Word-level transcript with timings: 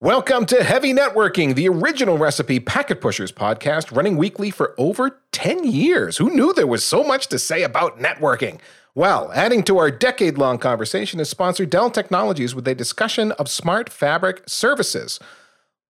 Welcome 0.00 0.46
to 0.46 0.62
Heavy 0.62 0.94
Networking, 0.94 1.56
the 1.56 1.68
original 1.68 2.18
recipe 2.18 2.60
packet 2.60 3.00
pushers 3.00 3.32
podcast 3.32 3.90
running 3.90 4.16
weekly 4.16 4.48
for 4.52 4.72
over 4.78 5.18
10 5.32 5.64
years. 5.64 6.18
Who 6.18 6.30
knew 6.30 6.52
there 6.52 6.68
was 6.68 6.84
so 6.84 7.02
much 7.02 7.26
to 7.26 7.36
say 7.36 7.64
about 7.64 7.98
networking? 7.98 8.60
Well, 8.94 9.32
adding 9.34 9.64
to 9.64 9.78
our 9.78 9.90
decade 9.90 10.38
long 10.38 10.58
conversation 10.58 11.18
is 11.18 11.28
sponsor 11.28 11.66
Dell 11.66 11.90
Technologies 11.90 12.54
with 12.54 12.68
a 12.68 12.76
discussion 12.76 13.32
of 13.32 13.50
smart 13.50 13.88
fabric 13.88 14.44
services. 14.46 15.18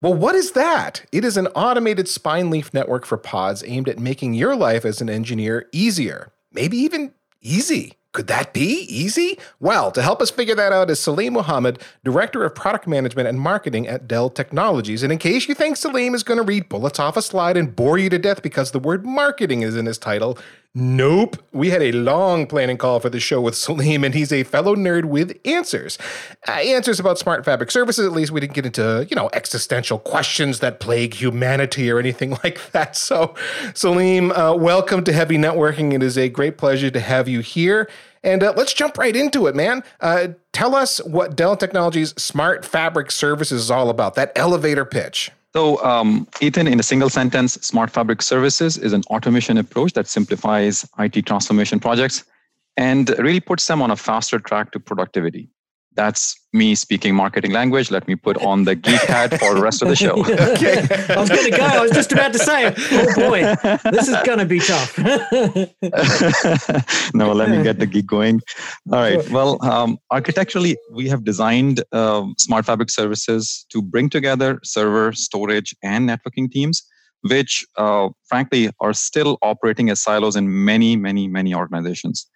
Well, 0.02 0.16
what 0.16 0.36
is 0.36 0.52
that? 0.52 1.06
It 1.14 1.24
is 1.24 1.38
an 1.38 1.48
automated 1.56 2.10
spine 2.10 2.50
leaf 2.50 2.74
network 2.74 3.06
for 3.06 3.18
pods 3.18 3.64
aimed 3.66 3.88
at 3.88 4.00
making 4.00 4.34
your 4.34 4.54
life 4.54 4.84
as 4.84 5.00
an 5.00 5.10
engineer 5.10 5.70
easier, 5.72 6.34
maybe 6.52 6.76
even 6.76 7.14
easy. 7.40 7.94
Could 8.14 8.28
that 8.28 8.54
be 8.54 8.86
easy? 8.88 9.40
Well, 9.60 9.92
to 9.92 10.02
help 10.04 10.22
us 10.22 10.30
figure 10.30 10.54
that 10.54 10.72
out 10.72 10.92
is 10.92 11.00
Saleem 11.00 11.32
Muhammad, 11.32 11.82
Director 12.04 12.44
of 12.44 12.54
Product 12.54 12.88
Management 12.88 13.28
and 13.28 13.40
Marketing 13.40 13.88
at 13.88 14.08
Dell 14.08 14.30
Technologies. 14.30 15.02
And 15.02 15.12
in 15.12 15.18
case 15.18 15.48
you 15.48 15.56
think 15.56 15.78
Saleem 15.78 16.14
is 16.14 16.24
going 16.24 16.38
to 16.38 16.44
read 16.44 16.70
bullets 16.70 17.00
off 17.00 17.18
a 17.18 17.24
slide 17.24 17.58
and 17.58 17.76
bore 17.76 17.98
you 17.98 18.10
to 18.10 18.20
death 18.20 18.44
because 18.44 18.70
the 18.70 18.80
word 18.80 19.04
marketing 19.04 19.64
is 19.64 19.76
in 19.76 19.88
his 19.88 19.98
title, 19.98 20.38
Nope. 20.76 21.38
We 21.52 21.70
had 21.70 21.84
a 21.84 21.92
long 21.92 22.48
planning 22.48 22.78
call 22.78 23.00
for 23.00 23.12
the 23.12 23.20
show 23.20 23.40
with 23.40 23.54
Saleem, 23.54 24.04
and 24.04 24.16
he's 24.16 24.34
a 24.34 24.42
fellow 24.42 24.76
nerd 24.76 25.06
with 25.06 25.38
answers. 25.46 26.00
Uh, 26.48 26.54
answers 26.54 27.00
about 27.00 27.20
smart 27.20 27.46
fabric 27.46 27.70
services, 27.70 28.08
at 28.08 28.12
least. 28.12 28.32
We 28.32 28.40
didn't 28.40 28.54
get 28.54 28.66
into, 28.66 29.06
you 29.08 29.16
know, 29.16 29.30
existential 29.34 30.00
questions 30.00 30.62
that 30.62 30.80
plague 30.80 31.14
humanity 31.14 31.92
or 31.92 32.00
anything 32.00 32.32
like 32.44 32.72
that. 32.72 32.98
So, 32.98 33.36
Saleem, 33.74 34.36
uh, 34.36 34.56
welcome 34.58 35.04
to 35.04 35.14
Heavy 35.14 35.38
Networking. 35.38 35.94
It 35.94 36.02
is 36.02 36.18
a 36.18 36.28
great 36.28 36.58
pleasure 36.58 36.90
to 36.90 37.00
have 37.00 37.28
you 37.28 37.42
here. 37.42 37.88
And 38.24 38.42
uh, 38.42 38.56
let's 38.58 38.74
jump 38.74 38.98
right 38.98 39.16
into 39.16 39.46
it, 39.46 39.56
man. 39.56 39.84
Uh, 40.02 40.30
tell 40.54 40.74
us 40.74 40.98
what 41.04 41.36
Dell 41.36 41.56
Technologies 41.56 42.20
Smart 42.20 42.66
Fabric 42.66 43.12
Services 43.12 43.66
is 43.66 43.70
all 43.70 43.92
about, 43.92 44.16
that 44.16 44.32
elevator 44.36 44.86
pitch. 44.86 45.30
So, 45.56 45.84
um, 45.84 46.28
Ethan, 46.42 46.68
in 46.68 46.80
a 46.80 46.84
single 46.84 47.10
sentence, 47.10 47.54
Smart 47.62 47.92
Fabric 47.92 48.24
Services 48.24 48.78
is 48.78 48.92
an 48.92 49.04
automation 49.12 49.58
approach 49.58 49.94
that 49.94 50.08
simplifies 50.08 50.88
IT 50.98 51.28
transformation 51.28 51.80
projects 51.80 52.24
and 52.76 53.10
really 53.20 53.40
puts 53.40 53.68
them 53.68 53.82
on 53.82 53.92
a 53.92 53.96
faster 53.96 54.40
track 54.40 54.72
to 54.72 54.80
productivity 54.80 55.50
that's 55.96 56.36
me 56.54 56.76
speaking 56.76 57.16
marketing 57.16 57.52
language. 57.52 57.92
Let 57.92 58.08
me 58.08 58.16
put 58.16 58.38
on 58.38 58.64
the 58.64 58.76
geek 58.76 59.02
hat 59.02 59.38
for 59.40 59.54
the 59.54 59.62
rest 59.62 59.82
of 59.82 59.90
the 59.90 59.96
show. 59.96 60.14
okay. 60.54 60.88
I 61.14 61.20
was 61.20 61.30
going 61.30 61.46
to 61.46 61.52
go. 61.52 61.64
I 61.64 61.82
was 61.82 61.92
just 61.92 62.12
about 62.12 62.34
to 62.34 62.40
say, 62.40 62.74
oh 62.92 63.16
boy, 63.16 63.56
this 63.92 64.08
is 64.08 64.16
going 64.24 64.40
to 64.40 64.46
be 64.46 64.60
tough. 64.60 64.98
no, 67.14 67.34
let 67.34 67.50
me 67.50 67.64
get 67.64 67.80
the 67.80 67.88
geek 67.88 68.06
going. 68.06 68.42
All 68.92 69.00
right. 69.00 69.30
Well, 69.30 69.64
um, 69.64 69.98
architecturally, 70.12 70.78
we 70.92 71.08
have 71.10 71.24
designed 71.24 71.84
um, 71.92 72.36
Smart 72.38 72.66
Fabric 72.66 72.90
services 72.90 73.66
to 73.70 73.82
bring 73.82 74.10
together 74.10 74.60
server, 74.64 75.14
storage, 75.14 75.76
and 75.84 76.10
networking 76.10 76.52
teams, 76.52 76.84
which 77.22 77.66
uh, 77.78 78.10
frankly 78.28 78.70
are 78.80 78.94
still 78.94 79.38
operating 79.42 79.90
as 79.90 80.02
silos 80.02 80.36
in 80.36 80.66
many, 80.66 80.96
many, 80.96 81.28
many 81.28 81.56
organizations. 81.56 82.28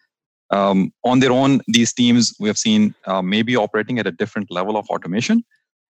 Um, 0.50 0.94
on 1.04 1.20
their 1.20 1.32
own, 1.32 1.62
these 1.68 1.94
teams 1.94 2.34
we 2.40 2.48
have 2.48 2.58
seen 2.58 2.96
uh, 3.06 3.22
maybe 3.22 3.56
operating 3.56 4.00
at 4.00 4.08
a 4.08 4.12
different 4.12 4.50
level 4.50 4.78
of 4.78 4.88
automation. 4.90 5.44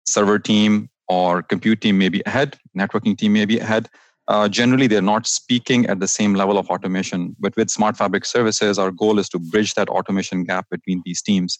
Server 0.07 0.39
team 0.39 0.89
or 1.09 1.43
compute 1.43 1.81
team 1.81 1.99
may 1.99 2.09
be 2.09 2.23
ahead, 2.27 2.59
networking 2.77 3.17
team 3.17 3.33
may 3.35 3.45
be 3.45 3.59
ahead. 3.59 3.89
Uh, 4.29 4.49
generally, 4.49 4.89
they're 4.89 5.01
not 5.03 5.27
speaking 5.27 5.87
at 5.87 6.01
the 6.01 6.09
same 6.09 6.35
level 6.35 6.59
of 6.59 6.69
automation. 6.69 7.37
But 7.39 7.55
with 7.57 7.71
Smart 7.71 7.97
Fabric 7.97 8.25
services, 8.25 8.79
our 8.79 8.91
goal 8.91 9.21
is 9.21 9.29
to 9.29 9.39
bridge 9.39 9.75
that 9.75 9.89
automation 9.89 10.43
gap 10.45 10.67
between 10.69 11.03
these 11.05 11.23
teams. 11.23 11.59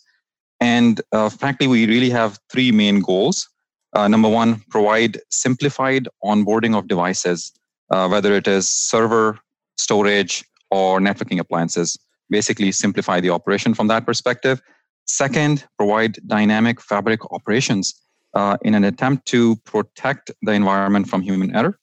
And 0.61 1.01
uh, 1.13 1.29
frankly, 1.29 1.69
we 1.69 1.87
really 1.87 2.11
have 2.11 2.39
three 2.51 2.73
main 2.73 3.01
goals. 3.01 3.49
Uh, 3.93 4.09
number 4.09 4.29
one, 4.29 4.63
provide 4.69 5.21
simplified 5.31 6.09
onboarding 6.25 6.77
of 6.77 6.89
devices, 6.89 7.53
uh, 7.91 8.09
whether 8.09 8.35
it 8.35 8.49
is 8.49 8.69
server, 8.69 9.39
storage, 9.77 10.45
or 10.71 10.99
networking 10.99 11.39
appliances 11.39 11.97
basically 12.31 12.73
simplify 12.73 13.21
the 13.21 13.31
operation 13.31 13.75
from 13.75 13.89
that 13.89 14.07
perspective. 14.07 14.61
Second, 15.07 15.65
provide 15.79 16.19
dynamic 16.27 16.81
fabric 16.81 17.21
operations 17.33 17.95
uh, 18.35 18.57
in 18.63 18.75
an 18.75 18.85
attempt 18.85 19.27
to 19.27 19.57
protect 19.65 20.31
the 20.43 20.53
environment 20.53 21.09
from 21.09 21.23
human 21.23 21.55
error. 21.55 21.79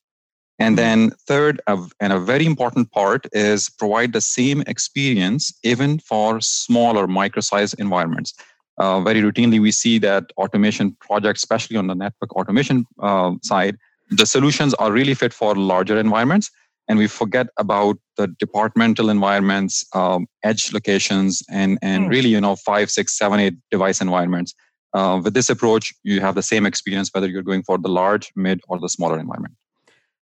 And 0.59 0.77
then, 0.77 1.11
third, 1.27 1.59
and 1.99 2.13
a 2.13 2.19
very 2.19 2.45
important 2.45 2.91
part 2.91 3.25
is 3.33 3.69
provide 3.69 4.13
the 4.13 4.21
same 4.21 4.61
experience 4.67 5.51
even 5.63 5.99
for 5.99 6.39
smaller 6.41 7.07
micro-sized 7.07 7.79
environments. 7.79 8.33
Uh, 8.77 9.01
very 9.01 9.21
routinely, 9.21 9.59
we 9.59 9.71
see 9.71 9.97
that 9.99 10.25
automation 10.37 10.95
projects, 10.99 11.41
especially 11.41 11.77
on 11.77 11.87
the 11.87 11.95
network 11.95 12.35
automation 12.35 12.85
uh, 13.01 13.31
side, 13.41 13.77
the 14.09 14.25
solutions 14.25 14.73
are 14.75 14.91
really 14.91 15.13
fit 15.13 15.33
for 15.33 15.55
larger 15.55 15.97
environments 15.97 16.51
and 16.87 16.99
we 16.99 17.07
forget 17.07 17.47
about 17.57 17.97
the 18.17 18.27
departmental 18.39 19.09
environments, 19.09 19.85
um, 19.93 20.27
edge 20.43 20.73
locations, 20.73 21.41
and 21.49 21.77
and 21.81 22.05
mm. 22.05 22.09
really 22.09 22.29
you 22.29 22.41
know 22.41 22.55
five, 22.55 22.89
six, 22.89 23.17
seven, 23.17 23.39
eight 23.39 23.55
device 23.71 24.01
environments. 24.01 24.53
Uh, 24.93 25.19
with 25.23 25.33
this 25.33 25.49
approach, 25.49 25.91
you 26.03 26.21
have 26.21 26.35
the 26.35 26.43
same 26.43 26.67
experience 26.67 27.09
whether 27.13 27.27
you're 27.27 27.41
going 27.41 27.63
for 27.63 27.79
the 27.79 27.89
large, 27.89 28.31
mid, 28.35 28.61
or 28.67 28.79
the 28.79 28.89
smaller 28.89 29.19
environment. 29.19 29.55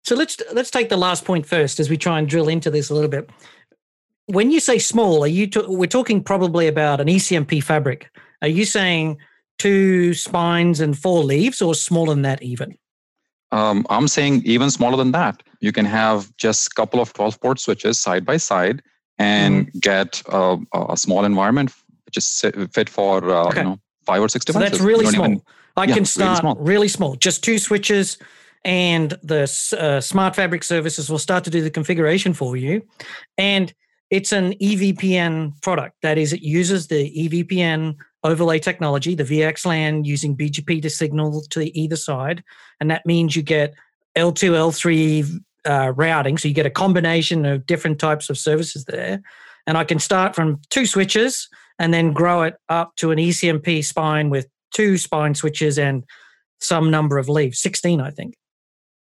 So 0.04 0.14
let's 0.14 0.36
let's 0.52 0.70
take 0.70 0.88
the 0.88 0.96
last 0.96 1.24
point 1.24 1.46
first 1.46 1.80
as 1.80 1.90
we 1.90 1.96
try 1.96 2.18
and 2.18 2.28
drill 2.28 2.48
into 2.48 2.70
this 2.70 2.90
a 2.90 2.94
little 2.94 3.10
bit. 3.10 3.28
When 4.26 4.50
you 4.50 4.60
say 4.60 4.78
small, 4.78 5.24
are 5.24 5.28
you 5.28 5.48
we're 5.66 5.86
talking 5.86 6.22
probably 6.22 6.68
about 6.68 7.00
an 7.00 7.08
ECMP 7.08 7.62
fabric? 7.62 8.08
Are 8.40 8.48
you 8.48 8.64
saying 8.64 9.18
two 9.58 10.14
spines 10.14 10.80
and 10.80 10.96
four 10.96 11.24
leaves, 11.24 11.60
or 11.60 11.74
smaller 11.74 12.14
than 12.14 12.22
that 12.22 12.42
even? 12.42 12.76
Um, 13.52 13.86
I'm 13.90 14.08
saying 14.08 14.42
even 14.44 14.70
smaller 14.70 14.96
than 14.96 15.12
that. 15.12 15.42
You 15.60 15.72
can 15.72 15.84
have 15.84 16.34
just 16.36 16.68
a 16.68 16.70
couple 16.74 17.00
of 17.00 17.12
12 17.12 17.40
port 17.40 17.60
switches 17.60 17.98
side 17.98 18.24
by 18.24 18.36
side 18.36 18.82
and 19.18 19.66
mm. 19.72 19.80
get 19.80 20.22
a, 20.28 20.58
a, 20.74 20.96
small 20.96 21.24
environment 21.24 21.72
which 22.04 22.16
is 22.16 22.44
fit 22.72 22.88
for 22.88 23.28
uh, 23.30 23.46
okay. 23.46 23.58
you 23.58 23.64
know 23.64 23.80
five 24.04 24.22
or 24.22 24.28
six 24.28 24.44
devices. 24.44 24.68
So 24.68 24.70
that's 24.70 24.84
really 24.84 25.06
small. 25.06 25.26
Even, 25.26 25.42
I 25.76 25.84
yeah, 25.84 25.94
can 25.94 26.04
start 26.04 26.28
really 26.28 26.40
small. 26.40 26.54
really 26.56 26.88
small, 26.88 27.16
just 27.16 27.44
two 27.44 27.58
switches, 27.58 28.18
and 28.64 29.10
the 29.22 29.42
uh, 29.78 30.00
smart 30.00 30.36
fabric 30.36 30.64
services 30.64 31.10
will 31.10 31.18
start 31.18 31.44
to 31.44 31.50
do 31.50 31.62
the 31.62 31.70
configuration 31.70 32.32
for 32.32 32.56
you. 32.56 32.82
And 33.36 33.74
it's 34.10 34.32
an 34.32 34.52
EVPN 34.54 35.60
product. 35.62 35.96
That 36.02 36.16
is, 36.16 36.32
it 36.32 36.42
uses 36.42 36.86
the 36.86 37.12
EVPN 37.28 37.96
overlay 38.22 38.58
technology, 38.58 39.14
the 39.14 39.24
VXLAN 39.24 40.04
using 40.04 40.36
BGP 40.36 40.82
to 40.82 40.90
signal 40.90 41.42
to 41.50 41.78
either 41.78 41.96
side. 41.96 42.42
And 42.80 42.90
that 42.90 43.04
means 43.04 43.36
you 43.36 43.42
get 43.42 43.74
L2, 44.16 44.50
L3 44.52 45.40
uh, 45.68 45.92
routing. 45.94 46.38
So 46.38 46.48
you 46.48 46.54
get 46.54 46.66
a 46.66 46.70
combination 46.70 47.44
of 47.44 47.66
different 47.66 47.98
types 47.98 48.30
of 48.30 48.38
services 48.38 48.84
there. 48.84 49.20
And 49.66 49.76
I 49.76 49.84
can 49.84 49.98
start 49.98 50.34
from 50.34 50.60
two 50.70 50.86
switches 50.86 51.48
and 51.78 51.92
then 51.92 52.12
grow 52.12 52.42
it 52.42 52.56
up 52.68 52.94
to 52.96 53.10
an 53.10 53.18
ECMP 53.18 53.84
spine 53.84 54.30
with 54.30 54.46
two 54.72 54.96
spine 54.96 55.34
switches 55.34 55.78
and 55.78 56.04
some 56.60 56.90
number 56.90 57.18
of 57.18 57.28
leaves, 57.28 57.60
16, 57.60 58.00
I 58.00 58.10
think. 58.10 58.34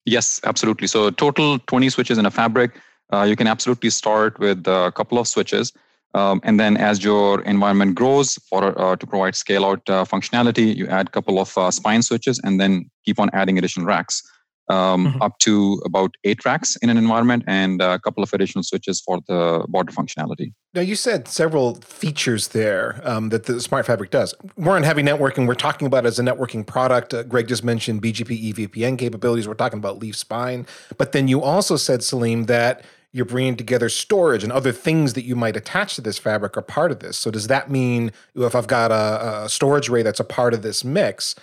Yes, 0.06 0.40
absolutely. 0.44 0.88
So 0.88 1.10
total 1.10 1.60
20 1.60 1.90
switches 1.90 2.18
in 2.18 2.26
a 2.26 2.32
fabric. 2.32 2.72
Uh, 3.14 3.24
you 3.24 3.36
can 3.36 3.48
absolutely 3.48 3.90
start 3.90 4.40
with 4.40 4.66
a 4.68 4.92
couple 4.96 5.20
of 5.20 5.28
switches 5.28 5.74
um, 6.16 6.40
and 6.44 6.58
then 6.58 6.78
as 6.78 7.04
your 7.04 7.42
environment 7.42 7.94
grows 7.94 8.36
for 8.50 8.80
uh, 8.80 8.96
to 8.96 9.06
provide 9.06 9.36
scale 9.36 9.66
out 9.66 9.82
uh, 9.90 10.06
functionality, 10.06 10.74
you 10.74 10.88
add 10.88 11.08
a 11.08 11.12
couple 11.12 11.40
of 11.40 11.56
uh, 11.58 11.70
spine 11.70 12.02
switches 12.02 12.40
and 12.42 12.58
then 12.58 12.90
keep 13.06 13.20
on 13.20 13.30
adding 13.34 13.58
additional 13.58 13.86
racks. 13.86 14.24
Um, 14.68 15.06
mm-hmm. 15.06 15.22
up 15.22 15.38
to 15.40 15.80
about 15.86 16.16
eight 16.24 16.44
racks 16.44 16.76
in 16.78 16.90
an 16.90 16.98
environment 16.98 17.44
and 17.46 17.80
a 17.84 18.00
couple 18.00 18.24
of 18.24 18.34
additional 18.34 18.64
switches 18.64 19.00
for 19.00 19.20
the 19.28 19.64
border 19.70 19.92
functionality. 19.92 20.54
Now, 20.74 20.82
you 20.82 20.96
said 20.96 21.28
several 21.28 21.76
features 21.76 22.48
there 22.48 23.00
um, 23.04 23.30
that 23.30 23.46
the 23.46 23.62
Smart 23.62 23.86
Fabric 23.86 24.10
does. 24.10 24.34
We're 24.58 24.76
on 24.76 24.82
heavy 24.82 25.04
networking. 25.04 25.48
We're 25.48 25.54
talking 25.54 25.86
about 25.86 26.08
as 26.08 26.18
a 26.18 26.24
networking 26.24 26.66
product. 26.66 27.14
Uh, 27.14 27.22
Greg 27.22 27.48
just 27.48 27.64
mentioned 27.64 28.02
BGP 28.02 28.54
EVPN 28.54 28.98
capabilities. 28.98 29.48
We're 29.48 29.54
talking 29.54 29.78
about 29.78 30.00
Leaf 30.00 30.16
Spine. 30.16 30.66
But 30.98 31.12
then 31.12 31.28
you 31.28 31.44
also 31.44 31.78
said, 31.78 32.00
Saleem, 32.00 32.48
that 32.48 32.84
you're 33.16 33.24
bringing 33.24 33.56
together 33.56 33.88
storage 33.88 34.44
and 34.44 34.52
other 34.52 34.74
things 34.74 35.14
that 35.14 35.24
you 35.24 35.38
might 35.38 35.56
attach 35.56 35.96
to 35.96 36.02
this 36.02 36.18
fabric 36.18 36.58
are 36.58 36.62
part 36.62 36.92
of 36.92 37.00
this. 37.00 37.16
So 37.16 37.32
does 37.32 37.48
that 37.48 37.72
mean 37.72 38.12
if 38.36 38.54
I've 38.54 38.68
got 38.68 38.92
a, 38.92 39.46
a 39.46 39.50
storage 39.50 39.88
array 39.88 40.04
that's 40.04 40.20
a 40.20 40.26
part 40.26 40.54
of 40.54 40.64
this 40.64 40.84
mix, 40.84 41.34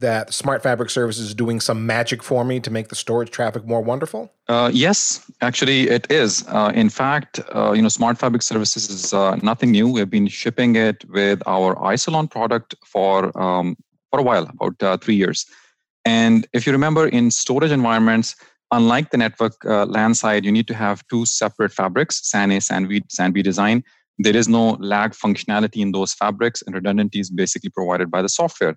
that 0.00 0.32
Smart 0.32 0.62
Fabric 0.62 0.90
Services 0.90 1.28
is 1.28 1.34
doing 1.34 1.60
some 1.60 1.86
magic 1.86 2.22
for 2.22 2.44
me 2.44 2.58
to 2.60 2.70
make 2.70 2.88
the 2.88 2.94
storage 2.94 3.30
traffic 3.30 3.64
more 3.66 3.82
wonderful? 3.82 4.32
Uh, 4.48 4.70
yes, 4.72 5.30
actually, 5.40 5.88
it 5.88 6.10
is. 6.10 6.44
Uh, 6.48 6.72
in 6.74 6.88
fact, 6.88 7.40
uh, 7.54 7.72
you 7.72 7.82
know, 7.82 7.88
Smart 7.88 8.18
Fabric 8.18 8.42
Services 8.42 8.88
is 8.88 9.14
uh, 9.14 9.36
nothing 9.42 9.70
new. 9.70 9.88
We've 9.88 10.10
been 10.10 10.26
shipping 10.26 10.76
it 10.76 11.04
with 11.10 11.42
our 11.46 11.74
Isilon 11.76 12.30
product 12.30 12.74
for 12.84 13.38
um, 13.40 13.76
for 14.10 14.18
a 14.18 14.22
while, 14.22 14.48
about 14.48 14.82
uh, 14.82 14.96
three 14.96 15.14
years. 15.14 15.46
And 16.04 16.46
if 16.52 16.66
you 16.66 16.72
remember, 16.72 17.06
in 17.06 17.30
storage 17.30 17.70
environments, 17.70 18.34
unlike 18.72 19.10
the 19.10 19.18
network 19.18 19.54
uh, 19.64 19.86
LAN 19.86 20.14
side, 20.14 20.44
you 20.44 20.50
need 20.50 20.66
to 20.68 20.74
have 20.74 21.06
two 21.08 21.26
separate 21.26 21.72
fabrics, 21.72 22.28
SAN 22.28 22.50
A, 22.50 22.60
SAN 22.60 22.88
B, 22.88 23.04
SAN 23.08 23.32
B 23.32 23.42
design. 23.42 23.84
There 24.18 24.36
is 24.36 24.48
no 24.48 24.72
lag 24.80 25.12
functionality 25.12 25.80
in 25.80 25.92
those 25.92 26.12
fabrics, 26.12 26.62
and 26.62 26.74
redundancy 26.74 27.20
is 27.20 27.30
basically 27.30 27.70
provided 27.70 28.10
by 28.10 28.22
the 28.22 28.28
software. 28.28 28.76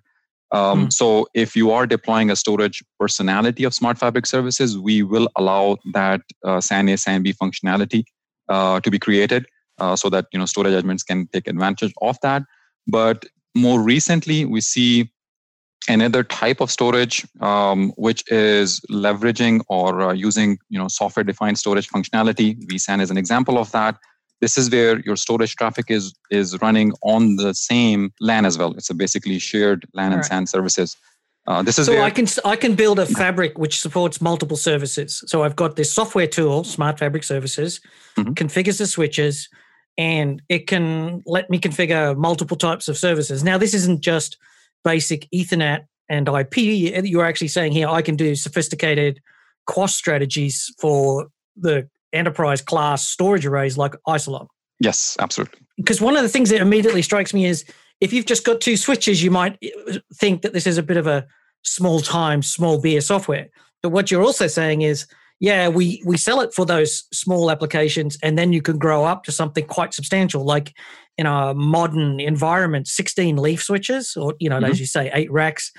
Um, 0.54 0.86
mm. 0.86 0.92
So 0.92 1.26
if 1.34 1.56
you 1.56 1.72
are 1.72 1.86
deploying 1.86 2.30
a 2.30 2.36
storage 2.36 2.82
personality 2.98 3.64
of 3.64 3.74
Smart 3.74 3.98
Fabric 3.98 4.24
services, 4.24 4.78
we 4.78 5.02
will 5.02 5.28
allow 5.36 5.78
that 5.92 6.20
uh, 6.44 6.60
SAN 6.60 6.88
A, 6.88 6.96
SAN 6.96 7.22
B 7.24 7.32
functionality 7.32 8.04
uh, 8.48 8.78
to 8.80 8.90
be 8.90 8.98
created 8.98 9.46
uh, 9.78 9.96
so 9.96 10.08
that 10.10 10.26
you 10.32 10.38
know 10.38 10.46
storage 10.46 10.74
admins 10.80 11.04
can 11.04 11.26
take 11.32 11.48
advantage 11.48 11.92
of 12.00 12.16
that. 12.22 12.42
But 12.86 13.26
more 13.56 13.82
recently, 13.82 14.44
we 14.44 14.60
see 14.60 15.10
another 15.88 16.22
type 16.22 16.60
of 16.60 16.70
storage 16.70 17.26
um, 17.40 17.90
which 17.96 18.22
is 18.30 18.80
leveraging 18.90 19.60
or 19.68 20.00
uh, 20.00 20.12
using 20.12 20.58
you 20.68 20.78
know 20.78 20.88
software 20.88 21.24
defined 21.24 21.58
storage 21.58 21.88
functionality 21.88 22.56
vsan 22.68 23.02
is 23.02 23.10
an 23.10 23.18
example 23.18 23.58
of 23.58 23.70
that 23.72 23.96
this 24.40 24.58
is 24.58 24.70
where 24.70 25.00
your 25.00 25.16
storage 25.16 25.56
traffic 25.56 25.86
is 25.88 26.14
is 26.30 26.60
running 26.60 26.92
on 27.02 27.36
the 27.36 27.54
same 27.54 28.12
LAN 28.20 28.44
as 28.44 28.58
well. 28.58 28.72
It's 28.74 28.90
a 28.90 28.94
basically 28.94 29.38
shared 29.38 29.86
LAN 29.94 30.12
and 30.12 30.24
SAN 30.24 30.46
services. 30.46 30.96
Uh, 31.46 31.62
this 31.62 31.78
is 31.78 31.86
so 31.86 32.00
I 32.00 32.10
can 32.10 32.26
I 32.44 32.56
can 32.56 32.74
build 32.74 32.98
a 32.98 33.06
fabric 33.06 33.58
which 33.58 33.80
supports 33.80 34.20
multiple 34.20 34.56
services. 34.56 35.22
So 35.26 35.42
I've 35.42 35.56
got 35.56 35.76
this 35.76 35.92
software 35.92 36.26
tool, 36.26 36.64
Smart 36.64 36.98
Fabric 36.98 37.22
Services, 37.22 37.80
mm-hmm. 38.16 38.32
configures 38.32 38.78
the 38.78 38.86
switches, 38.86 39.48
and 39.98 40.40
it 40.48 40.66
can 40.66 41.22
let 41.26 41.50
me 41.50 41.58
configure 41.58 42.16
multiple 42.16 42.56
types 42.56 42.88
of 42.88 42.96
services. 42.96 43.44
Now 43.44 43.58
this 43.58 43.74
isn't 43.74 44.00
just 44.00 44.38
basic 44.84 45.28
Ethernet 45.34 45.86
and 46.08 46.28
IP. 46.28 46.56
You're 47.04 47.24
actually 47.24 47.48
saying 47.48 47.72
here 47.72 47.88
I 47.88 48.00
can 48.00 48.16
do 48.16 48.34
sophisticated 48.34 49.20
QoS 49.68 49.90
strategies 49.90 50.72
for 50.78 51.28
the 51.56 51.88
enterprise 52.14 52.62
class 52.62 53.06
storage 53.06 53.46
arrays 53.46 53.76
like 53.76 53.94
Isilon. 54.06 54.46
Yes, 54.80 55.16
absolutely. 55.20 55.60
Because 55.76 56.00
one 56.00 56.16
of 56.16 56.22
the 56.22 56.28
things 56.28 56.50
that 56.50 56.60
immediately 56.60 57.02
strikes 57.02 57.32
me 57.32 57.46
is 57.46 57.64
if 58.00 58.12
you've 58.12 58.26
just 58.26 58.44
got 58.44 58.60
two 58.60 58.76
switches, 58.76 59.22
you 59.22 59.30
might 59.30 59.58
uh, 59.88 59.98
think 60.14 60.42
that 60.42 60.52
this 60.52 60.66
is 60.66 60.78
a 60.78 60.82
bit 60.82 60.96
of 60.96 61.06
a 61.06 61.26
small 61.62 62.00
time, 62.00 62.42
small 62.42 62.80
beer 62.80 63.00
software. 63.00 63.48
But 63.82 63.90
what 63.90 64.10
you're 64.10 64.22
also 64.22 64.46
saying 64.46 64.82
is, 64.82 65.06
yeah, 65.40 65.68
we 65.68 66.02
we 66.06 66.16
sell 66.16 66.40
it 66.40 66.54
for 66.54 66.64
those 66.64 67.04
small 67.12 67.50
applications, 67.50 68.16
and 68.22 68.38
then 68.38 68.52
you 68.52 68.62
can 68.62 68.78
grow 68.78 69.04
up 69.04 69.24
to 69.24 69.32
something 69.32 69.66
quite 69.66 69.92
substantial, 69.92 70.44
like 70.44 70.72
in 71.18 71.26
a 71.26 71.54
modern 71.54 72.20
environment, 72.20 72.88
16 72.88 73.36
leaf 73.36 73.62
switches, 73.62 74.16
or 74.16 74.34
you 74.38 74.48
know, 74.48 74.56
mm-hmm. 74.56 74.70
as 74.70 74.80
you 74.80 74.86
say, 74.86 75.10
eight 75.12 75.30
racks 75.30 75.72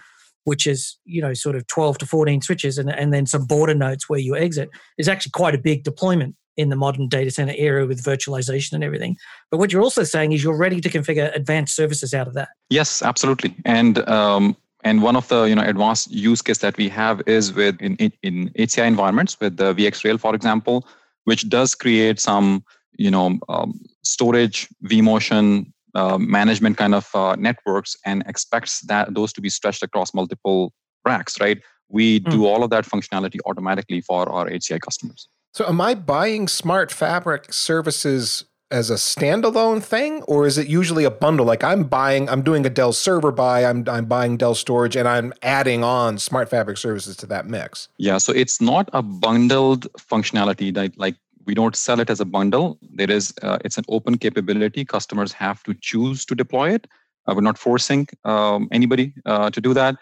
which 0.45 0.65
is 0.65 0.97
you 1.03 1.21
know 1.21 1.33
sort 1.33 1.55
of 1.55 1.67
12 1.67 1.97
to 1.99 2.05
14 2.05 2.41
switches 2.41 2.77
and, 2.77 2.89
and 2.89 3.13
then 3.13 3.25
some 3.25 3.45
border 3.45 3.75
nodes 3.75 4.07
where 4.07 4.19
you 4.19 4.35
exit 4.35 4.69
is 4.97 5.09
actually 5.09 5.31
quite 5.31 5.53
a 5.53 5.57
big 5.57 5.83
deployment 5.83 6.35
in 6.57 6.69
the 6.69 6.75
modern 6.75 7.09
data 7.09 7.29
center 7.29 7.53
era 7.57 7.85
with 7.85 8.01
virtualization 8.01 8.71
and 8.71 8.83
everything. 8.83 9.17
But 9.51 9.57
what 9.57 9.73
you're 9.73 9.81
also 9.81 10.03
saying 10.03 10.31
is 10.31 10.41
you're 10.41 10.57
ready 10.57 10.79
to 10.79 10.89
configure 10.89 11.35
advanced 11.35 11.75
services 11.75 12.13
out 12.13 12.27
of 12.27 12.33
that. 12.35 12.49
Yes 12.69 13.01
absolutely. 13.01 13.53
And 13.65 14.07
um, 14.07 14.55
and 14.83 15.01
one 15.01 15.15
of 15.15 15.27
the 15.27 15.43
you 15.43 15.55
know 15.55 15.63
advanced 15.63 16.11
use 16.11 16.41
case 16.41 16.59
that 16.59 16.77
we 16.77 16.87
have 16.89 17.21
is 17.27 17.51
with 17.51 17.81
in, 17.81 17.95
in 18.23 18.49
HCI 18.57 18.87
environments 18.87 19.37
with 19.39 19.57
the 19.57 19.73
VxRail, 19.73 20.19
for 20.19 20.33
example, 20.33 20.87
which 21.25 21.49
does 21.49 21.75
create 21.75 22.19
some 22.19 22.63
you 22.97 23.11
know 23.11 23.37
um, 23.49 23.79
storage 24.03 24.69
vMotion 24.85 25.71
uh, 25.95 26.17
management 26.17 26.77
kind 26.77 26.93
of 26.93 27.09
uh, 27.15 27.35
networks 27.39 27.95
and 28.05 28.23
expects 28.27 28.81
that 28.81 29.13
those 29.13 29.33
to 29.33 29.41
be 29.41 29.49
stretched 29.49 29.81
across 29.81 30.13
multiple 30.13 30.73
racks, 31.05 31.39
right? 31.39 31.59
We 31.89 32.19
mm. 32.19 32.29
do 32.31 32.45
all 32.45 32.63
of 32.63 32.69
that 32.71 32.85
functionality 32.85 33.39
automatically 33.45 34.01
for 34.01 34.29
our 34.29 34.49
HCI 34.49 34.81
customers. 34.81 35.27
So, 35.53 35.65
am 35.67 35.79
I 35.79 35.95
buying 35.95 36.47
Smart 36.47 36.91
Fabric 36.91 37.53
services 37.53 38.43
as 38.71 38.89
a 38.89 38.95
standalone 38.95 39.81
thing, 39.81 40.21
or 40.23 40.45
is 40.45 40.57
it 40.57 40.67
usually 40.67 41.05
a 41.05 41.11
bundle? 41.11 41.45
Like 41.45 41.63
I'm 41.63 41.83
buying, 41.83 42.27
I'm 42.27 42.41
doing 42.41 42.65
a 42.65 42.69
Dell 42.69 42.91
server 42.91 43.31
buy, 43.31 43.63
I'm 43.63 43.87
I'm 43.87 44.05
buying 44.05 44.37
Dell 44.37 44.55
storage, 44.55 44.95
and 44.95 45.07
I'm 45.07 45.33
adding 45.41 45.83
on 45.83 46.17
Smart 46.17 46.49
Fabric 46.49 46.77
services 46.77 47.15
to 47.17 47.25
that 47.27 47.45
mix. 47.47 47.87
Yeah, 47.97 48.17
so 48.17 48.33
it's 48.33 48.59
not 48.59 48.89
a 48.91 49.01
bundled 49.01 49.87
functionality 49.97 50.73
that 50.73 50.97
like 50.97 51.15
we 51.45 51.53
don't 51.53 51.75
sell 51.75 51.99
it 51.99 52.09
as 52.09 52.19
a 52.19 52.25
bundle. 52.25 52.77
There 52.81 53.09
is 53.09 53.33
uh, 53.41 53.59
it's 53.63 53.77
an 53.77 53.85
open 53.89 54.17
capability. 54.17 54.85
Customers 54.85 55.31
have 55.33 55.63
to 55.63 55.73
choose 55.81 56.25
to 56.25 56.35
deploy 56.35 56.73
it. 56.73 56.87
Uh, 57.27 57.33
we're 57.35 57.41
not 57.41 57.57
forcing 57.57 58.07
um, 58.23 58.67
anybody 58.71 59.13
uh, 59.25 59.49
to 59.49 59.61
do 59.61 59.73
that. 59.73 59.97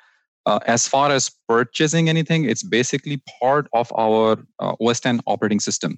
Uh, 0.45 0.59
as 0.67 0.87
far 0.87 1.09
as 1.09 1.31
purchasing 1.47 2.09
anything 2.09 2.43
it's 2.43 2.63
basically 2.63 3.21
part 3.39 3.69
of 3.73 3.89
our 3.97 4.37
uh, 4.59 4.75
os 4.81 4.99
10 4.99 5.21
operating 5.25 5.61
system 5.61 5.97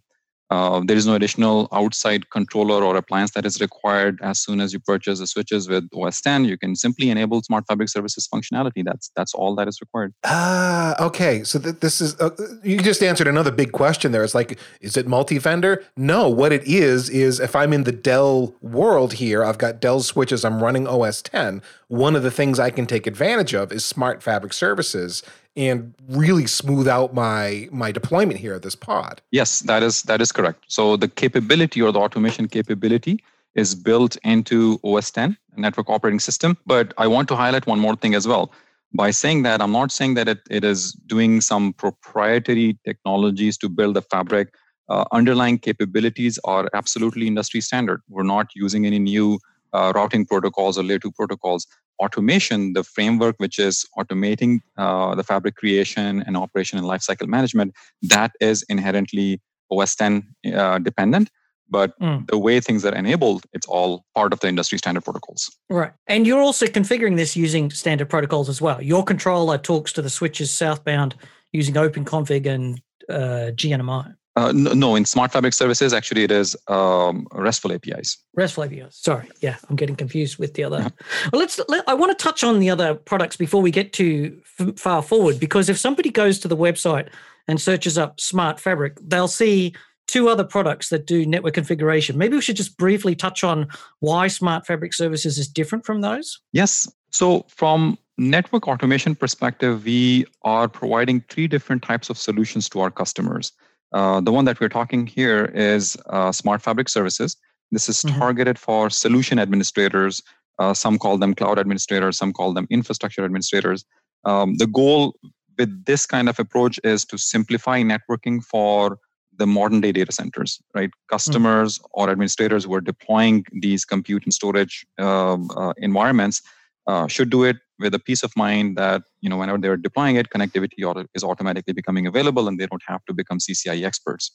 uh, 0.51 0.81
there 0.85 0.95
is 0.95 1.07
no 1.07 1.15
additional 1.15 1.67
outside 1.71 2.29
controller 2.29 2.83
or 2.83 2.95
appliance 2.95 3.31
that 3.31 3.45
is 3.45 3.59
required 3.59 4.19
as 4.21 4.39
soon 4.39 4.59
as 4.59 4.73
you 4.73 4.79
purchase 4.79 5.19
the 5.19 5.25
switches 5.27 5.67
with 5.67 5.89
OS 5.95 6.21
10. 6.21 6.45
You 6.45 6.57
can 6.57 6.75
simply 6.75 7.09
enable 7.09 7.41
Smart 7.41 7.65
Fabric 7.67 7.89
Services 7.89 8.27
functionality. 8.31 8.83
That's 8.83 9.11
that's 9.15 9.33
all 9.33 9.55
that 9.55 9.67
is 9.67 9.81
required. 9.81 10.13
Ah, 10.23 10.95
okay. 11.03 11.43
So 11.43 11.59
th- 11.59 11.79
this 11.79 11.99
is 11.99 12.19
uh, 12.21 12.29
you 12.63 12.77
just 12.77 13.01
answered 13.01 13.27
another 13.27 13.51
big 13.51 13.71
question. 13.71 14.11
There, 14.11 14.23
it's 14.23 14.35
like, 14.35 14.59
is 14.81 14.95
it 14.95 15.07
multi-vendor? 15.07 15.83
No. 15.97 16.29
What 16.29 16.51
it 16.51 16.63
is 16.65 17.09
is 17.09 17.39
if 17.39 17.55
I'm 17.55 17.73
in 17.73 17.83
the 17.83 17.91
Dell 17.91 18.53
world 18.61 19.13
here, 19.13 19.43
I've 19.43 19.57
got 19.57 19.79
Dell 19.81 20.01
switches. 20.01 20.45
I'm 20.45 20.61
running 20.61 20.87
OS 20.87 21.21
10. 21.23 21.61
One 21.87 22.15
of 22.15 22.23
the 22.23 22.31
things 22.31 22.59
I 22.59 22.71
can 22.71 22.85
take 22.85 23.05
advantage 23.05 23.53
of 23.53 23.71
is 23.71 23.85
Smart 23.85 24.23
Fabric 24.23 24.53
Services 24.53 25.21
and 25.55 25.93
really 26.07 26.47
smooth 26.47 26.87
out 26.87 27.13
my 27.13 27.69
my 27.71 27.91
deployment 27.91 28.39
here 28.39 28.53
at 28.53 28.63
this 28.63 28.75
pod. 28.75 29.21
Yes, 29.31 29.59
that 29.61 29.83
is 29.83 30.03
that 30.03 30.21
is 30.21 30.31
correct. 30.31 30.65
So 30.67 30.97
the 30.97 31.07
capability 31.07 31.81
or 31.81 31.91
the 31.91 31.99
automation 31.99 32.47
capability 32.47 33.23
is 33.55 33.73
built 33.73 34.17
into 34.23 34.79
OS 34.83 35.11
10 35.11 35.37
network 35.55 35.89
operating 35.89 36.19
system. 36.19 36.57
But 36.65 36.93
I 36.97 37.07
want 37.07 37.27
to 37.29 37.35
highlight 37.35 37.65
one 37.67 37.79
more 37.79 37.95
thing 37.95 38.13
as 38.13 38.27
well. 38.27 38.51
By 38.93 39.11
saying 39.11 39.43
that, 39.43 39.61
I'm 39.61 39.71
not 39.71 39.91
saying 39.91 40.13
that 40.15 40.27
it, 40.27 40.39
it 40.49 40.63
is 40.63 40.93
doing 40.93 41.41
some 41.41 41.73
proprietary 41.73 42.77
technologies 42.85 43.57
to 43.59 43.69
build 43.69 43.95
the 43.95 44.01
fabric. 44.01 44.53
Uh, 44.87 45.03
underlying 45.11 45.57
capabilities 45.57 46.37
are 46.43 46.69
absolutely 46.73 47.27
industry 47.27 47.61
standard. 47.61 48.01
We're 48.09 48.23
not 48.23 48.47
using 48.55 48.85
any 48.85 48.99
new 48.99 49.39
uh, 49.75 49.91
routing 49.93 50.25
protocols 50.25 50.77
or 50.77 50.83
layer 50.83 50.99
2 50.99 51.11
protocols 51.11 51.67
automation, 51.99 52.73
the 52.73 52.83
framework 52.83 53.35
which 53.37 53.57
is 53.59 53.85
automating 53.97 54.59
uh, 54.77 55.15
the 55.15 55.23
fabric 55.23 55.55
creation 55.55 56.23
and 56.25 56.35
operation 56.37 56.77
and 56.77 56.87
lifecycle 56.87 57.27
management, 57.27 57.73
that 58.01 58.31
is 58.41 58.63
inherently 58.69 59.41
OS 59.71 59.95
10 59.95 60.23
uh, 60.53 60.79
dependent. 60.79 61.29
But 61.67 61.99
mm. 61.99 62.27
the 62.27 62.37
way 62.37 62.59
things 62.59 62.85
are 62.85 62.93
enabled, 62.93 63.45
it's 63.53 63.65
all 63.65 64.05
part 64.13 64.33
of 64.33 64.39
the 64.39 64.47
industry 64.47 64.77
standard 64.77 65.03
protocols. 65.03 65.49
Right. 65.69 65.93
And 66.05 66.27
you're 66.27 66.41
also 66.41 66.67
configuring 66.67 67.15
this 67.15 67.35
using 67.35 67.71
standard 67.71 68.07
protocols 68.07 68.49
as 68.49 68.61
well. 68.61 68.79
Your 68.81 69.03
controller 69.03 69.57
talks 69.57 69.91
to 69.93 70.01
the 70.03 70.09
switches 70.09 70.51
southbound 70.51 71.15
using 71.53 71.73
OpenConfig 71.73 72.45
and 72.45 72.81
uh, 73.09 73.51
GNMI. 73.55 74.13
Uh, 74.37 74.51
no, 74.53 74.95
in 74.95 75.05
Smart 75.05 75.31
Fabric 75.31 75.53
services, 75.53 75.93
actually, 75.93 76.23
it 76.23 76.31
is 76.31 76.57
um, 76.67 77.25
RESTful 77.31 77.71
APIs. 77.71 78.17
RESTful 78.35 78.65
APIs. 78.65 78.97
Sorry, 78.97 79.29
yeah, 79.39 79.55
I'm 79.69 79.77
getting 79.77 79.95
confused 79.95 80.37
with 80.37 80.55
the 80.55 80.63
other. 80.65 80.79
Yeah. 80.79 80.89
Well, 81.31 81.39
let's. 81.39 81.59
Let, 81.69 81.87
I 81.87 81.93
want 81.93 82.17
to 82.17 82.21
touch 82.21 82.43
on 82.43 82.59
the 82.59 82.69
other 82.69 82.95
products 82.95 83.37
before 83.37 83.61
we 83.61 83.71
get 83.71 83.93
too 83.93 84.41
f- 84.59 84.77
far 84.77 85.01
forward, 85.01 85.39
because 85.39 85.69
if 85.69 85.77
somebody 85.77 86.09
goes 86.09 86.39
to 86.39 86.49
the 86.49 86.57
website 86.57 87.09
and 87.47 87.61
searches 87.61 87.97
up 87.97 88.19
Smart 88.19 88.59
Fabric, 88.59 88.97
they'll 89.01 89.29
see 89.29 89.73
two 90.07 90.27
other 90.27 90.43
products 90.43 90.89
that 90.89 91.07
do 91.07 91.25
network 91.25 91.53
configuration. 91.53 92.17
Maybe 92.17 92.35
we 92.35 92.41
should 92.41 92.57
just 92.57 92.77
briefly 92.77 93.15
touch 93.15 93.43
on 93.43 93.67
why 93.99 94.27
Smart 94.27 94.67
Fabric 94.67 94.93
services 94.93 95.37
is 95.37 95.47
different 95.47 95.85
from 95.85 96.01
those. 96.01 96.39
Yes. 96.51 96.91
So, 97.11 97.45
from 97.47 97.97
network 98.17 98.67
automation 98.67 99.15
perspective, 99.15 99.85
we 99.85 100.25
are 100.43 100.67
providing 100.67 101.21
three 101.29 101.47
different 101.47 101.83
types 101.83 102.09
of 102.09 102.17
solutions 102.17 102.67
to 102.69 102.81
our 102.81 102.91
customers. 102.91 103.53
Uh, 103.95 104.19
the 104.19 104.31
one 104.31 104.43
that 104.43 104.59
we're 104.59 104.67
talking 104.67 105.07
here 105.07 105.45
is 105.55 105.95
uh, 106.07 106.29
Smart 106.29 106.61
Fabric 106.61 106.89
Services. 106.89 107.37
This 107.71 107.87
is 107.87 108.03
mm-hmm. 108.03 108.19
targeted 108.19 108.59
for 108.59 108.89
solution 108.89 109.39
administrators. 109.39 110.21
Uh, 110.59 110.73
some 110.73 110.99
call 110.99 111.17
them 111.17 111.33
cloud 111.33 111.57
administrators, 111.57 112.17
some 112.17 112.33
call 112.33 112.53
them 112.53 112.67
infrastructure 112.69 113.23
administrators. 113.23 113.85
Um, 114.25 114.57
the 114.57 114.67
goal 114.67 115.15
with 115.57 115.85
this 115.85 116.05
kind 116.05 116.27
of 116.27 116.37
approach 116.39 116.77
is 116.83 117.05
to 117.05 117.17
simplify 117.17 117.81
networking 117.83 118.43
for 118.43 118.99
the 119.37 119.47
modern 119.47 119.79
day 119.79 119.93
data 119.93 120.11
centers, 120.11 120.59
right? 120.73 120.89
Customers 121.09 121.79
mm-hmm. 121.79 121.87
or 121.93 122.09
administrators 122.09 122.65
who 122.65 122.73
are 122.73 122.81
deploying 122.81 123.45
these 123.53 123.85
compute 123.85 124.25
and 124.25 124.33
storage 124.33 124.85
um, 124.97 125.49
uh, 125.55 125.71
environments 125.77 126.41
uh, 126.87 127.07
should 127.07 127.29
do 127.29 127.43
it 127.43 127.57
with 127.79 127.93
a 127.93 127.99
peace 127.99 128.23
of 128.23 128.35
mind 128.35 128.77
that 128.77 129.03
you 129.21 129.29
know 129.29 129.37
whenever 129.37 129.57
they're 129.57 129.77
deploying 129.77 130.15
it 130.15 130.29
connectivity 130.29 131.05
is 131.13 131.23
automatically 131.23 131.73
becoming 131.73 132.07
available 132.07 132.47
and 132.47 132.59
they 132.59 132.67
don't 132.67 132.83
have 132.87 133.03
to 133.05 133.13
become 133.13 133.39
CCIE 133.39 133.83
experts. 133.83 134.31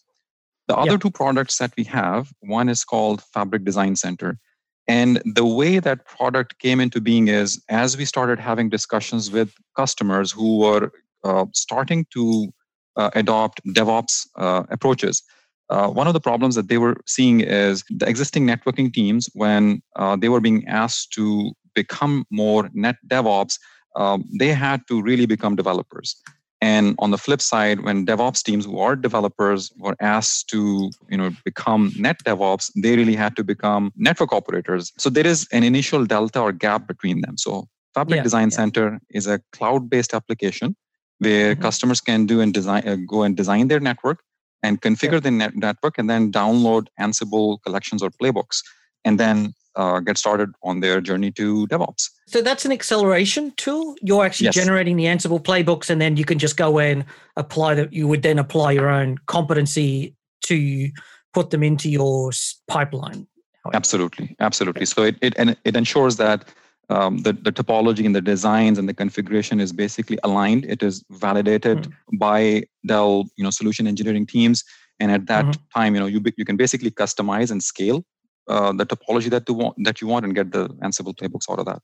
The 0.68 0.76
other 0.76 0.98
two 0.98 1.10
products 1.10 1.58
that 1.58 1.72
we 1.76 1.84
have 1.84 2.32
one 2.40 2.68
is 2.68 2.84
called 2.84 3.22
fabric 3.34 3.64
design 3.64 3.96
center. 3.96 4.38
And 4.86 5.20
the 5.24 5.44
way 5.44 5.78
that 5.78 6.06
product 6.06 6.58
came 6.58 6.80
into 6.80 7.00
being 7.00 7.28
is 7.28 7.62
as 7.68 7.96
we 7.96 8.04
started 8.04 8.38
having 8.38 8.68
discussions 8.68 9.30
with 9.30 9.52
customers 9.76 10.30
who 10.30 10.58
were 10.58 10.92
uh, 11.24 11.46
starting 11.54 12.06
to 12.12 12.52
uh, 12.96 13.10
adopt 13.14 13.60
devops 13.74 14.26
uh, 14.36 14.64
approaches 14.70 15.22
uh, 15.70 15.88
one 15.88 16.08
of 16.08 16.14
the 16.14 16.20
problems 16.20 16.56
that 16.56 16.68
they 16.68 16.78
were 16.78 16.96
seeing 17.06 17.40
is 17.40 17.84
the 17.88 18.08
existing 18.08 18.44
networking 18.44 18.92
teams 18.92 19.30
when 19.34 19.80
uh, 19.96 20.16
they 20.16 20.28
were 20.28 20.40
being 20.40 20.66
asked 20.66 21.12
to 21.12 21.52
become 21.74 22.24
more 22.30 22.70
net 22.72 22.96
DevOps, 23.08 23.58
um, 23.96 24.24
they 24.38 24.48
had 24.48 24.80
to 24.88 25.02
really 25.02 25.26
become 25.26 25.56
developers. 25.56 26.16
And 26.62 26.94
on 26.98 27.10
the 27.10 27.16
flip 27.16 27.40
side, 27.40 27.80
when 27.80 28.04
DevOps 28.04 28.42
teams 28.42 28.66
who 28.66 28.78
are 28.78 28.94
developers 28.94 29.72
were 29.78 29.96
asked 30.00 30.50
to, 30.50 30.90
you 31.08 31.16
know, 31.16 31.30
become 31.42 31.90
net 31.96 32.18
DevOps, 32.26 32.70
they 32.76 32.96
really 32.96 33.16
had 33.16 33.34
to 33.36 33.44
become 33.44 33.92
network 33.96 34.32
operators. 34.32 34.92
So 34.98 35.08
there 35.08 35.26
is 35.26 35.48
an 35.52 35.64
initial 35.64 36.04
delta 36.04 36.40
or 36.40 36.52
gap 36.52 36.86
between 36.86 37.22
them. 37.22 37.38
So 37.38 37.66
Fabric 37.94 38.18
yeah, 38.18 38.22
Design 38.22 38.50
yeah. 38.50 38.56
Center 38.56 39.00
is 39.08 39.26
a 39.26 39.40
cloud-based 39.52 40.12
application 40.12 40.76
where 41.18 41.54
mm-hmm. 41.54 41.62
customers 41.62 42.00
can 42.00 42.26
do 42.26 42.40
and 42.40 42.52
design, 42.52 42.86
uh, 42.86 42.96
go 43.08 43.22
and 43.22 43.36
design 43.36 43.68
their 43.68 43.80
network 43.80 44.22
and 44.62 44.82
configure 44.82 45.12
yeah. 45.12 45.20
the 45.20 45.30
net- 45.30 45.56
network, 45.56 45.96
and 45.96 46.10
then 46.10 46.30
download 46.30 46.88
Ansible 47.00 47.56
collections 47.64 48.02
or 48.02 48.10
playbooks, 48.10 48.62
and 49.06 49.18
then 49.18 49.54
uh, 49.76 50.00
get 50.00 50.18
started 50.18 50.50
on 50.62 50.80
their 50.80 51.00
journey 51.00 51.30
to 51.32 51.66
DevOps. 51.68 52.10
So 52.26 52.42
that's 52.42 52.64
an 52.64 52.72
acceleration 52.72 53.52
tool. 53.56 53.96
You're 54.02 54.24
actually 54.24 54.46
yes. 54.46 54.54
generating 54.54 54.96
the 54.96 55.04
Ansible 55.04 55.42
playbooks, 55.42 55.90
and 55.90 56.00
then 56.00 56.16
you 56.16 56.24
can 56.24 56.38
just 56.38 56.56
go 56.56 56.78
and 56.78 57.04
apply 57.36 57.74
that. 57.74 57.92
You 57.92 58.08
would 58.08 58.22
then 58.22 58.38
apply 58.38 58.72
your 58.72 58.88
own 58.88 59.18
competency 59.26 60.14
to 60.44 60.90
put 61.32 61.50
them 61.50 61.62
into 61.62 61.88
your 61.88 62.30
pipeline. 62.68 63.26
Absolutely, 63.74 64.36
absolutely. 64.40 64.86
So 64.86 65.02
it 65.02 65.16
it 65.20 65.34
and 65.36 65.56
it 65.64 65.76
ensures 65.76 66.16
that 66.16 66.44
um, 66.88 67.18
the, 67.18 67.32
the 67.32 67.52
topology 67.52 68.04
and 68.04 68.16
the 68.16 68.20
designs 68.20 68.78
and 68.78 68.88
the 68.88 68.94
configuration 68.94 69.60
is 69.60 69.72
basically 69.72 70.18
aligned. 70.24 70.64
It 70.64 70.82
is 70.82 71.04
validated 71.10 71.78
mm-hmm. 71.78 72.16
by 72.16 72.64
Dell, 72.84 73.26
you 73.36 73.44
know, 73.44 73.50
solution 73.50 73.86
engineering 73.86 74.26
teams, 74.26 74.64
and 74.98 75.12
at 75.12 75.26
that 75.26 75.44
mm-hmm. 75.44 75.78
time, 75.78 75.94
you 75.94 76.00
know, 76.00 76.06
you 76.06 76.20
you 76.36 76.44
can 76.44 76.56
basically 76.56 76.90
customize 76.90 77.50
and 77.50 77.62
scale 77.62 78.04
uh, 78.48 78.72
the 78.72 78.86
topology 78.86 79.30
that 79.30 79.48
you 79.48 79.54
want 79.54 79.76
that 79.84 80.00
you 80.00 80.06
want 80.06 80.24
and 80.24 80.34
get 80.34 80.52
the 80.52 80.68
Ansible 80.82 81.14
playbooks 81.14 81.50
out 81.50 81.58
of 81.58 81.66
that. 81.66 81.80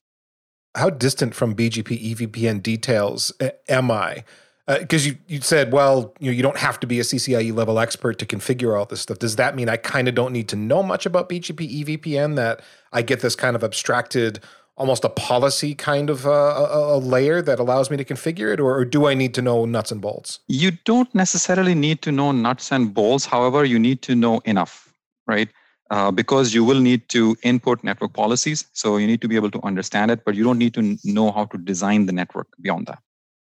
How 0.74 0.90
distant 0.90 1.34
from 1.34 1.54
BGP 1.54 2.14
EVPN 2.14 2.62
details 2.62 3.32
am 3.68 3.90
I? 3.90 4.24
Because 4.66 5.06
uh, 5.06 5.10
you 5.10 5.16
you 5.28 5.40
said, 5.40 5.72
well, 5.72 6.14
you 6.18 6.30
know, 6.30 6.36
you 6.36 6.42
don't 6.42 6.58
have 6.58 6.80
to 6.80 6.86
be 6.86 6.98
a 6.98 7.02
CCIE 7.02 7.54
level 7.54 7.78
expert 7.78 8.18
to 8.18 8.26
configure 8.26 8.76
all 8.78 8.84
this 8.84 9.00
stuff. 9.00 9.18
Does 9.18 9.36
that 9.36 9.54
mean 9.54 9.68
I 9.68 9.76
kind 9.76 10.08
of 10.08 10.14
don't 10.14 10.32
need 10.32 10.48
to 10.48 10.56
know 10.56 10.82
much 10.82 11.06
about 11.06 11.28
BGP 11.28 11.84
EVPN? 11.84 12.36
That 12.36 12.62
I 12.92 13.02
get 13.02 13.20
this 13.20 13.36
kind 13.36 13.54
of 13.54 13.62
abstracted, 13.62 14.40
almost 14.76 15.04
a 15.04 15.08
policy 15.08 15.74
kind 15.74 16.10
of 16.10 16.26
uh, 16.26 16.30
a, 16.30 16.96
a, 16.96 16.98
layer 16.98 17.40
that 17.42 17.58
allows 17.58 17.90
me 17.90 17.96
to 17.96 18.04
configure 18.04 18.52
it, 18.52 18.60
or, 18.60 18.76
or 18.76 18.84
do 18.84 19.06
I 19.06 19.14
need 19.14 19.34
to 19.34 19.42
know 19.42 19.64
nuts 19.64 19.90
and 19.90 20.00
bolts? 20.00 20.40
You 20.48 20.72
don't 20.84 21.12
necessarily 21.14 21.74
need 21.74 22.02
to 22.02 22.12
know 22.12 22.32
nuts 22.32 22.70
and 22.70 22.92
bolts. 22.92 23.24
However, 23.24 23.64
you 23.64 23.78
need 23.78 24.02
to 24.02 24.14
know 24.14 24.40
enough, 24.40 24.92
right? 25.26 25.48
Uh, 25.90 26.10
because 26.10 26.54
you 26.54 26.64
will 26.64 26.80
need 26.80 27.08
to 27.10 27.36
input 27.42 27.82
network 27.84 28.12
policies. 28.12 28.66
So 28.72 28.96
you 28.96 29.06
need 29.06 29.20
to 29.22 29.28
be 29.28 29.36
able 29.36 29.50
to 29.52 29.62
understand 29.64 30.10
it, 30.10 30.24
but 30.24 30.34
you 30.34 30.44
don't 30.44 30.58
need 30.58 30.74
to 30.74 30.98
know 31.04 31.30
how 31.32 31.44
to 31.46 31.58
design 31.58 32.06
the 32.06 32.12
network 32.12 32.48
beyond 32.60 32.86
that. 32.86 32.98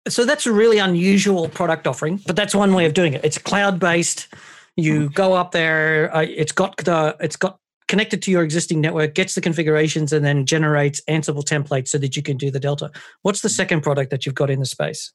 So 0.08 0.26
that's 0.26 0.48
a 0.48 0.52
really 0.52 0.80
unusual 0.80 1.48
product 1.50 1.86
offering, 1.86 2.20
but 2.26 2.36
that's 2.36 2.56
one 2.56 2.74
way 2.74 2.86
of 2.86 2.94
doing 2.94 3.14
it. 3.14 3.24
It's 3.24 3.38
cloud 3.38 3.80
based. 3.80 4.28
You 4.76 5.02
mm-hmm. 5.02 5.14
go 5.14 5.34
up 5.34 5.52
there. 5.52 6.16
Uh, 6.16 6.22
it's 6.22 6.52
got 6.52 6.78
the 6.78 7.16
it's 7.20 7.36
got 7.36 7.60
connected 7.88 8.22
to 8.24 8.32
your 8.32 8.42
existing 8.42 8.82
network, 8.82 9.14
gets 9.14 9.36
the 9.36 9.42
configurations, 9.42 10.14
and 10.14 10.26
then 10.26 10.46
generates 10.46 11.02
Ansible 11.10 11.44
templates 11.44 11.90
so 11.90 11.98
that 11.98 12.16
you 12.16 12.24
can 12.24 12.38
do 12.38 12.50
the 12.50 12.60
Delta. 12.60 12.90
What's 13.22 13.42
the 13.42 13.50
second 13.50 13.82
product 13.82 14.10
that 14.12 14.26
you've 14.26 14.34
got 14.34 14.50
in 14.50 14.60
the 14.60 14.66
space? 14.66 15.12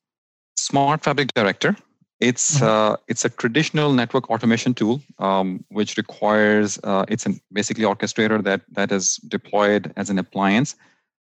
Smart 0.57 1.03
Fabric 1.03 1.33
Director. 1.35 1.77
It's 2.21 2.57
mm-hmm. 2.57 2.65
uh, 2.65 2.97
it's 3.09 3.25
a 3.25 3.29
traditional 3.29 3.93
network 3.93 4.31
automation 4.31 4.73
tool, 4.73 5.03
um, 5.19 5.65
which 5.69 5.97
requires 5.97 6.79
uh, 6.83 7.05
it's 7.09 7.27
an 7.27 7.41
basically 7.53 7.85
orchestrator 7.85 8.43
that 8.43 8.63
that 8.73 8.91
is 8.91 9.17
deployed 9.29 9.93
as 9.97 10.09
an 10.09 10.19
appliance, 10.19 10.77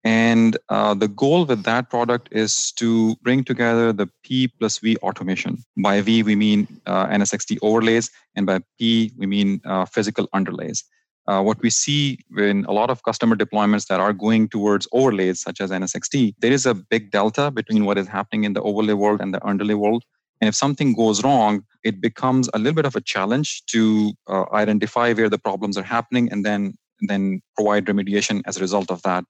and 0.04 0.56
uh, 0.70 0.94
the 0.94 1.08
goal 1.08 1.44
with 1.44 1.64
that 1.64 1.90
product 1.90 2.28
is 2.32 2.72
to 2.72 3.14
bring 3.16 3.44
together 3.44 3.92
the 3.92 4.08
P 4.24 4.48
plus 4.48 4.78
V 4.78 4.96
automation. 4.98 5.62
By 5.76 6.00
V 6.00 6.22
we 6.22 6.34
mean 6.34 6.66
uh, 6.86 7.08
NSXT 7.08 7.58
overlays, 7.60 8.10
and 8.34 8.46
by 8.46 8.60
P 8.78 9.12
we 9.18 9.26
mean 9.26 9.60
uh, 9.66 9.84
physical 9.84 10.28
underlays. 10.34 10.82
Uh, 11.26 11.42
what 11.42 11.60
we 11.60 11.68
see 11.70 12.18
in 12.38 12.64
a 12.64 12.72
lot 12.72 12.88
of 12.90 13.02
customer 13.02 13.36
deployments 13.36 13.86
that 13.86 14.00
are 14.00 14.12
going 14.12 14.48
towards 14.48 14.88
overlays 14.92 15.40
such 15.40 15.60
as 15.60 15.70
NSXT, 15.70 16.34
there 16.38 16.50
is 16.50 16.64
a 16.64 16.74
big 16.74 17.10
delta 17.10 17.50
between 17.50 17.84
what 17.84 17.98
is 17.98 18.08
happening 18.08 18.44
in 18.44 18.54
the 18.54 18.62
overlay 18.62 18.94
world 18.94 19.20
and 19.20 19.34
the 19.34 19.46
underlay 19.46 19.74
world. 19.74 20.02
And 20.40 20.48
if 20.48 20.54
something 20.54 20.94
goes 20.94 21.22
wrong, 21.22 21.64
it 21.84 22.00
becomes 22.00 22.48
a 22.54 22.58
little 22.58 22.74
bit 22.74 22.86
of 22.86 22.96
a 22.96 23.00
challenge 23.00 23.62
to 23.66 24.12
uh, 24.26 24.44
identify 24.52 25.12
where 25.12 25.28
the 25.28 25.38
problems 25.38 25.76
are 25.76 25.82
happening 25.82 26.30
and 26.30 26.44
then 26.44 26.74
then 27.08 27.40
provide 27.56 27.86
remediation 27.86 28.42
as 28.46 28.58
a 28.58 28.60
result 28.60 28.90
of 28.90 29.00
that. 29.02 29.24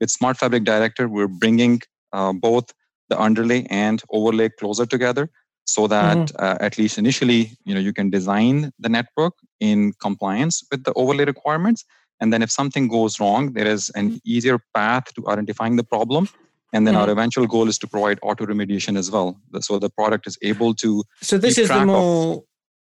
With 0.00 0.10
Smart 0.10 0.36
Fabric 0.36 0.62
Director, 0.62 1.08
we're 1.08 1.26
bringing 1.26 1.82
uh, 2.12 2.32
both 2.32 2.72
the 3.08 3.20
underlay 3.20 3.66
and 3.68 4.02
overlay 4.10 4.48
closer 4.48 4.86
together 4.86 5.28
so 5.66 5.86
that 5.88 6.16
mm-hmm. 6.16 6.44
uh, 6.44 6.56
at 6.60 6.78
least 6.78 6.98
initially 6.98 7.50
you 7.64 7.74
know 7.74 7.80
you 7.80 7.92
can 7.92 8.10
design 8.10 8.72
the 8.78 8.88
network 8.88 9.34
in 9.60 9.92
compliance 10.00 10.64
with 10.70 10.84
the 10.84 10.92
overlay 10.94 11.24
requirements 11.24 11.84
and 12.20 12.32
then 12.32 12.42
if 12.42 12.50
something 12.50 12.88
goes 12.88 13.20
wrong 13.20 13.52
there 13.52 13.66
is 13.66 13.90
an 13.90 14.20
easier 14.24 14.58
path 14.74 15.12
to 15.14 15.28
identifying 15.28 15.76
the 15.76 15.84
problem 15.84 16.28
and 16.72 16.86
then 16.86 16.94
mm-hmm. 16.94 17.02
our 17.02 17.10
eventual 17.10 17.46
goal 17.46 17.68
is 17.68 17.78
to 17.78 17.86
provide 17.86 18.18
auto 18.22 18.44
remediation 18.44 18.98
as 18.98 19.10
well. 19.10 19.40
So 19.60 19.78
the 19.78 19.90
product 19.90 20.26
is 20.26 20.36
able 20.42 20.74
to 20.74 21.02
so 21.20 21.38
this 21.38 21.58
is 21.58 21.68
the 21.68 21.86
more 21.86 22.36
of, 22.36 22.42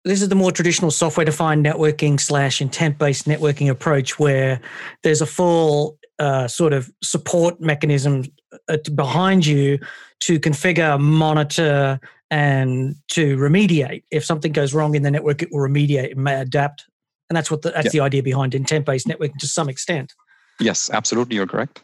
this 0.04 0.20
is 0.20 0.28
the 0.28 0.34
more 0.34 0.52
traditional 0.52 0.90
software 0.90 1.24
defined 1.24 1.64
networking 1.64 2.20
slash 2.20 2.60
intent 2.60 2.98
based 2.98 3.26
networking 3.26 3.70
approach 3.70 4.18
where 4.18 4.60
there's 5.02 5.20
a 5.20 5.26
full 5.26 5.98
uh, 6.18 6.48
sort 6.48 6.72
of 6.72 6.90
support 7.02 7.60
mechanism 7.60 8.24
uh, 8.68 8.76
behind 8.94 9.46
you 9.46 9.78
to 10.20 10.38
configure 10.38 11.00
monitor 11.00 11.98
and 12.30 12.94
to 13.08 13.36
remediate. 13.36 14.04
If 14.10 14.24
something 14.24 14.52
goes 14.52 14.74
wrong 14.74 14.94
in 14.94 15.02
the 15.02 15.10
network 15.10 15.42
it 15.42 15.50
will 15.52 15.60
remediate 15.60 16.10
it 16.10 16.16
may 16.16 16.40
adapt. 16.40 16.86
And 17.30 17.36
that's 17.36 17.50
what 17.50 17.62
the, 17.62 17.70
that's 17.70 17.86
yeah. 17.86 17.90
the 17.92 18.00
idea 18.00 18.22
behind 18.22 18.54
intent 18.54 18.84
based 18.84 19.06
networking 19.06 19.38
to 19.38 19.46
some 19.46 19.68
extent. 19.68 20.12
Yes 20.60 20.90
absolutely 20.92 21.36
you're 21.36 21.46
correct 21.46 21.82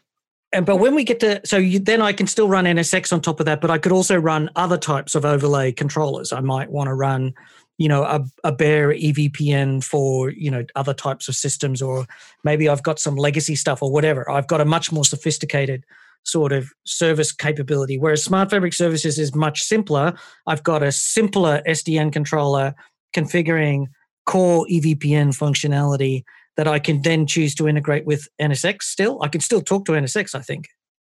and 0.52 0.64
but 0.64 0.76
when 0.76 0.95
we 0.95 1.05
get 1.05 1.21
to 1.21 1.40
so 1.45 1.57
you, 1.59 1.78
then 1.78 2.00
I 2.00 2.12
can 2.12 2.26
still 2.26 2.49
run 2.49 2.64
NSX 2.64 3.12
on 3.12 3.21
top 3.21 3.40
of 3.40 3.47
that, 3.47 3.61
but 3.61 3.71
I 3.71 3.78
could 3.78 3.93
also 3.93 4.17
run 4.17 4.50
other 4.57 4.78
types 4.78 5.14
of 5.14 5.25
overlay 5.25 5.73
controllers. 5.73 6.33
I 6.33 6.40
might 6.40 6.71
want 6.71 6.88
to 6.88 6.95
run, 6.95 7.35
you 7.76 7.88
know, 7.88 8.05
a, 8.05 8.25
a 8.45 8.52
bare 8.52 8.93
EVPN 8.93 9.85
for 9.85 10.31
you 10.31 10.50
know 10.50 10.64
other 10.75 10.95
types 10.95 11.28
of 11.28 11.35
systems, 11.35 11.83
or 11.83 12.07
maybe 12.45 12.69
I've 12.69 12.83
got 12.83 12.99
some 12.99 13.17
legacy 13.17 13.57
stuff 13.57 13.83
or 13.83 13.93
whatever. 13.93 14.31
I've 14.31 14.49
got 14.49 14.61
a 14.61 14.64
much 14.64 14.90
more 14.90 15.05
sophisticated 15.05 15.85
sort 16.25 16.52
of 16.52 16.73
service 16.85 17.31
capability. 17.33 17.99
Whereas 17.99 18.25
Smart 18.25 18.50
Fabric 18.50 18.75
Services 18.75 19.19
is 19.19 19.35
much 19.35 19.62
simpler. 19.62 20.14
I've 20.47 20.62
got 20.62 20.83
a 20.83 20.93
simpler 20.93 21.62
SDN 21.67 22.12
controller 22.12 22.75
configuring 23.14 23.87
core 24.26 24.67
EVPN 24.71 25.37
functionality 25.37 26.25
that 26.58 26.66
I 26.66 26.80
can 26.80 27.00
then 27.02 27.24
choose 27.24 27.54
to 27.54 27.68
integrate 27.68 28.04
with 28.04 28.28
NSX 28.42 28.82
still? 28.82 29.22
I 29.22 29.28
can 29.28 29.40
still 29.40 29.62
talk 29.62 29.84
to 29.86 29.92
NSX, 29.92 30.34
I 30.34 30.42
think. 30.42 30.66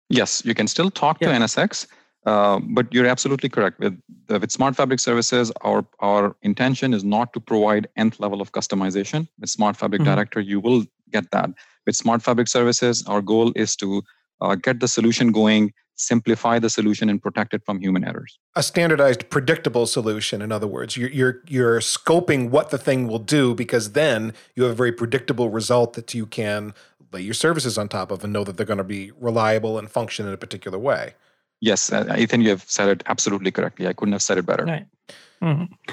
Yes, 0.08 0.42
you 0.44 0.54
can 0.54 0.66
still 0.66 0.90
talk 0.90 1.18
yeah. 1.20 1.28
to 1.28 1.44
NSX, 1.44 1.86
uh, 2.24 2.60
but 2.70 2.92
you're 2.92 3.06
absolutely 3.06 3.50
correct. 3.50 3.78
With, 3.78 4.00
with 4.28 4.50
Smart 4.50 4.74
Fabric 4.74 5.00
services, 5.00 5.52
our, 5.60 5.84
our 6.00 6.34
intention 6.42 6.94
is 6.94 7.04
not 7.04 7.34
to 7.34 7.40
provide 7.40 7.86
nth 7.96 8.18
level 8.20 8.40
of 8.40 8.52
customization. 8.52 9.28
With 9.38 9.50
Smart 9.50 9.76
Fabric 9.76 10.00
mm-hmm. 10.00 10.14
Director, 10.14 10.40
you 10.40 10.60
will 10.60 10.84
get 11.12 11.30
that. 11.32 11.50
With 11.86 11.94
Smart 11.94 12.22
Fabric 12.22 12.48
services, 12.48 13.04
our 13.06 13.20
goal 13.20 13.52
is 13.54 13.76
to 13.76 14.02
uh, 14.40 14.54
get 14.54 14.80
the 14.80 14.88
solution 14.88 15.32
going 15.32 15.72
simplify 15.96 16.58
the 16.58 16.70
solution 16.70 17.08
and 17.08 17.22
protect 17.22 17.54
it 17.54 17.64
from 17.64 17.80
human 17.80 18.04
errors. 18.04 18.38
A 18.56 18.62
standardized, 18.62 19.30
predictable 19.30 19.86
solution. 19.86 20.42
In 20.42 20.52
other 20.52 20.66
words, 20.66 20.96
you're, 20.96 21.10
you're 21.10 21.42
you're 21.46 21.80
scoping 21.80 22.50
what 22.50 22.70
the 22.70 22.78
thing 22.78 23.06
will 23.06 23.18
do 23.18 23.54
because 23.54 23.92
then 23.92 24.32
you 24.54 24.64
have 24.64 24.72
a 24.72 24.74
very 24.74 24.92
predictable 24.92 25.50
result 25.50 25.94
that 25.94 26.14
you 26.14 26.26
can 26.26 26.74
lay 27.12 27.20
your 27.20 27.34
services 27.34 27.78
on 27.78 27.88
top 27.88 28.10
of 28.10 28.24
and 28.24 28.32
know 28.32 28.44
that 28.44 28.56
they're 28.56 28.66
going 28.66 28.78
to 28.78 28.84
be 28.84 29.12
reliable 29.20 29.78
and 29.78 29.90
function 29.90 30.26
in 30.26 30.32
a 30.32 30.36
particular 30.36 30.78
way. 30.78 31.14
Yes, 31.60 31.92
I 31.92 32.26
think 32.26 32.42
you 32.42 32.50
have 32.50 32.64
said 32.68 32.88
it 32.88 33.02
absolutely 33.06 33.50
correctly. 33.50 33.86
I 33.86 33.92
couldn't 33.94 34.12
have 34.12 34.22
said 34.22 34.36
it 34.38 34.44
better. 34.44 34.64
Right. 34.64 34.86
Mm-hmm. 35.40 35.92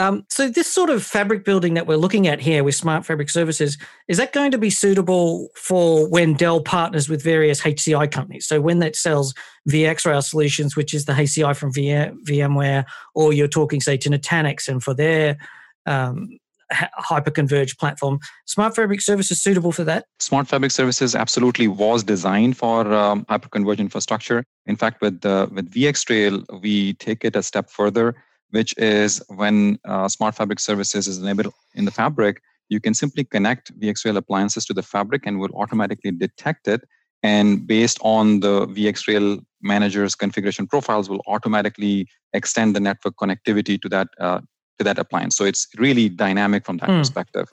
Um, 0.00 0.24
so 0.30 0.48
this 0.48 0.66
sort 0.66 0.88
of 0.88 1.04
fabric 1.04 1.44
building 1.44 1.74
that 1.74 1.86
we're 1.86 1.98
looking 1.98 2.26
at 2.26 2.40
here 2.40 2.64
with 2.64 2.74
Smart 2.74 3.04
Fabric 3.04 3.28
Services, 3.28 3.76
is 4.08 4.16
that 4.16 4.32
going 4.32 4.50
to 4.50 4.56
be 4.56 4.70
suitable 4.70 5.48
for 5.54 6.08
when 6.08 6.32
Dell 6.32 6.62
partners 6.62 7.10
with 7.10 7.22
various 7.22 7.60
HCI 7.60 8.10
companies? 8.10 8.46
So 8.46 8.62
when 8.62 8.78
that 8.78 8.96
sells 8.96 9.34
VxRail 9.68 10.24
solutions, 10.24 10.74
which 10.74 10.94
is 10.94 11.04
the 11.04 11.12
HCI 11.12 11.54
from 11.54 11.70
VMware, 11.74 12.86
or 13.14 13.34
you're 13.34 13.46
talking, 13.46 13.82
say, 13.82 13.98
to 13.98 14.08
Nutanix 14.08 14.68
and 14.68 14.82
for 14.82 14.94
their 14.94 15.36
um, 15.84 16.38
hyperconverged 16.72 17.76
platform. 17.78 18.20
Smart 18.46 18.74
Fabric 18.74 19.02
Services 19.02 19.42
suitable 19.42 19.70
for 19.70 19.84
that? 19.84 20.06
Smart 20.18 20.48
Fabric 20.48 20.70
Services 20.70 21.14
absolutely 21.14 21.68
was 21.68 22.04
designed 22.04 22.56
for 22.56 22.90
um, 22.90 23.26
hyperconverged 23.26 23.80
infrastructure. 23.80 24.44
In 24.64 24.76
fact, 24.76 25.02
with 25.02 25.26
uh, 25.26 25.48
with 25.50 25.70
VxRail, 25.70 26.62
we 26.62 26.94
take 26.94 27.22
it 27.22 27.36
a 27.36 27.42
step 27.42 27.68
further 27.68 28.14
which 28.50 28.74
is 28.78 29.22
when 29.28 29.78
uh, 29.84 30.08
Smart 30.08 30.34
Fabric 30.34 30.60
services 30.60 31.06
is 31.06 31.18
enabled 31.18 31.52
in 31.74 31.84
the 31.84 31.90
fabric, 31.90 32.42
you 32.68 32.80
can 32.80 32.94
simply 32.94 33.24
connect 33.24 33.78
VxRail 33.80 34.16
appliances 34.16 34.64
to 34.66 34.74
the 34.74 34.82
fabric 34.82 35.26
and 35.26 35.40
will 35.40 35.54
automatically 35.54 36.10
detect 36.10 36.68
it 36.68 36.82
and 37.22 37.66
based 37.66 37.98
on 38.02 38.40
the 38.40 38.66
VxRail 38.68 39.44
manager's 39.62 40.14
configuration 40.14 40.66
profiles, 40.66 41.10
will 41.10 41.22
automatically 41.26 42.08
extend 42.32 42.74
the 42.74 42.80
network 42.80 43.16
connectivity 43.16 43.80
to 43.80 43.88
that 43.90 44.08
uh, 44.18 44.40
to 44.78 44.84
that 44.84 44.98
appliance. 44.98 45.36
So 45.36 45.44
it's 45.44 45.68
really 45.76 46.08
dynamic 46.08 46.64
from 46.64 46.78
that 46.78 46.88
hmm. 46.88 46.98
perspective. 46.98 47.50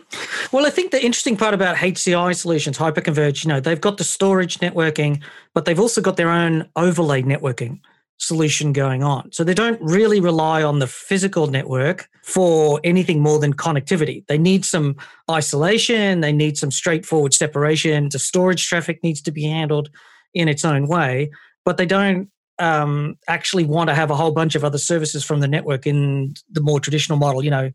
Well, 0.54 0.66
I 0.66 0.70
think 0.70 0.92
the 0.92 1.04
interesting 1.04 1.36
part 1.36 1.54
about 1.54 1.76
HCI 1.76 2.34
solutions, 2.34 2.78
hyperconverged, 2.78 3.44
you 3.44 3.50
know, 3.50 3.60
they've 3.60 3.82
got 3.82 3.98
the 3.98 4.06
storage 4.06 4.60
networking, 4.60 5.22
but 5.54 5.66
they've 5.66 5.80
also 5.80 6.00
got 6.00 6.16
their 6.16 6.30
own 6.30 6.70
overlay 6.78 7.22
networking 7.22 7.82
solution 8.18 8.74
going 8.74 9.04
on. 9.04 9.32
So 9.32 9.44
they 9.44 9.54
don't 9.54 9.80
really 9.82 10.20
rely 10.20 10.64
on 10.64 10.80
the 10.80 10.88
physical 10.88 11.48
network 11.48 12.10
for 12.24 12.80
anything 12.84 13.22
more 13.22 13.40
than 13.40 13.54
connectivity. 13.54 14.26
They 14.28 14.38
need 14.38 14.66
some 14.66 14.96
isolation, 15.30 16.22
they 16.22 16.32
need 16.32 16.58
some 16.58 16.72
straightforward 16.72 17.34
separation. 17.34 18.10
The 18.12 18.20
storage 18.20 18.68
traffic 18.68 19.04
needs 19.04 19.22
to 19.22 19.32
be 19.32 19.44
handled 19.44 19.90
in 20.34 20.48
its 20.48 20.66
own 20.66 20.88
way, 20.88 21.32
but 21.64 21.78
they 21.78 21.86
don't 21.86 22.30
um, 22.60 23.18
actually 23.28 23.66
want 23.66 23.90
to 23.90 23.96
have 23.96 24.10
a 24.10 24.16
whole 24.16 24.32
bunch 24.32 24.56
of 24.56 24.64
other 24.64 24.78
services 24.80 25.24
from 25.24 25.40
the 25.40 25.48
network 25.48 25.86
in 25.86 26.34
the 26.52 26.62
more 26.62 26.80
traditional 26.80 27.20
model, 27.20 27.44
you 27.44 27.52
know, 27.52 27.72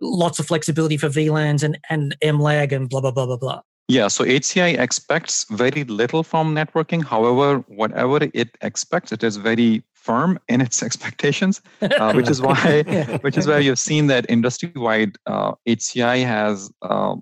lots 0.00 0.38
of 0.38 0.46
flexibility 0.46 0.96
for 0.96 1.08
VLANs 1.08 1.62
and, 1.62 1.78
and 1.88 2.16
MLAG 2.22 2.72
and 2.72 2.88
blah, 2.88 3.00
blah, 3.00 3.12
blah, 3.12 3.26
blah, 3.26 3.36
blah. 3.36 3.60
Yeah, 3.88 4.08
so 4.08 4.24
HCI 4.24 4.78
expects 4.80 5.44
very 5.50 5.84
little 5.84 6.24
from 6.24 6.54
networking. 6.54 7.04
However, 7.04 7.58
whatever 7.68 8.18
it 8.34 8.56
expects, 8.60 9.12
it 9.12 9.22
is 9.22 9.36
very 9.36 9.84
firm 9.92 10.38
in 10.48 10.60
its 10.60 10.82
expectations, 10.88 11.62
uh, 11.82 12.12
which 12.18 12.28
is 12.28 12.40
why 12.42 12.84
yeah. 12.86 13.18
which 13.26 13.36
is 13.36 13.46
why 13.46 13.58
you've 13.58 13.78
seen 13.78 14.08
that 14.08 14.26
industry-wide 14.28 15.16
uh, 15.26 15.52
HCI 15.68 16.24
has 16.24 16.70
uh, 16.82 17.14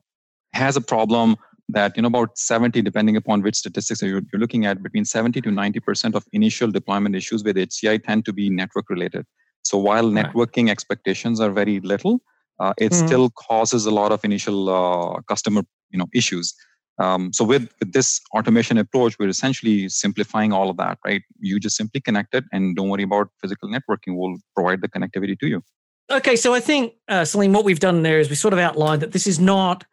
has 0.55 0.77
a 0.77 0.81
problem 0.81 1.37
that 1.69 1.97
you 1.97 2.03
know 2.03 2.09
about 2.09 2.37
70 2.39 2.83
depending 2.83 3.17
upon 3.17 3.43
which 3.43 3.57
statistics 3.57 4.03
you're, 4.03 4.23
you're 4.33 4.41
looking 4.41 4.67
at 4.67 4.83
between 4.83 5.05
70 5.05 5.41
to 5.41 5.51
90 5.51 5.81
percent 5.81 6.15
of 6.15 6.27
initial 6.33 6.71
deployment 6.71 7.17
issues 7.17 7.43
with 7.43 7.57
hci 7.57 8.05
tend 8.05 8.27
to 8.27 8.35
be 8.35 8.51
network 8.51 8.91
related 8.91 9.25
so 9.63 9.79
while 9.79 10.13
right. 10.13 10.27
networking 10.27 10.69
expectations 10.69 11.41
are 11.41 11.51
very 11.51 11.81
little 11.81 12.21
uh, 12.61 12.73
it 12.79 12.93
mm-hmm. 12.93 13.07
still 13.07 13.31
causes 13.31 13.87
a 13.87 13.91
lot 13.91 14.13
of 14.13 14.25
initial 14.25 14.71
uh, 14.71 15.21
customer 15.23 15.63
you 15.91 15.99
know 15.99 16.07
issues 16.15 16.55
um, 16.99 17.33
so 17.33 17.45
with, 17.45 17.69
with 17.81 17.93
this 17.93 18.21
automation 18.37 18.79
approach 18.79 19.17
we're 19.19 19.29
essentially 19.29 19.89
simplifying 19.89 20.53
all 20.53 20.71
of 20.71 20.77
that 20.77 20.99
right 21.05 21.23
you 21.39 21.59
just 21.59 21.77
simply 21.77 22.01
connect 22.01 22.35
it 22.35 22.45
and 22.53 22.77
don't 22.77 22.89
worry 22.89 23.03
about 23.03 23.29
physical 23.41 23.69
networking 23.69 24.17
we'll 24.17 24.37
provide 24.55 24.81
the 24.81 24.89
connectivity 24.89 25.39
to 25.39 25.47
you 25.47 25.63
okay 26.11 26.37
so 26.37 26.55
i 26.55 26.61
think 26.61 26.95
uh, 27.09 27.23
Saleem 27.23 27.53
what 27.53 27.65
we've 27.65 27.81
done 27.81 28.03
there 28.03 28.19
is 28.19 28.29
we 28.29 28.37
sort 28.37 28.53
of 28.53 28.59
outlined 28.59 29.03
that 29.03 29.13
this 29.13 29.27
is 29.27 29.41
not 29.41 29.85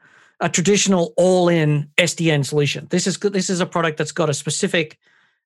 a 0.41 0.49
traditional 0.49 1.13
all-in 1.17 1.87
SDN 1.97 2.45
solution. 2.45 2.87
This 2.89 3.05
is 3.05 3.17
this 3.19 3.49
is 3.49 3.61
a 3.61 3.65
product 3.65 3.97
that's 3.97 4.11
got 4.11 4.29
a 4.29 4.33
specific 4.33 4.97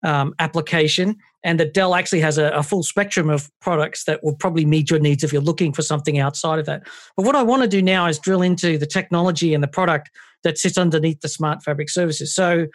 um, 0.03 0.35
application, 0.37 1.17
and 1.43 1.59
that 1.59 1.73
Dell 1.73 1.95
actually 1.95 2.19
has 2.21 2.37
a, 2.37 2.49
a, 2.49 2.63
full 2.63 2.83
spectrum 2.83 3.29
of 3.29 3.49
products 3.61 4.03
that 4.05 4.23
will 4.23 4.35
probably 4.35 4.65
meet 4.65 4.89
your 4.89 4.99
needs 4.99 5.23
if 5.23 5.33
you're 5.33 5.41
looking 5.41 5.73
for 5.73 5.81
something 5.81 6.19
outside 6.19 6.59
of 6.59 6.65
that. 6.67 6.83
But 7.17 7.25
what 7.25 7.35
I 7.35 7.41
want 7.41 7.63
to 7.63 7.67
do 7.67 7.81
now 7.81 8.07
is 8.07 8.19
drill 8.19 8.41
into 8.41 8.77
the 8.77 8.85
technology 8.85 9.53
and 9.53 9.63
the 9.63 9.67
product 9.67 10.11
that 10.43 10.57
sits 10.57 10.77
underneath 10.77 11.21
the 11.21 11.29
Smart 11.29 11.63
Fabric 11.63 11.89
services. 11.89 12.33
So, 12.33 12.67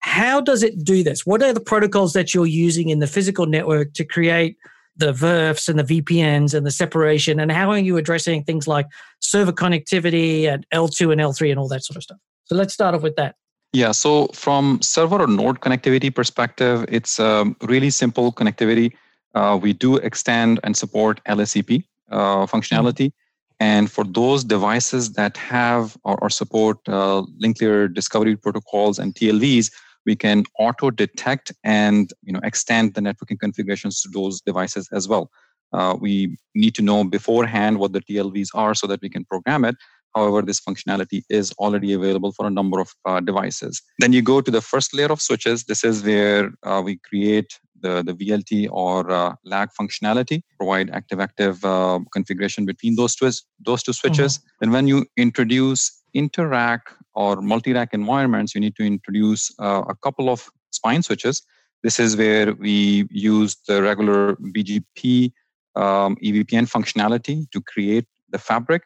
how 0.00 0.40
does 0.40 0.62
it 0.62 0.84
do 0.84 1.02
this? 1.02 1.26
What 1.26 1.42
are 1.42 1.52
the 1.52 1.60
protocols 1.60 2.12
that 2.12 2.34
you're 2.34 2.46
using 2.46 2.90
in 2.90 3.00
the 3.00 3.06
physical 3.06 3.46
network 3.46 3.94
to 3.94 4.04
create 4.04 4.56
the 4.96 5.12
VRFs 5.12 5.68
and 5.68 5.78
the 5.78 6.02
VPNs 6.02 6.54
and 6.54 6.66
the 6.66 6.70
separation? 6.70 7.40
And 7.40 7.50
how 7.50 7.70
are 7.70 7.78
you 7.78 7.96
addressing 7.96 8.44
things 8.44 8.68
like 8.68 8.86
server 9.20 9.52
connectivity 9.52 10.44
and 10.44 10.66
L2 10.72 11.12
and 11.12 11.20
L3 11.20 11.50
and 11.50 11.58
all 11.58 11.68
that 11.68 11.84
sort 11.84 11.96
of 11.96 12.02
stuff? 12.02 12.18
So 12.44 12.54
let's 12.54 12.74
start 12.74 12.94
off 12.94 13.02
with 13.02 13.16
that. 13.16 13.36
Yeah, 13.72 13.92
so 13.92 14.28
from 14.28 14.80
server 14.80 15.20
or 15.20 15.26
node 15.26 15.60
connectivity 15.60 16.14
perspective, 16.14 16.86
it's 16.88 17.18
a 17.18 17.44
really 17.62 17.90
simple 17.90 18.32
connectivity. 18.32 18.92
Uh, 19.34 19.58
we 19.60 19.72
do 19.74 19.96
extend 19.96 20.60
and 20.64 20.76
support 20.76 21.20
LSCP 21.24 21.84
uh, 22.10 22.46
functionality. 22.46 23.12
And 23.60 23.90
for 23.90 24.04
those 24.04 24.44
devices 24.44 25.12
that 25.12 25.36
have 25.36 25.96
or, 26.04 26.18
or 26.22 26.30
support 26.30 26.78
uh, 26.88 27.22
link 27.38 27.60
layer 27.60 27.88
discovery 27.88 28.36
protocols 28.36 28.98
and 28.98 29.14
TLVs, 29.14 29.70
we 30.04 30.14
can 30.14 30.44
auto 30.58 30.90
detect 30.90 31.52
and 31.64 32.12
you 32.22 32.32
know 32.32 32.40
extend 32.44 32.94
the 32.94 33.00
networking 33.00 33.38
configurations 33.38 34.00
to 34.02 34.08
those 34.08 34.40
devices 34.40 34.88
as 34.92 35.08
well. 35.08 35.30
Uh, 35.72 35.96
we 36.00 36.36
need 36.54 36.74
to 36.76 36.82
know 36.82 37.02
beforehand 37.02 37.78
what 37.78 37.92
the 37.92 38.00
TLVs 38.00 38.48
are 38.54 38.74
so 38.74 38.86
that 38.86 39.00
we 39.02 39.08
can 39.08 39.24
program 39.24 39.64
it. 39.64 39.76
However, 40.16 40.40
this 40.40 40.60
functionality 40.60 41.24
is 41.28 41.52
already 41.58 41.92
available 41.92 42.32
for 42.32 42.46
a 42.46 42.50
number 42.50 42.80
of 42.80 42.90
uh, 43.04 43.20
devices. 43.20 43.82
Then 43.98 44.14
you 44.14 44.22
go 44.22 44.40
to 44.40 44.50
the 44.50 44.62
first 44.62 44.94
layer 44.94 45.12
of 45.12 45.20
switches. 45.20 45.64
This 45.64 45.84
is 45.84 46.02
where 46.02 46.52
uh, 46.62 46.80
we 46.82 46.96
create 46.96 47.60
the, 47.82 48.02
the 48.02 48.14
VLT 48.14 48.68
or 48.72 49.10
uh, 49.10 49.34
lag 49.44 49.68
functionality, 49.78 50.42
provide 50.58 50.88
active-active 50.90 51.62
uh, 51.64 52.00
configuration 52.14 52.64
between 52.64 52.96
those 52.96 53.14
two, 53.14 53.30
those 53.60 53.82
two 53.82 53.92
switches. 53.92 54.38
Mm-hmm. 54.38 54.62
And 54.62 54.72
when 54.72 54.88
you 54.88 55.04
introduce 55.18 56.02
inter-rack 56.14 56.90
or 57.14 57.42
multi-rack 57.42 57.92
environments, 57.92 58.54
you 58.54 58.60
need 58.62 58.76
to 58.76 58.84
introduce 58.84 59.54
uh, 59.58 59.82
a 59.86 59.94
couple 59.96 60.30
of 60.30 60.48
spine 60.70 61.02
switches. 61.02 61.42
This 61.82 62.00
is 62.00 62.16
where 62.16 62.54
we 62.54 63.06
use 63.10 63.56
the 63.68 63.82
regular 63.82 64.36
BGP 64.36 65.32
um, 65.74 66.16
EVPN 66.24 66.70
functionality 66.70 67.50
to 67.50 67.60
create 67.60 68.06
the 68.30 68.38
fabric 68.38 68.82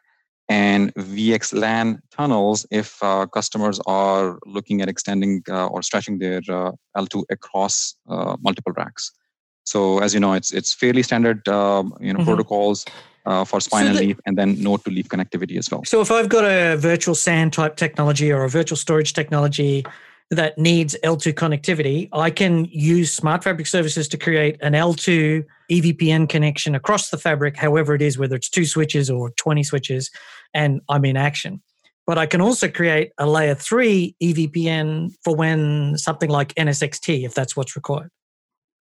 and 0.51 0.93
VXLAN 0.95 1.99
tunnels 2.17 2.65
if 2.71 3.01
uh, 3.01 3.25
customers 3.37 3.79
are 3.85 4.37
looking 4.45 4.81
at 4.81 4.89
extending 4.89 5.41
uh, 5.49 5.67
or 5.67 5.81
stretching 5.81 6.19
their 6.19 6.41
uh, 6.49 6.71
L2 6.97 7.23
across 7.29 7.95
uh, 8.09 8.35
multiple 8.41 8.73
racks. 8.75 9.13
So 9.63 9.99
as 9.99 10.13
you 10.13 10.19
know, 10.19 10.33
it's 10.33 10.51
it's 10.51 10.73
fairly 10.73 11.03
standard 11.03 11.47
um, 11.47 11.95
you 12.01 12.11
know 12.11 12.19
mm-hmm. 12.19 12.27
protocols 12.31 12.85
uh, 13.25 13.45
for 13.45 13.61
spine 13.61 13.85
so 13.85 13.91
and 13.91 13.99
leaf, 13.99 14.17
and 14.25 14.37
then 14.37 14.61
node 14.61 14.83
to 14.85 14.91
leaf 14.91 15.07
connectivity 15.07 15.57
as 15.57 15.71
well. 15.71 15.83
So 15.85 16.01
if 16.01 16.11
I've 16.11 16.27
got 16.37 16.43
a 16.43 16.75
virtual 16.75 17.15
SAN 17.15 17.51
type 17.51 17.77
technology 17.77 18.29
or 18.35 18.43
a 18.43 18.49
virtual 18.49 18.79
storage 18.85 19.13
technology 19.13 19.85
that 20.31 20.57
needs 20.57 20.97
L2 21.03 21.33
connectivity, 21.33 22.09
I 22.11 22.29
can 22.31 22.65
use 22.65 23.13
Smart 23.13 23.43
Fabric 23.43 23.67
services 23.67 24.07
to 24.09 24.17
create 24.17 24.57
an 24.61 24.73
L2 24.73 25.45
EVPN 25.71 26.27
connection 26.27 26.73
across 26.73 27.09
the 27.09 27.17
fabric, 27.17 27.55
however 27.57 27.95
it 27.95 28.01
is, 28.01 28.17
whether 28.17 28.35
it's 28.35 28.49
two 28.49 28.65
switches 28.65 29.09
or 29.09 29.29
20 29.31 29.63
switches, 29.63 30.09
and 30.53 30.81
I'm 30.89 31.05
in 31.05 31.17
action. 31.17 31.61
But 32.07 32.17
I 32.17 32.25
can 32.25 32.41
also 32.41 32.67
create 32.67 33.11
a 33.17 33.27
layer 33.27 33.55
three 33.55 34.15
EVPN 34.21 35.13
for 35.23 35.35
when 35.35 35.97
something 35.97 36.29
like 36.29 36.53
NSXT, 36.55 37.25
if 37.25 37.33
that's 37.33 37.55
what's 37.55 37.75
required. 37.75 38.09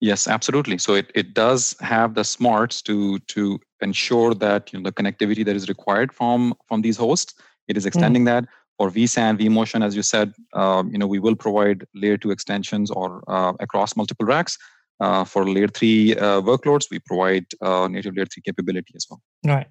Yes, 0.01 0.27
absolutely. 0.29 0.79
So 0.79 0.95
it, 0.95 1.11
it 1.15 1.33
does 1.33 1.75
have 1.81 2.15
the 2.15 2.25
smarts 2.25 2.83
to 2.83 3.19
to 3.21 3.59
ensure 3.81 4.35
that 4.35 4.73
you 4.73 4.79
know 4.79 4.85
the 4.85 4.93
connectivity 4.93 5.45
that 5.45 5.57
is 5.57 5.69
required 5.69 6.13
from 6.13 6.55
from 6.67 6.83
these 6.83 6.97
hosts. 6.97 7.35
It 7.69 7.77
is 7.77 7.85
hmm. 7.85 7.89
extending 7.89 8.23
mm. 8.23 8.27
that 8.27 8.45
for 8.77 8.91
vSAN, 8.91 9.39
vMotion, 9.39 9.85
as 9.85 9.95
you 9.95 10.03
said, 10.03 10.33
um, 10.53 10.91
you 10.91 10.99
know, 10.99 11.07
we 11.07 11.19
will 11.19 11.37
provide 11.37 11.87
layer 11.95 12.17
two 12.17 12.31
extensions 12.31 12.91
or 12.91 13.23
uh, 13.29 13.53
across 13.61 13.97
multiple 13.97 14.27
racks. 14.27 14.59
Uh, 15.01 15.25
for 15.25 15.49
layer 15.49 15.67
three 15.67 16.15
uh, 16.17 16.41
workloads, 16.41 16.87
we 16.91 16.99
provide 17.01 17.45
uh, 17.61 17.89
native 17.89 18.17
layer 18.17 18.27
three 18.27 18.43
capability 18.43 18.93
as 18.97 19.07
well. 19.11 19.21
Right. 19.45 19.67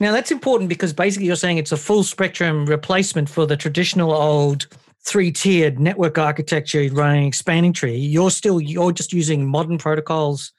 Now 0.00 0.12
that's 0.12 0.30
important 0.30 0.68
because 0.68 0.92
basically 0.92 1.26
you're 1.26 1.36
saying 1.36 1.58
it's 1.58 1.72
a 1.72 1.76
full 1.76 2.02
spectrum 2.02 2.66
replacement 2.66 3.28
for 3.28 3.46
the 3.46 3.56
traditional 3.56 4.12
old 4.12 4.66
three-tiered 5.06 5.78
network 5.78 6.18
architecture 6.18 6.88
running 6.92 7.32
spanning 7.32 7.72
tree. 7.72 7.96
You're 7.96 8.30
still 8.30 8.60
you're 8.60 8.92
just 8.92 9.12
using 9.12 9.46
modern 9.46 9.78
protocols, 9.78 10.52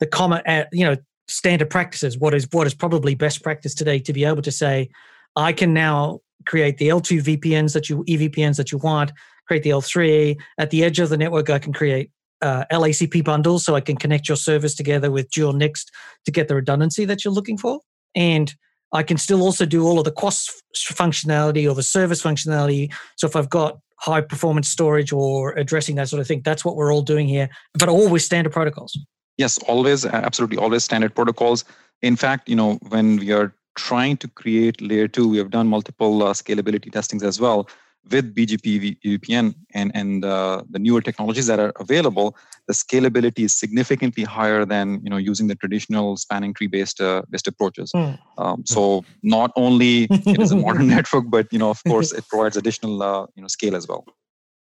the 0.00 0.06
common 0.06 0.42
uh, 0.46 0.64
you 0.72 0.84
know 0.84 0.96
standard 1.28 1.70
practices. 1.70 2.18
What 2.18 2.34
is 2.34 2.48
what 2.50 2.66
is 2.66 2.74
probably 2.74 3.14
best 3.14 3.42
practice 3.42 3.74
today 3.74 3.98
to 4.00 4.12
be 4.12 4.24
able 4.24 4.42
to 4.42 4.52
say, 4.52 4.90
I 5.36 5.52
can 5.52 5.72
now 5.72 6.20
create 6.46 6.78
the 6.78 6.88
L2 6.88 7.38
VPNs 7.38 7.72
that 7.72 7.88
you 7.88 8.04
EVPNs 8.04 8.56
that 8.56 8.72
you 8.72 8.78
want, 8.78 9.12
create 9.46 9.62
the 9.62 9.70
L3 9.70 10.36
at 10.58 10.70
the 10.70 10.84
edge 10.84 10.98
of 10.98 11.08
the 11.08 11.16
network. 11.16 11.50
I 11.50 11.58
can 11.58 11.72
create 11.72 12.10
uh, 12.42 12.64
LACP 12.70 13.24
bundles 13.24 13.64
so 13.64 13.74
I 13.74 13.80
can 13.80 13.96
connect 13.96 14.28
your 14.28 14.36
service 14.36 14.74
together 14.74 15.10
with 15.10 15.30
dual 15.30 15.52
NICs 15.52 15.86
to 16.26 16.30
get 16.30 16.48
the 16.48 16.54
redundancy 16.54 17.04
that 17.06 17.24
you're 17.24 17.32
looking 17.32 17.56
for, 17.56 17.80
and 18.14 18.54
I 18.92 19.02
can 19.02 19.16
still 19.16 19.42
also 19.42 19.66
do 19.66 19.84
all 19.84 19.98
of 19.98 20.04
the 20.04 20.12
QoS 20.12 20.50
functionality 20.76 21.68
or 21.68 21.74
the 21.74 21.82
service 21.82 22.22
functionality. 22.22 22.92
So 23.16 23.26
if 23.26 23.34
I've 23.34 23.50
got 23.50 23.78
high 23.98 24.20
performance 24.20 24.68
storage 24.68 25.12
or 25.12 25.52
addressing 25.52 25.96
that 25.96 26.08
sort 26.08 26.20
of 26.20 26.26
thing, 26.26 26.42
that's 26.44 26.64
what 26.64 26.76
we're 26.76 26.94
all 26.94 27.02
doing 27.02 27.26
here, 27.26 27.48
but 27.78 27.92
with 27.92 28.22
standard 28.22 28.52
protocols. 28.52 28.96
Yes, 29.36 29.58
always, 29.66 30.06
absolutely, 30.06 30.58
always 30.58 30.84
standard 30.84 31.14
protocols. 31.14 31.64
In 32.02 32.14
fact, 32.14 32.48
you 32.48 32.54
know, 32.54 32.78
when 32.88 33.16
we 33.16 33.32
are 33.32 33.52
trying 33.76 34.16
to 34.18 34.28
create 34.28 34.80
layer 34.80 35.08
two, 35.08 35.28
we 35.28 35.38
have 35.38 35.50
done 35.50 35.66
multiple 35.66 36.22
uh, 36.22 36.32
scalability 36.32 36.92
testings 36.92 37.24
as 37.24 37.40
well 37.40 37.68
with 38.10 38.34
BGP 38.34 38.98
VPN 39.04 39.54
and, 39.72 39.90
and 39.94 40.24
uh, 40.24 40.62
the 40.68 40.78
newer 40.78 41.00
technologies 41.00 41.46
that 41.46 41.58
are 41.58 41.72
available, 41.80 42.36
the 42.66 42.74
scalability 42.74 43.44
is 43.44 43.54
significantly 43.54 44.24
higher 44.24 44.64
than 44.64 45.00
you 45.02 45.10
know 45.10 45.16
using 45.16 45.46
the 45.48 45.54
traditional 45.54 46.16
spanning 46.16 46.54
tree 46.54 46.66
based 46.66 47.00
uh, 47.00 47.22
based 47.30 47.48
approaches. 47.48 47.92
Mm. 47.92 48.18
Um, 48.38 48.62
so 48.66 49.04
not 49.22 49.52
only 49.56 50.04
it 50.10 50.40
is 50.40 50.52
a 50.52 50.56
modern 50.56 50.88
network, 50.96 51.24
but 51.28 51.52
you 51.52 51.58
know 51.58 51.70
of 51.70 51.82
course 51.84 52.12
it 52.12 52.26
provides 52.28 52.56
additional 52.56 53.02
uh, 53.02 53.26
you 53.34 53.42
know 53.42 53.48
scale 53.48 53.76
as 53.76 53.88
well. 53.88 54.04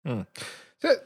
Mm. 0.07 0.27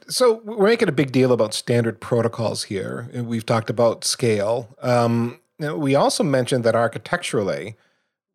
So 0.08 0.42
we're 0.44 0.66
making 0.66 0.88
a 0.88 0.92
big 0.92 1.12
deal 1.12 1.30
about 1.30 1.54
standard 1.54 2.00
protocols 2.00 2.64
here. 2.64 3.08
We've 3.14 3.46
talked 3.46 3.70
about 3.70 4.04
scale. 4.04 4.76
Um, 4.82 5.38
we 5.58 5.94
also 5.94 6.24
mentioned 6.24 6.64
that 6.64 6.74
architecturally, 6.74 7.76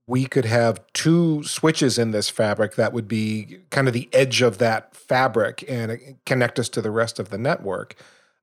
we 0.08 0.26
could 0.26 0.46
have 0.46 0.82
two 0.94 1.44
switches 1.44 1.98
in 1.98 2.12
this 2.12 2.30
fabric 2.30 2.76
that 2.76 2.94
would 2.94 3.08
be 3.08 3.60
kind 3.70 3.88
of 3.88 3.94
the 3.94 4.10
edge 4.12 4.42
of 4.42 4.58
that 4.58 4.96
fabric 4.96 5.64
and 5.70 6.18
connect 6.26 6.60
us 6.60 6.70
to 6.70 6.82
the 6.82 6.92
rest 6.92 7.20
of 7.20 7.30
the 7.30 7.38
network. 7.38 7.96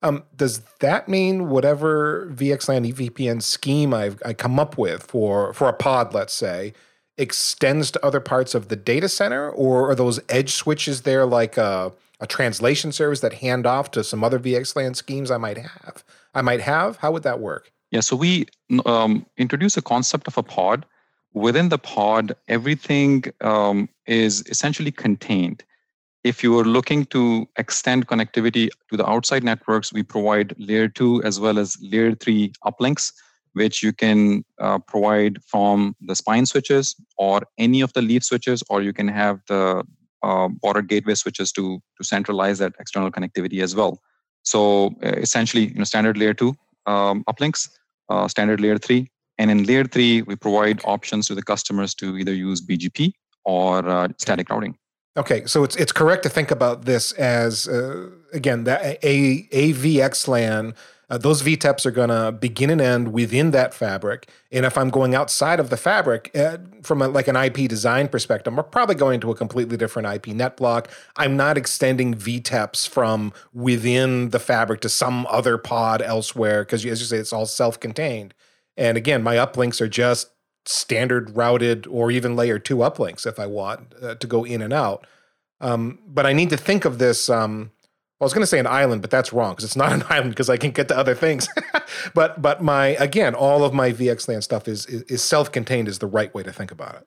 Um, 0.03 0.25
does 0.35 0.61
that 0.81 1.09
mean 1.09 1.51
whatever 1.51 2.31
VXLAN 2.33 2.91
EVPN 2.93 3.43
scheme 3.43 3.93
I've, 3.93 4.21
I 4.25 4.33
come 4.33 4.59
up 4.59 4.79
with 4.79 5.03
for 5.03 5.53
for 5.53 5.69
a 5.69 5.75
pod, 5.75 6.15
let's 6.15 6.33
say, 6.33 6.73
extends 7.19 7.91
to 7.91 8.05
other 8.05 8.21
parts 8.21 8.55
of 8.55 8.69
the 8.69 8.77
data 8.77 9.09
center, 9.11 9.51
or 9.51 9.91
are 9.91 9.95
those 9.95 10.19
edge 10.31 10.53
switches 10.53 11.03
there 11.03 11.27
like 11.27 11.59
a, 11.59 11.93
a 12.19 12.27
translation 12.27 12.93
service 12.93 13.21
that 13.21 13.35
hand 13.35 13.67
off 13.67 13.91
to 13.91 14.03
some 14.03 14.25
other 14.25 14.39
VXLAN 14.39 14.97
schemes 14.97 15.31
I 15.31 15.37
might 15.37 15.59
have? 15.59 16.03
I 16.35 16.41
might 16.41 16.63
have. 16.63 16.97
How 16.97 17.13
would 17.13 17.25
that 17.25 17.41
work? 17.41 17.71
Yeah, 17.91 18.01
so 18.01 18.17
we 18.17 18.47
um, 18.87 19.27
introduce 19.37 19.77
a 19.77 19.83
concept 19.83 20.29
of 20.29 20.39
a 20.39 20.43
pod. 20.43 20.87
Within 21.33 21.69
the 21.69 21.79
pod, 21.79 22.35
everything 22.49 23.25
um, 23.41 23.89
is 24.07 24.43
essentially 24.49 24.91
contained 24.91 25.65
if 26.25 26.43
you 26.43 26.59
are 26.59 26.65
looking 26.65 27.07
to 27.07 27.49
extend 27.57 28.07
connectivity 28.07 28.69
to 28.91 28.97
the 28.97 29.09
outside 29.09 29.43
networks, 29.43 29.93
we 29.93 30.03
provide 30.03 30.55
layer 30.59 30.89
two 30.89 31.23
as 31.23 31.41
well 31.41 31.59
as 31.59 31.79
layer 31.81 32.15
three 32.15 32.53
uplinks, 32.65 33.13
which 33.55 33.83
you 33.83 33.93
can 33.93 34.45
uh, 34.59 34.79
provide 34.79 35.43
from 35.45 35.97
the 36.03 36.15
spine 36.15 36.47
switches 36.47 36.95
or 37.17 37.43
any 37.59 37.81
of 37.81 37.93
the 37.95 38.03
leaf 38.03 38.23
switches, 38.23 38.63
or 38.69 38.83
you 38.83 38.93
can 38.93 39.09
have 39.09 39.41
the 39.49 39.83
uh, 40.23 40.49
border 40.49 40.83
gateway 40.83 41.15
switches 41.15 41.53
to, 41.53 41.81
to 41.97 42.05
centralize 42.05 42.59
that 42.59 42.75
external 42.79 43.11
connectivity 43.11 43.63
as 43.63 43.75
well. 43.75 44.01
So 44.43 44.89
uh, 45.03 45.17
essentially, 45.17 45.69
you 45.69 45.75
know, 45.75 45.85
standard 45.85 46.19
layer 46.19 46.35
two 46.35 46.55
um, 46.87 47.25
uplinks, 47.29 47.71
uh, 48.11 48.29
standard 48.29 48.61
layer 48.61 48.77
three, 48.77 49.09
and 49.41 49.51
in 49.51 49.65
layer 49.65 49.85
three, 49.85 50.21
we 50.21 50.37
provide 50.37 50.83
options 50.85 51.27
to 51.29 51.35
the 51.35 51.43
customers 51.43 51.95
to 51.95 52.19
either 52.19 52.35
use 52.35 52.61
BGP 52.61 53.15
or 53.45 53.89
uh, 53.89 54.09
static 54.19 54.51
routing. 54.51 54.77
Okay, 55.17 55.47
so 55.47 55.65
it's 55.65 55.77
it's 55.77 55.93
correct 55.93 56.23
to 56.25 56.29
think 56.29 56.51
about 56.51 56.85
this 56.85 57.13
as 57.13 57.67
uh, 57.67 58.11
again 58.35 58.65
that 58.65 59.03
a 59.03 59.49
AVXLAN. 59.49 60.75
Uh, 61.09 61.19
those 61.19 61.43
VTEPs 61.43 61.85
are 61.87 61.91
going 61.91 62.11
to 62.11 62.31
begin 62.31 62.71
and 62.71 62.81
end 62.81 63.13
within 63.13 63.51
that 63.51 63.75
fabric. 63.75 64.31
And 64.53 64.65
if 64.65 64.79
I'm 64.79 64.91
going 64.91 65.13
outside 65.13 65.59
of 65.59 65.69
the 65.69 65.77
fabric, 65.77 66.31
uh, 66.37 66.59
from 66.85 67.03
a, 67.03 67.09
like 67.09 67.27
an 67.27 67.35
IP 67.35 67.69
design 67.69 68.07
perspective, 68.07 68.57
I'm 68.57 68.65
probably 68.67 68.95
going 68.95 69.19
to 69.23 69.33
a 69.33 69.35
completely 69.35 69.77
different 69.77 70.07
IP 70.07 70.29
net 70.29 70.57
block. 70.57 70.89
I'm 71.17 71.37
not 71.37 71.59
extending 71.59 72.15
VTEPs 72.15 72.89
from 72.89 73.33
within 73.53 74.31
the 74.31 74.39
fabric 74.39 74.83
to 74.83 74.89
some 74.89 75.27
other 75.29 75.59
pod 75.59 76.01
elsewhere 76.01 76.63
because, 76.63 76.87
as 76.87 77.01
you 77.01 77.07
say, 77.07 77.17
it's 77.17 77.33
all 77.33 77.47
self-contained. 77.47 78.33
And 78.81 78.97
again, 78.97 79.23
my 79.23 79.37
uplinks 79.37 79.83
are 79.83 79.89
just 79.89 80.31
standard 80.65 81.37
routed 81.37 81.87
or 81.87 82.11
even 82.11 82.35
layer 82.35 82.59
two 82.59 82.79
uplinks 82.79 83.27
if 83.27 83.39
I 83.39 83.47
want 83.47 83.93
uh, 84.03 84.15
to 84.15 84.27
go 84.27 84.45
in 84.45 84.63
and 84.63 84.73
out. 84.73 85.07
Um, 85.61 85.99
but 86.07 86.25
I 86.25 86.33
need 86.33 86.49
to 86.49 86.57
think 86.57 86.87
of 86.87 86.99
this. 86.99 87.29
Um, 87.29 87.73
well, 88.19 88.25
I 88.25 88.25
was 88.25 88.33
going 88.33 88.43
to 88.43 88.47
say 88.47 88.59
an 88.59 88.67
island, 88.67 89.03
but 89.03 89.11
that's 89.11 89.35
wrong 89.35 89.53
because 89.53 89.65
it's 89.65 89.77
not 89.77 89.93
an 89.93 90.03
island 90.09 90.31
because 90.31 90.49
I 90.49 90.57
can 90.57 90.71
get 90.71 90.89
to 90.89 90.97
other 90.97 91.15
things. 91.15 91.47
but 92.15 92.41
but 92.41 92.63
my 92.63 92.89
again, 92.99 93.35
all 93.35 93.65
of 93.65 93.75
my 93.75 93.93
VXLAN 93.93 94.43
stuff 94.43 94.67
is, 94.67 94.87
is, 94.87 95.03
is 95.03 95.23
self-contained. 95.23 95.87
Is 95.87 95.99
the 95.99 96.07
right 96.07 96.35
way 96.35 96.43
to 96.43 96.53
think 96.53 96.71
about 96.71 96.95
it. 96.95 97.07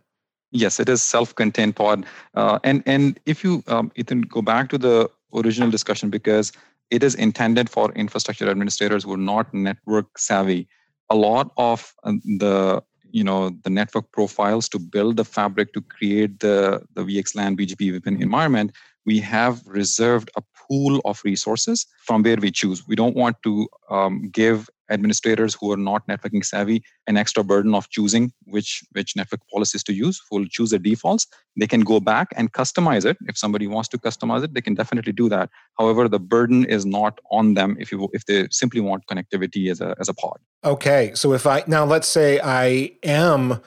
Yes, 0.51 0.79
it 0.79 0.87
is 0.87 1.01
self-contained 1.01 1.75
pod, 1.75 2.05
uh, 2.35 2.59
and 2.63 2.83
and 2.85 3.19
if 3.25 3.43
you 3.43 3.63
um, 3.65 3.91
Ethan 3.95 4.21
go 4.21 4.43
back 4.43 4.69
to 4.69 4.77
the 4.77 5.09
original 5.33 5.71
discussion 5.71 6.11
because 6.11 6.51
it 6.91 7.01
is 7.01 7.15
intended 7.15 7.67
for 7.67 7.91
infrastructure 7.93 8.47
administrators 8.47 9.03
who 9.03 9.13
are 9.13 9.25
not 9.33 9.51
network 9.51 10.19
savvy. 10.19 10.67
A 11.09 11.15
lot 11.15 11.51
of 11.57 11.93
um, 12.03 12.21
the 12.39 12.83
you 13.11 13.23
know 13.23 13.51
the 13.63 13.69
network 13.69 14.11
profiles 14.11 14.67
to 14.69 14.79
build 14.79 15.17
the 15.17 15.25
fabric 15.25 15.73
to 15.73 15.81
create 15.81 16.39
the 16.39 16.81
the 16.95 17.03
VXLAN 17.03 17.57
BGP 17.59 17.91
within 17.91 18.21
environment, 18.21 18.71
we 19.05 19.19
have 19.19 19.61
reserved 19.65 20.31
a 20.35 20.41
pool 20.67 21.01
of 21.05 21.21
resources 21.23 21.85
from 22.05 22.23
where 22.23 22.37
we 22.37 22.51
choose. 22.51 22.87
We 22.87 22.95
don't 22.95 23.15
want 23.15 23.37
to 23.43 23.67
um, 23.89 24.29
give 24.29 24.69
administrators 24.89 25.55
who 25.59 25.71
are 25.71 25.77
not 25.77 26.05
networking 26.07 26.43
savvy 26.43 26.83
an 27.07 27.17
extra 27.17 27.43
burden 27.43 27.73
of 27.73 27.89
choosing 27.89 28.31
which 28.45 28.83
which 28.91 29.15
network 29.15 29.41
policies 29.51 29.83
to 29.83 29.93
use. 29.93 30.21
Will 30.31 30.45
choose 30.45 30.71
the 30.71 30.79
defaults. 30.79 31.27
They 31.55 31.67
can 31.67 31.81
go 31.81 31.99
back 31.99 32.29
and 32.35 32.51
customize 32.51 33.05
it. 33.05 33.17
If 33.27 33.37
somebody 33.37 33.67
wants 33.67 33.89
to 33.89 33.97
customize 33.97 34.43
it 34.43 34.53
they 34.53 34.61
can 34.61 34.73
definitely 34.73 35.13
do 35.13 35.29
that. 35.29 35.49
However 35.79 36.07
the 36.07 36.19
burden 36.19 36.65
is 36.65 36.85
not 36.85 37.19
on 37.31 37.53
them 37.53 37.77
if 37.79 37.91
you 37.91 38.09
if 38.13 38.25
they 38.25 38.47
simply 38.51 38.81
want 38.81 39.05
connectivity 39.07 39.71
as 39.71 39.81
a 39.81 39.95
as 39.99 40.09
a 40.09 40.13
pod. 40.13 40.39
Okay 40.63 41.11
so 41.15 41.33
if 41.33 41.47
i 41.47 41.63
now 41.67 41.85
let's 41.85 42.07
say 42.07 42.39
i 42.43 42.91
am 43.03 43.61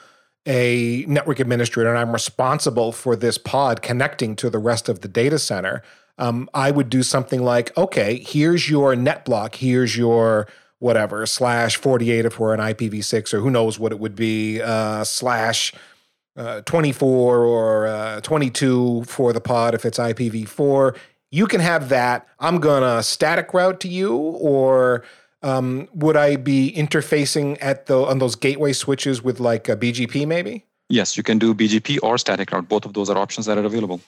a 0.46 1.04
network 1.08 1.40
administrator 1.40 1.90
and 1.90 1.98
i'm 1.98 2.12
responsible 2.12 2.92
for 2.92 3.16
this 3.16 3.38
pod 3.38 3.82
connecting 3.82 4.36
to 4.36 4.48
the 4.48 4.58
rest 4.58 4.88
of 4.88 5.00
the 5.00 5.08
data 5.08 5.38
center 5.38 5.82
um, 6.18 6.48
i 6.54 6.70
would 6.70 6.88
do 6.88 7.02
something 7.02 7.42
like 7.42 7.76
okay 7.76 8.22
here's 8.24 8.70
your 8.70 8.94
net 8.94 9.24
block 9.24 9.56
here's 9.56 9.96
your 9.96 10.46
whatever 10.78 11.26
slash 11.26 11.76
48 11.76 12.24
if 12.24 12.38
we're 12.38 12.54
an 12.54 12.60
IPv6 12.60 13.32
or 13.34 13.40
who 13.40 13.50
knows 13.50 13.78
what 13.78 13.92
it 13.92 13.98
would 13.98 14.14
be 14.14 14.60
uh, 14.60 15.04
slash 15.04 15.72
uh, 16.36 16.60
24 16.62 17.44
or 17.44 17.86
uh, 17.86 18.20
22 18.20 19.04
for 19.04 19.32
the 19.32 19.40
pod 19.40 19.74
if 19.74 19.84
it's 19.84 19.98
IPv4. 19.98 20.96
You 21.30 21.46
can 21.46 21.60
have 21.60 21.88
that. 21.88 22.26
I'm 22.38 22.60
gonna 22.60 23.02
static 23.02 23.52
route 23.52 23.80
to 23.80 23.88
you, 23.88 24.14
or 24.16 25.02
um, 25.42 25.88
would 25.94 26.16
I 26.16 26.36
be 26.36 26.72
interfacing 26.76 27.58
at 27.60 27.86
the 27.86 27.98
on 28.04 28.18
those 28.18 28.36
gateway 28.36 28.72
switches 28.72 29.22
with 29.22 29.40
like 29.40 29.68
a 29.68 29.76
BGP 29.76 30.26
maybe? 30.26 30.64
Yes, 30.88 31.16
you 31.16 31.22
can 31.22 31.38
do 31.38 31.52
BGP 31.52 31.98
or 32.02 32.16
static 32.16 32.52
route. 32.52 32.68
Both 32.68 32.84
of 32.84 32.92
those 32.92 33.10
are 33.10 33.18
options 33.18 33.46
that 33.46 33.58
are 33.58 33.64
available. 33.64 34.00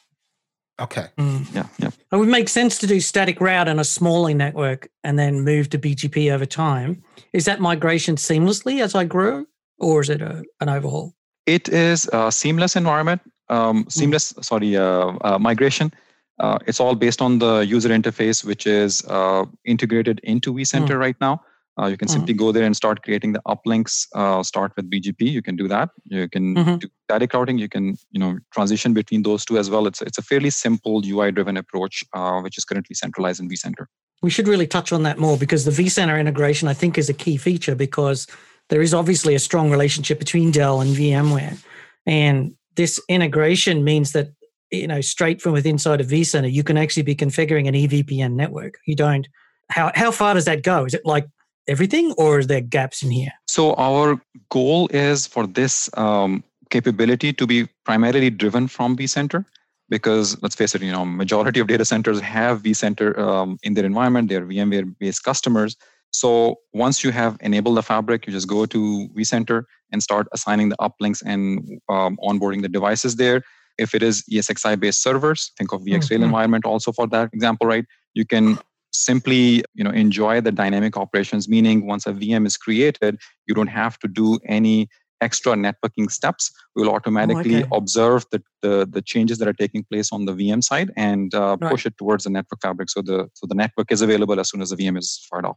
Okay. 0.81 1.07
Mm. 1.19 1.55
Yeah, 1.55 1.67
yeah. 1.79 1.91
It 2.13 2.17
would 2.17 2.29
make 2.29 2.49
sense 2.49 2.79
to 2.79 2.87
do 2.87 3.01
static 3.01 3.41
route 3.41 3.69
on 3.69 3.79
a 3.79 3.85
smaller 3.85 4.33
network 4.33 4.89
and 5.03 5.19
then 5.19 5.41
move 5.41 5.71
to 5.71 5.79
BGP 5.79 6.33
over 6.33 6.47
time. 6.47 7.03
Is 7.33 7.45
that 7.47 7.61
migration 7.61 8.17
seamlessly 8.17 8.81
as 8.81 8.95
I 8.95 9.05
grow, 9.05 9.45
or 9.79 10.01
is 10.01 10.09
it 10.09 10.23
a, 10.23 10.45
an 10.61 10.69
overhaul? 10.69 11.15
It 11.47 11.69
is 11.69 12.09
a 12.13 12.31
seamless 12.31 12.77
environment, 12.77 13.23
um, 13.49 13.85
mm. 13.85 13.93
seamless, 13.93 14.33
mm. 14.33 14.45
sorry, 14.45 14.77
uh, 14.77 15.13
uh, 15.23 15.39
migration. 15.39 15.93
Uh, 16.39 16.59
it's 16.67 16.79
all 16.79 16.95
based 16.95 17.21
on 17.21 17.41
the 17.41 17.61
user 17.61 17.89
interface, 17.89 18.45
which 18.45 18.67
is 18.67 19.05
uh, 19.09 19.45
integrated 19.65 20.21
into 20.23 20.55
vCenter 20.55 20.91
mm. 20.91 21.01
right 21.01 21.17
now. 21.21 21.43
Uh, 21.79 21.87
you 21.87 21.97
can 21.97 22.09
mm-hmm. 22.09 22.17
simply 22.17 22.35
go 22.35 22.51
there 22.51 22.65
and 22.65 22.77
start 22.77 23.03
creating 23.03 23.33
the 23.33 23.43
uplinks. 23.47 24.07
Uh, 24.15 24.43
start 24.43 24.73
with 24.77 24.91
BGP. 24.91 25.21
You 25.21 25.43
can 25.43 25.55
do 25.55 25.69
that. 25.69 25.91
You 26.05 26.29
can 26.29 26.55
mm-hmm. 26.55 26.77
do 26.77 26.89
static 27.05 27.33
routing. 27.33 27.59
You 27.59 27.69
can 27.69 27.97
you 28.11 28.19
know 28.19 28.39
transition 28.53 28.95
between 28.95 29.23
those 29.23 29.45
two 29.45 29.59
as 29.59 29.71
well. 29.71 29.87
It's 29.87 30.03
it's 30.03 30.19
a 30.19 30.23
fairly 30.23 30.51
simple 30.51 31.03
UI 31.05 31.31
driven 31.31 31.57
approach, 31.57 32.03
uh, 32.15 32.41
which 32.41 32.59
is 32.59 32.65
currently 32.65 32.95
centralized 32.95 33.41
in 33.41 33.49
vCenter. 33.49 33.87
We 34.23 34.31
should 34.31 34.49
really 34.49 34.67
touch 34.67 34.93
on 34.93 35.05
that 35.05 35.19
more 35.19 35.37
because 35.37 35.65
the 35.65 35.71
vCenter 35.71 36.19
integration, 36.19 36.67
I 36.67 36.75
think, 36.75 36.99
is 36.99 37.09
a 37.09 37.15
key 37.15 37.37
feature 37.37 37.77
because 37.77 38.27
there 38.69 38.83
is 38.83 38.93
obviously 38.93 39.37
a 39.37 39.39
strong 39.39 39.71
relationship 39.71 40.19
between 40.19 40.51
Dell 40.51 40.81
and 40.81 40.97
VMware, 40.97 41.63
and 42.07 42.55
this 42.75 43.01
integration 43.09 43.85
means 43.85 44.13
that 44.13 44.33
you 44.73 44.89
know 44.89 45.01
straight 45.01 45.41
from 45.41 45.53
within 45.53 45.77
inside 45.77 46.01
of 46.01 46.09
vCenter, 46.09 46.53
you 46.53 46.65
can 46.65 46.77
actually 46.77 47.05
be 47.05 47.15
configuring 47.15 47.69
an 47.69 47.75
EVPN 47.75 48.33
network. 48.33 48.79
You 48.85 48.97
don't. 48.97 49.29
How 49.71 49.93
how 49.95 50.11
far 50.11 50.35
does 50.35 50.47
that 50.47 50.63
go? 50.63 50.85
Is 50.85 50.95
it 50.95 51.03
like 51.05 51.29
everything 51.69 52.13
or 52.13 52.39
is 52.39 52.47
there 52.47 52.61
gaps 52.61 53.03
in 53.03 53.11
here? 53.11 53.33
So 53.47 53.75
our 53.75 54.21
goal 54.51 54.89
is 54.93 55.27
for 55.27 55.47
this 55.47 55.91
um, 55.97 56.43
capability 56.71 57.33
to 57.35 57.47
be 57.47 57.69
primarily 57.85 58.31
driven 58.31 58.67
from 58.67 58.97
vCenter 58.97 59.45
because 59.89 60.41
let's 60.43 60.55
face 60.55 60.75
it, 60.75 60.83
you 60.83 60.93
know, 60.93 61.05
majority 61.05 61.61
of 61.61 61.67
data 61.67 61.85
centers 61.85 62.21
have 62.21 62.63
vCenter 62.63 63.17
um, 63.19 63.59
in 63.63 63.75
their 63.75 63.85
environment. 63.85 64.29
They're 64.29 64.45
VMware-based 64.45 65.23
customers. 65.23 65.77
So 66.11 66.57
once 66.73 67.05
you 67.05 67.11
have 67.11 67.37
enabled 67.41 67.77
the 67.77 67.83
fabric, 67.83 68.27
you 68.27 68.33
just 68.33 68.49
go 68.49 68.67
to 68.67 69.09
vCenter 69.17 69.65
and 69.93 70.03
start 70.03 70.27
assigning 70.33 70.71
the 70.71 70.77
uplinks 70.77 71.23
and 71.25 71.81
um, 71.89 72.19
onboarding 72.23 72.63
the 72.63 72.69
devices 72.69 73.17
there. 73.17 73.43
If 73.79 73.95
it 73.95 74.03
is 74.03 74.25
ESXi-based 74.31 75.03
servers, 75.03 75.53
think 75.57 75.73
of 75.73 75.83
VxRail 75.83 76.01
mm-hmm. 76.01 76.25
environment 76.25 76.65
also 76.65 76.93
for 76.93 77.07
that 77.09 77.31
example, 77.33 77.67
right? 77.67 77.85
You 78.15 78.27
can 78.27 78.59
simply 78.99 79.63
you 79.75 79.85
know 79.85 79.91
enjoy 79.91 80.41
the 80.41 80.53
dynamic 80.53 80.97
operations 80.97 81.49
meaning 81.49 81.87
once 81.87 82.07
a 82.07 82.13
vm 82.13 82.47
is 82.47 82.57
created 82.57 83.19
you 83.47 83.55
don't 83.55 83.69
have 83.69 83.99
to 83.99 84.09
do 84.09 84.39
any 84.47 84.89
extra 85.21 85.55
networking 85.55 86.11
steps 86.11 86.51
we'll 86.75 86.91
automatically 86.91 87.57
oh, 87.57 87.59
okay. 87.59 87.69
observe 87.73 88.25
the, 88.31 88.43
the, 88.63 88.89
the 88.91 89.03
changes 89.03 89.39
that 89.39 89.49
are 89.49 89.53
taking 89.65 89.85
place 89.85 90.13
on 90.13 90.25
the 90.25 90.33
vm 90.33 90.63
side 90.63 90.91
and 90.97 91.35
uh, 91.35 91.57
right. 91.61 91.71
push 91.71 91.87
it 91.87 91.97
towards 91.99 92.25
the 92.25 92.31
network 92.31 92.61
fabric 92.61 92.91
so 92.91 93.03
the 93.03 93.29
so 93.35 93.47
the 93.47 93.55
network 93.55 93.91
is 93.91 94.03
available 94.03 94.39
as 94.39 94.49
soon 94.51 94.61
as 94.61 94.71
the 94.71 94.77
vm 94.77 94.99
is 94.99 95.27
fired 95.31 95.45
off 95.45 95.57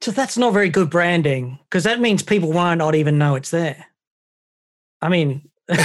so 0.00 0.10
that's 0.10 0.36
not 0.36 0.52
very 0.52 0.68
good 0.68 0.90
branding 0.90 1.58
because 1.64 1.84
that 1.84 2.00
means 2.00 2.22
people 2.22 2.52
might 2.52 2.76
not 2.76 2.94
even 2.94 3.18
know 3.18 3.34
it's 3.34 3.50
there 3.50 3.86
i 5.02 5.08
mean 5.08 5.48
I, 5.70 5.78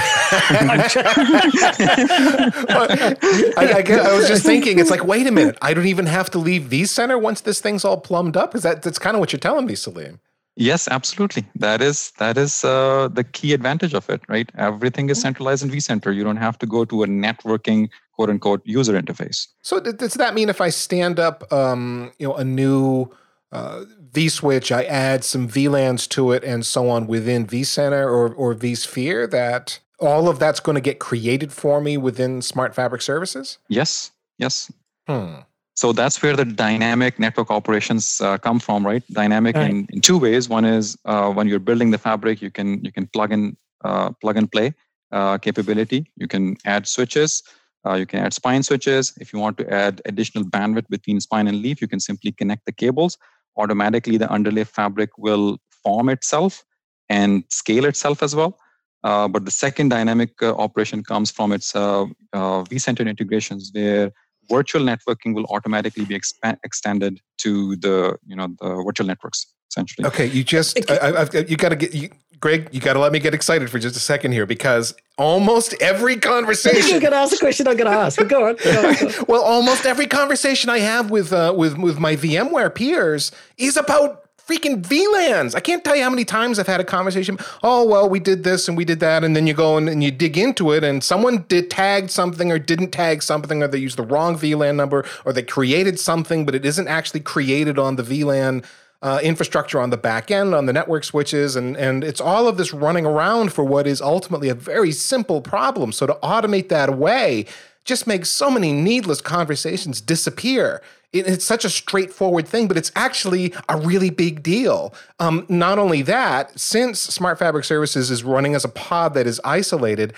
I, 3.57 3.83
I, 3.87 4.13
was 4.13 4.27
just 4.27 4.43
thinking, 4.51 4.77
it's 4.77 4.89
like, 4.89 5.05
wait 5.05 5.25
a 5.25 5.31
minute, 5.31 5.57
I 5.61 5.73
don't 5.73 5.87
even 5.87 6.05
have 6.05 6.29
to 6.31 6.37
leave 6.37 6.63
vCenter 6.63 7.21
once 7.21 7.41
this 7.41 7.61
thing's 7.61 7.85
all 7.85 7.97
plumbed 7.97 8.35
up. 8.35 8.55
Is 8.55 8.63
that 8.63 8.81
that's 8.81 8.99
kind 8.99 9.15
of 9.15 9.21
what 9.21 9.31
you're 9.31 9.39
telling 9.39 9.65
me, 9.65 9.73
Saleem? 9.73 10.19
Yes, 10.57 10.89
absolutely. 10.89 11.45
That 11.55 11.81
is 11.81 12.11
that 12.17 12.37
is 12.37 12.65
uh, 12.65 13.07
the 13.07 13.23
key 13.23 13.53
advantage 13.53 13.93
of 13.93 14.09
it, 14.09 14.21
right? 14.27 14.51
Everything 14.57 15.09
is 15.09 15.17
mm-hmm. 15.17 15.27
centralized 15.27 15.63
in 15.63 15.69
vCenter. 15.69 16.13
You 16.13 16.25
don't 16.25 16.35
have 16.35 16.59
to 16.59 16.65
go 16.65 16.83
to 16.83 17.03
a 17.03 17.07
networking 17.07 17.89
quote 18.11 18.29
unquote 18.29 18.61
user 18.65 19.01
interface. 19.01 19.47
So 19.61 19.79
does 19.79 20.15
that 20.15 20.33
mean 20.33 20.49
if 20.49 20.59
I 20.59 20.67
stand 20.67 21.17
up, 21.17 21.49
um, 21.53 22.11
you 22.19 22.27
know, 22.27 22.35
a 22.35 22.43
new 22.43 23.09
uh, 23.53 23.85
vSwitch, 24.11 24.75
I 24.75 24.83
add 24.85 25.23
some 25.23 25.47
VLANs 25.47 26.07
to 26.09 26.31
it 26.31 26.43
and 26.43 26.65
so 26.65 26.89
on 26.89 27.07
within 27.07 27.45
vCenter 27.45 28.05
or 28.05 28.33
or 28.33 28.55
vSphere, 28.55 29.29
that 29.31 29.79
all 29.99 30.29
of 30.29 30.39
that's 30.39 30.59
going 30.59 30.75
to 30.75 30.81
get 30.81 30.99
created 30.99 31.51
for 31.51 31.81
me 31.81 31.97
within 31.97 32.41
Smart 32.41 32.73
Fabric 32.73 33.01
services? 33.01 33.57
Yes. 33.67 34.11
Yes. 34.37 34.71
Hmm. 35.07 35.41
So 35.75 35.93
that's 35.93 36.21
where 36.21 36.35
the 36.35 36.45
dynamic 36.45 37.19
network 37.19 37.49
operations 37.49 38.19
uh, 38.19 38.37
come 38.37 38.59
from, 38.59 38.85
right? 38.85 39.03
Dynamic 39.11 39.55
right. 39.55 39.69
In, 39.69 39.87
in 39.91 40.01
two 40.01 40.17
ways. 40.17 40.49
One 40.49 40.65
is 40.65 40.97
uh, 41.05 41.31
when 41.31 41.47
you're 41.47 41.59
building 41.59 41.91
the 41.91 41.97
fabric, 41.97 42.41
you 42.41 42.51
can 42.51 42.83
you 42.83 42.91
can 42.91 43.07
plug 43.07 43.31
in 43.31 43.55
uh, 43.85 44.11
plug 44.21 44.35
and 44.35 44.51
play 44.51 44.73
uh, 45.11 45.37
capability. 45.37 46.11
You 46.17 46.27
can 46.27 46.57
add 46.65 46.85
switches. 46.87 47.43
Uh, 47.85 47.93
you 47.93 48.05
can 48.05 48.19
add 48.19 48.33
spine 48.33 48.61
switches. 48.61 49.13
If 49.21 49.31
you 49.31 49.39
want 49.39 49.57
to 49.59 49.73
add 49.73 50.01
additional 50.03 50.43
bandwidth 50.43 50.89
between 50.89 51.21
spine 51.21 51.47
and 51.47 51.61
leaf, 51.61 51.81
you 51.81 51.87
can 51.87 52.01
simply 52.01 52.33
connect 52.33 52.65
the 52.65 52.73
cables. 52.73 53.17
Automatically, 53.59 54.17
the 54.17 54.31
underlay 54.31 54.63
fabric 54.63 55.09
will 55.17 55.57
form 55.83 56.09
itself 56.09 56.63
and 57.09 57.43
scale 57.49 57.85
itself 57.85 58.23
as 58.23 58.35
well. 58.35 58.57
Uh, 59.03 59.27
but 59.27 59.45
the 59.45 59.51
second 59.51 59.89
dynamic 59.89 60.31
uh, 60.41 60.53
operation 60.55 61.03
comes 61.03 61.31
from 61.31 61.51
its 61.51 61.75
uh, 61.75 62.03
uh, 62.33 62.63
vCenter 62.63 63.07
integrations, 63.07 63.71
where 63.73 64.11
virtual 64.49 64.83
networking 64.83 65.33
will 65.33 65.45
automatically 65.45 66.03
be 66.05 66.17
expa- 66.19 66.57
extended 66.63 67.19
to 67.37 67.75
the 67.77 68.17
you 68.25 68.35
know 68.35 68.47
the 68.59 68.83
virtual 68.83 69.07
networks 69.07 69.53
essentially. 69.71 70.05
Okay, 70.07 70.25
you 70.25 70.43
just 70.43 70.77
I, 70.89 71.21
I've, 71.21 71.33
you 71.49 71.55
got 71.55 71.69
to 71.69 71.75
get 71.75 71.93
you, 71.93 72.09
Greg. 72.39 72.69
You 72.71 72.79
got 72.79 72.93
to 72.93 72.99
let 72.99 73.11
me 73.11 73.19
get 73.19 73.33
excited 73.33 73.69
for 73.69 73.79
just 73.79 73.95
a 73.95 73.99
second 73.99 74.31
here 74.31 74.45
because 74.45 74.95
almost 75.17 75.75
every 75.81 76.17
conversation. 76.17 76.89
You're 76.91 76.99
gonna 77.09 77.17
ask 77.17 77.35
a 77.35 77.37
question 77.37 77.67
I'm 77.67 77.77
gonna 77.77 77.89
ask. 77.89 78.17
Go 78.17 78.47
on. 78.47 78.55
Go 78.55 78.87
on, 78.87 78.95
go 78.95 79.07
on. 79.07 79.13
well, 79.27 79.43
almost 79.43 79.85
every 79.85 80.07
conversation 80.07 80.69
I 80.69 80.79
have 80.79 81.11
with 81.11 81.33
uh, 81.33 81.53
with 81.55 81.77
with 81.77 81.99
my 81.99 82.15
VMware 82.15 82.73
peers 82.73 83.31
is 83.57 83.77
about 83.77 84.25
freaking 84.49 84.81
VLANs. 84.81 85.53
I 85.53 85.59
can't 85.59 85.83
tell 85.83 85.95
you 85.95 86.01
how 86.01 86.09
many 86.09 86.25
times 86.25 86.57
I've 86.57 86.65
had 86.65 86.79
a 86.79 86.83
conversation. 86.83 87.37
Oh, 87.61 87.85
well, 87.85 88.09
we 88.09 88.19
did 88.19 88.43
this 88.43 88.67
and 88.67 88.75
we 88.75 88.83
did 88.83 88.99
that. 88.99 89.23
And 89.23 89.35
then 89.35 89.45
you 89.45 89.53
go 89.53 89.77
and, 89.77 89.87
and 89.87 90.03
you 90.03 90.09
dig 90.09 90.39
into 90.39 90.71
it 90.71 90.83
and 90.83 91.03
someone 91.03 91.45
did 91.47 91.69
tag 91.69 92.09
something 92.09 92.51
or 92.51 92.57
didn't 92.57 92.89
tag 92.89 93.21
something 93.21 93.61
or 93.61 93.67
they 93.67 93.77
used 93.77 93.97
the 93.97 94.03
wrong 94.03 94.35
VLAN 94.39 94.75
number 94.75 95.05
or 95.23 95.33
they 95.33 95.43
created 95.43 95.99
something, 95.99 96.47
but 96.47 96.55
it 96.55 96.65
isn't 96.65 96.87
actually 96.87 97.19
created 97.19 97.77
on 97.77 97.95
the 97.95 98.01
VLAN 98.01 98.65
uh, 99.01 99.19
infrastructure 99.23 99.79
on 99.79 99.89
the 99.89 99.97
back 99.97 100.29
end, 100.29 100.53
on 100.53 100.65
the 100.65 100.73
network 100.73 101.03
switches, 101.03 101.55
and 101.55 101.77
and 101.77 102.03
it's 102.03 102.21
all 102.21 102.47
of 102.47 102.57
this 102.57 102.73
running 102.73 103.05
around 103.05 103.53
for 103.53 103.63
what 103.63 103.87
is 103.87 104.01
ultimately 104.01 104.49
a 104.49 104.55
very 104.55 104.91
simple 104.91 105.41
problem. 105.41 105.91
So 105.91 106.07
to 106.07 106.13
automate 106.21 106.69
that 106.69 106.89
away 106.89 107.45
just 107.85 108.05
makes 108.05 108.29
so 108.29 108.51
many 108.51 108.73
needless 108.73 109.21
conversations 109.21 110.01
disappear 110.01 110.81
it's 111.11 111.45
such 111.45 111.65
a 111.65 111.69
straightforward 111.69 112.47
thing, 112.47 112.67
but 112.67 112.77
it's 112.77 112.91
actually 112.95 113.53
a 113.67 113.77
really 113.77 114.11
big 114.11 114.43
deal. 114.43 114.93
Um, 115.19 115.45
not 115.49 115.79
only 115.79 116.03
that, 116.03 116.57
since 116.59 116.99
Smart 116.99 117.39
Fabric 117.39 117.65
Services 117.65 118.11
is 118.11 118.23
running 118.23 118.53
as 118.53 118.63
a 118.63 118.69
pod 118.69 119.15
that 119.15 119.25
is 119.25 119.41
isolated, 119.43 120.13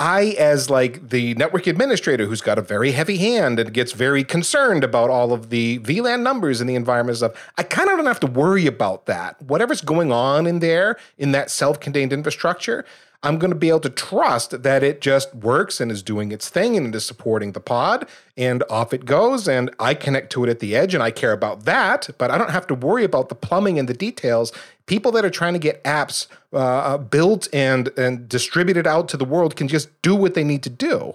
I, 0.00 0.34
as 0.38 0.70
like 0.70 1.10
the 1.10 1.34
network 1.34 1.66
administrator 1.66 2.24
who's 2.24 2.40
got 2.40 2.58
a 2.58 2.62
very 2.62 2.92
heavy 2.92 3.18
hand 3.18 3.60
and 3.60 3.70
gets 3.74 3.92
very 3.92 4.24
concerned 4.24 4.82
about 4.82 5.10
all 5.10 5.34
of 5.34 5.50
the 5.50 5.78
VLAN 5.80 6.22
numbers 6.22 6.62
in 6.62 6.66
the 6.66 6.74
environment 6.74 7.18
stuff, 7.18 7.52
I 7.58 7.64
kind 7.64 7.90
of 7.90 7.98
don't 7.98 8.06
have 8.06 8.20
to 8.20 8.26
worry 8.26 8.66
about 8.66 9.04
that. 9.06 9.40
Whatever's 9.42 9.82
going 9.82 10.10
on 10.10 10.46
in 10.46 10.60
there 10.60 10.96
in 11.18 11.32
that 11.32 11.50
self-contained 11.50 12.14
infrastructure, 12.14 12.86
I'm 13.22 13.38
going 13.38 13.50
to 13.50 13.56
be 13.56 13.68
able 13.68 13.80
to 13.80 13.90
trust 13.90 14.62
that 14.62 14.82
it 14.82 15.02
just 15.02 15.34
works 15.34 15.78
and 15.78 15.92
is 15.92 16.02
doing 16.02 16.32
its 16.32 16.48
thing 16.48 16.76
and 16.76 16.86
it 16.86 16.94
is 16.94 17.04
supporting 17.04 17.52
the 17.52 17.60
pod 17.60 18.08
and 18.36 18.64
off 18.70 18.94
it 18.94 19.04
goes. 19.04 19.46
And 19.46 19.70
I 19.78 19.92
connect 19.92 20.32
to 20.32 20.44
it 20.44 20.48
at 20.48 20.60
the 20.60 20.74
edge 20.74 20.94
and 20.94 21.02
I 21.02 21.10
care 21.10 21.32
about 21.32 21.66
that, 21.66 22.08
but 22.16 22.30
I 22.30 22.38
don't 22.38 22.50
have 22.50 22.66
to 22.68 22.74
worry 22.74 23.04
about 23.04 23.28
the 23.28 23.34
plumbing 23.34 23.78
and 23.78 23.88
the 23.88 23.94
details. 23.94 24.52
People 24.86 25.12
that 25.12 25.24
are 25.24 25.30
trying 25.30 25.52
to 25.52 25.58
get 25.58 25.84
apps 25.84 26.28
uh, 26.54 26.96
built 26.96 27.46
and, 27.52 27.88
and 27.98 28.26
distributed 28.26 28.86
out 28.86 29.08
to 29.10 29.18
the 29.18 29.26
world 29.26 29.54
can 29.54 29.68
just 29.68 29.88
do 30.00 30.14
what 30.16 30.32
they 30.32 30.44
need 30.44 30.62
to 30.62 30.70
do. 30.70 31.14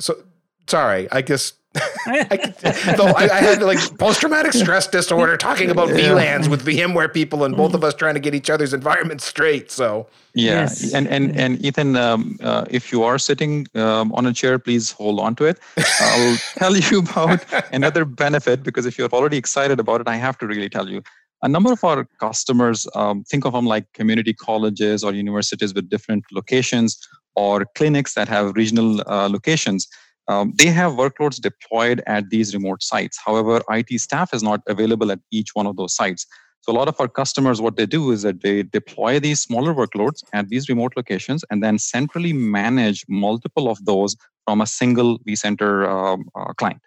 So, 0.00 0.24
sorry, 0.66 1.08
I 1.10 1.20
guess 1.22 1.54
I, 1.76 2.54
I, 2.86 3.28
I, 3.32 3.40
had 3.40 3.62
like 3.62 3.98
post 3.98 4.20
traumatic 4.20 4.52
stress 4.52 4.86
disorder 4.86 5.36
talking 5.36 5.70
about 5.70 5.88
VLANs 5.88 6.48
with 6.48 6.64
VMware 6.64 7.12
people 7.12 7.42
and 7.44 7.56
both 7.56 7.74
of 7.74 7.82
us 7.82 7.94
trying 7.94 8.14
to 8.14 8.20
get 8.20 8.34
each 8.34 8.48
other's 8.48 8.72
environments 8.72 9.24
straight. 9.24 9.70
So 9.70 10.06
yeah, 10.34 10.60
yes. 10.60 10.94
and 10.94 11.08
and 11.08 11.36
and 11.36 11.64
Ethan, 11.64 11.96
um, 11.96 12.38
uh, 12.42 12.64
if 12.70 12.92
you 12.92 13.02
are 13.02 13.18
sitting 13.18 13.66
um, 13.74 14.12
on 14.12 14.26
a 14.26 14.32
chair, 14.32 14.58
please 14.58 14.92
hold 14.92 15.18
on 15.18 15.34
to 15.36 15.46
it. 15.46 15.58
I'll 16.00 16.36
tell 16.56 16.76
you 16.76 17.00
about 17.00 17.44
another 17.72 18.04
benefit 18.04 18.62
because 18.62 18.86
if 18.86 18.96
you're 18.96 19.08
already 19.08 19.36
excited 19.36 19.80
about 19.80 20.00
it, 20.00 20.08
I 20.08 20.16
have 20.16 20.38
to 20.38 20.46
really 20.46 20.68
tell 20.68 20.88
you. 20.88 21.02
A 21.42 21.48
number 21.48 21.72
of 21.72 21.84
our 21.84 22.06
customers 22.20 22.86
um, 22.94 23.22
think 23.24 23.44
of 23.44 23.52
them 23.52 23.66
like 23.66 23.92
community 23.92 24.32
colleges 24.32 25.04
or 25.04 25.12
universities 25.12 25.74
with 25.74 25.90
different 25.90 26.24
locations 26.32 26.98
or 27.36 27.66
clinics 27.74 28.14
that 28.14 28.28
have 28.28 28.54
regional 28.54 29.02
uh, 29.06 29.28
locations 29.28 29.88
um, 30.28 30.52
they 30.56 30.66
have 30.66 30.92
workloads 30.92 31.40
deployed 31.40 32.02
at 32.06 32.30
these 32.30 32.54
remote 32.54 32.82
sites. 32.82 33.18
However, 33.24 33.62
IT 33.70 34.00
staff 34.00 34.32
is 34.32 34.42
not 34.42 34.60
available 34.66 35.12
at 35.12 35.20
each 35.30 35.50
one 35.54 35.66
of 35.66 35.76
those 35.76 35.94
sites. 35.94 36.26
So 36.62 36.72
a 36.72 36.76
lot 36.78 36.88
of 36.88 36.98
our 36.98 37.08
customers, 37.08 37.60
what 37.60 37.76
they 37.76 37.84
do 37.84 38.10
is 38.10 38.22
that 38.22 38.42
they 38.42 38.62
deploy 38.62 39.20
these 39.20 39.42
smaller 39.42 39.74
workloads 39.74 40.24
at 40.32 40.48
these 40.48 40.70
remote 40.70 40.94
locations 40.96 41.44
and 41.50 41.62
then 41.62 41.78
centrally 41.78 42.32
manage 42.32 43.04
multiple 43.06 43.68
of 43.68 43.84
those 43.84 44.16
from 44.46 44.62
a 44.62 44.66
single 44.66 45.18
vCenter 45.20 45.86
um, 45.86 46.24
uh, 46.34 46.54
client. 46.54 46.80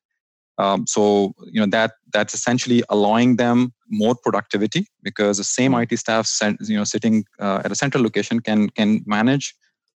Um, 0.60 0.88
so 0.88 1.34
you 1.52 1.62
know 1.62 1.68
that 1.68 1.92
that's 2.14 2.34
essentially 2.34 2.82
allowing 2.90 3.36
them 3.36 3.72
more 3.90 4.16
productivity 4.16 4.88
because 5.04 5.38
the 5.38 5.44
same 5.44 5.76
IT 5.76 5.96
staff, 6.00 6.28
you 6.62 6.76
know, 6.76 6.84
sitting 6.84 7.26
uh, 7.40 7.62
at 7.64 7.72
a 7.72 7.76
central 7.76 8.02
location 8.02 8.40
can 8.40 8.72
can 8.72 9.04
manage 9.06 9.54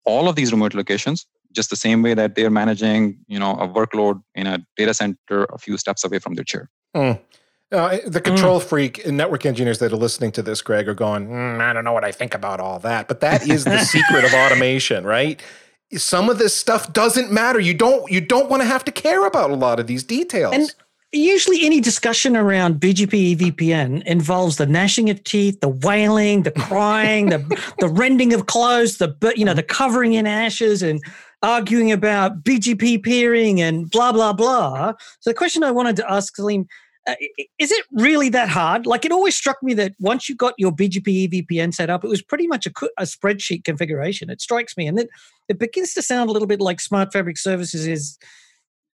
all 0.05 0.29
of 0.29 0.35
these 0.35 0.51
remote 0.51 0.75
locations 0.75 1.27
just 1.53 1.71
the 1.71 1.77
same 1.77 2.03
way 2.03 2.15
that 2.15 2.35
they're 2.35 2.51
managing 2.51 3.19
you 3.27 3.39
know 3.39 3.53
a 3.53 3.69
workload 3.69 4.23
in 4.35 4.47
a 4.47 4.59
data 4.77 4.95
center 4.95 5.45
a 5.45 5.59
few 5.59 5.77
steps 5.77 6.05
away 6.05 6.19
from 6.19 6.35
their 6.35 6.45
chair 6.45 6.69
mm. 6.97 7.19
Uh, 7.71 7.99
the 8.07 8.21
control 8.21 8.61
mm. 8.61 8.65
freak 8.65 9.05
and 9.05 9.19
network 9.19 9.45
engineers 9.45 9.79
that 9.79 9.93
are 9.93 9.97
listening 9.97 10.33
to 10.33 10.43
this, 10.43 10.63
Greg, 10.63 10.89
are 10.89 10.95
going, 10.95 11.29
mm, 11.29 11.61
I 11.61 11.75
don't 11.75 11.85
know 11.85 11.93
what 11.93 12.05
I 12.05 12.13
think 12.13 12.35
about 12.35 12.61
all 12.61 12.79
that. 12.79 13.09
But 13.09 13.21
that 13.21 13.47
is 13.47 13.65
the 13.65 13.79
secret 13.85 14.25
of 14.25 14.33
automation, 14.33 15.05
right? 15.05 15.43
Some 15.95 16.31
of 16.31 16.39
this 16.39 16.57
stuff 16.57 16.95
doesn't 16.95 17.31
matter. 17.31 17.61
You 17.61 17.75
don't 17.75 18.11
you 18.11 18.23
don't 18.23 18.49
want 18.49 18.63
to 18.63 18.67
have 18.67 18.85
to 18.87 18.93
care 18.93 19.27
about 19.27 19.51
a 19.51 19.55
lot 19.55 19.81
of 19.81 19.87
these 19.87 20.03
details. 20.03 20.55
And 20.55 20.75
usually 21.13 21.65
any 21.65 21.81
discussion 21.81 22.37
around 22.37 22.81
BGP 22.81 23.37
EVPN 23.37 24.03
involves 24.05 24.57
the 24.57 24.67
gnashing 24.67 25.11
of 25.11 25.23
teeth, 25.25 25.61
the 25.61 25.69
wailing, 25.69 26.45
the 26.45 26.53
crying, 26.53 27.29
the 27.29 27.39
the 27.81 27.89
rending 27.89 28.33
of 28.33 28.47
clothes, 28.47 28.97
the 28.97 29.15
you 29.37 29.45
know, 29.45 29.55
the 29.55 29.63
covering 29.63 30.15
in 30.15 30.27
ashes 30.27 30.83
and 30.83 31.03
arguing 31.43 31.93
about 31.93 32.43
BGP 32.43 33.03
peering 33.03 33.61
and 33.61 33.91
blah, 33.91 34.13
blah, 34.13 34.33
blah. 34.33 34.95
So 35.21 35.31
the 35.31 35.35
question 35.35 35.63
I 35.63 35.71
wanted 35.71 35.97
to 35.97 36.11
ask 36.11 36.37
Saleem, 36.37 36.67
uh, 37.07 37.15
is 37.59 37.71
it 37.71 37.85
really 37.93 38.29
that 38.31 38.49
hard? 38.49 38.87
Like 38.87 39.05
it 39.05 39.13
always 39.13 39.35
struck 39.35 39.63
me 39.63 39.73
that 39.75 39.95
once 39.99 40.29
you 40.29 40.35
got 40.35 40.55
your 40.59 40.73
BGP 40.73 41.31
EVPN 41.31 41.73
set 41.73 41.89
up, 41.91 42.05
it 42.05 42.09
was 42.09 42.23
pretty 42.23 42.47
much 42.47 42.67
a, 42.67 42.73
a 42.99 43.05
spreadsheet 43.05 43.65
configuration. 43.65 44.29
It 44.31 44.41
strikes 44.41 44.77
me. 44.77 44.87
And 44.87 44.99
then 44.99 45.07
it 45.49 45.59
begins 45.59 45.95
to 45.95 46.03
sound 46.03 46.29
a 46.29 46.33
little 46.33 46.49
bit 46.49 46.61
like 46.61 46.81
Smart 46.81 47.13
Fabric 47.13 47.39
Services 47.39 47.87
is 47.87 48.19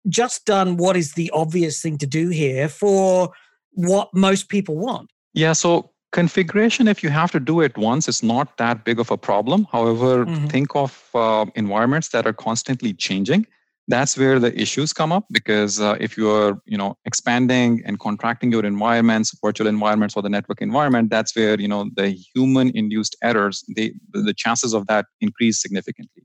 just 0.09 0.47
done 0.47 0.77
what 0.77 0.97
is 0.97 1.13
the 1.13 1.31
obvious 1.33 1.81
thing 1.81 1.99
to 1.99 2.07
do 2.07 2.31
here 2.31 2.69
for 2.69 3.31
what 3.73 4.09
most 4.15 4.49
people 4.49 4.77
want. 4.77 5.11
Yeah. 5.35 5.53
So 5.53 5.93
configuration 6.13 6.89
if 6.89 7.03
you 7.03 7.11
have 7.11 7.31
to 7.33 7.41
do 7.41 7.61
it 7.61 7.77
once 7.79 8.09
is 8.09 8.23
not 8.23 8.57
that 8.57 8.85
big 8.85 8.99
of 8.99 9.11
a 9.11 9.17
problem. 9.17 9.67
However 9.71 10.27
mm-hmm. 10.27 10.47
think 10.47 10.75
of 10.75 11.09
uh, 11.15 11.47
environments 11.55 12.09
that 12.09 12.27
are 12.27 12.33
constantly 12.33 12.93
changing. 12.93 13.47
That's 13.89 14.17
where 14.17 14.39
the 14.39 14.59
issues 14.61 14.93
come 14.93 15.11
up 15.11 15.25
because 15.33 15.81
uh, 15.81 15.97
if 15.99 16.17
you 16.17 16.31
are 16.31 16.61
you 16.65 16.79
know 16.79 16.97
expanding 17.05 17.83
and 17.85 17.99
contracting 17.99 18.53
your 18.53 18.65
environments 18.65 19.37
virtual 19.43 19.67
environments 19.67 20.17
or 20.17 20.23
the 20.23 20.29
network 20.29 20.63
environment 20.63 21.11
that's 21.11 21.35
where 21.35 21.59
you 21.59 21.67
know 21.67 21.91
the 21.97 22.11
human 22.35 22.71
induced 22.77 23.17
errors 23.23 23.65
they 23.77 23.93
the 24.13 24.35
chances 24.35 24.75
of 24.75 24.87
that 24.87 25.07
increase 25.21 25.61
significantly. 25.61 26.23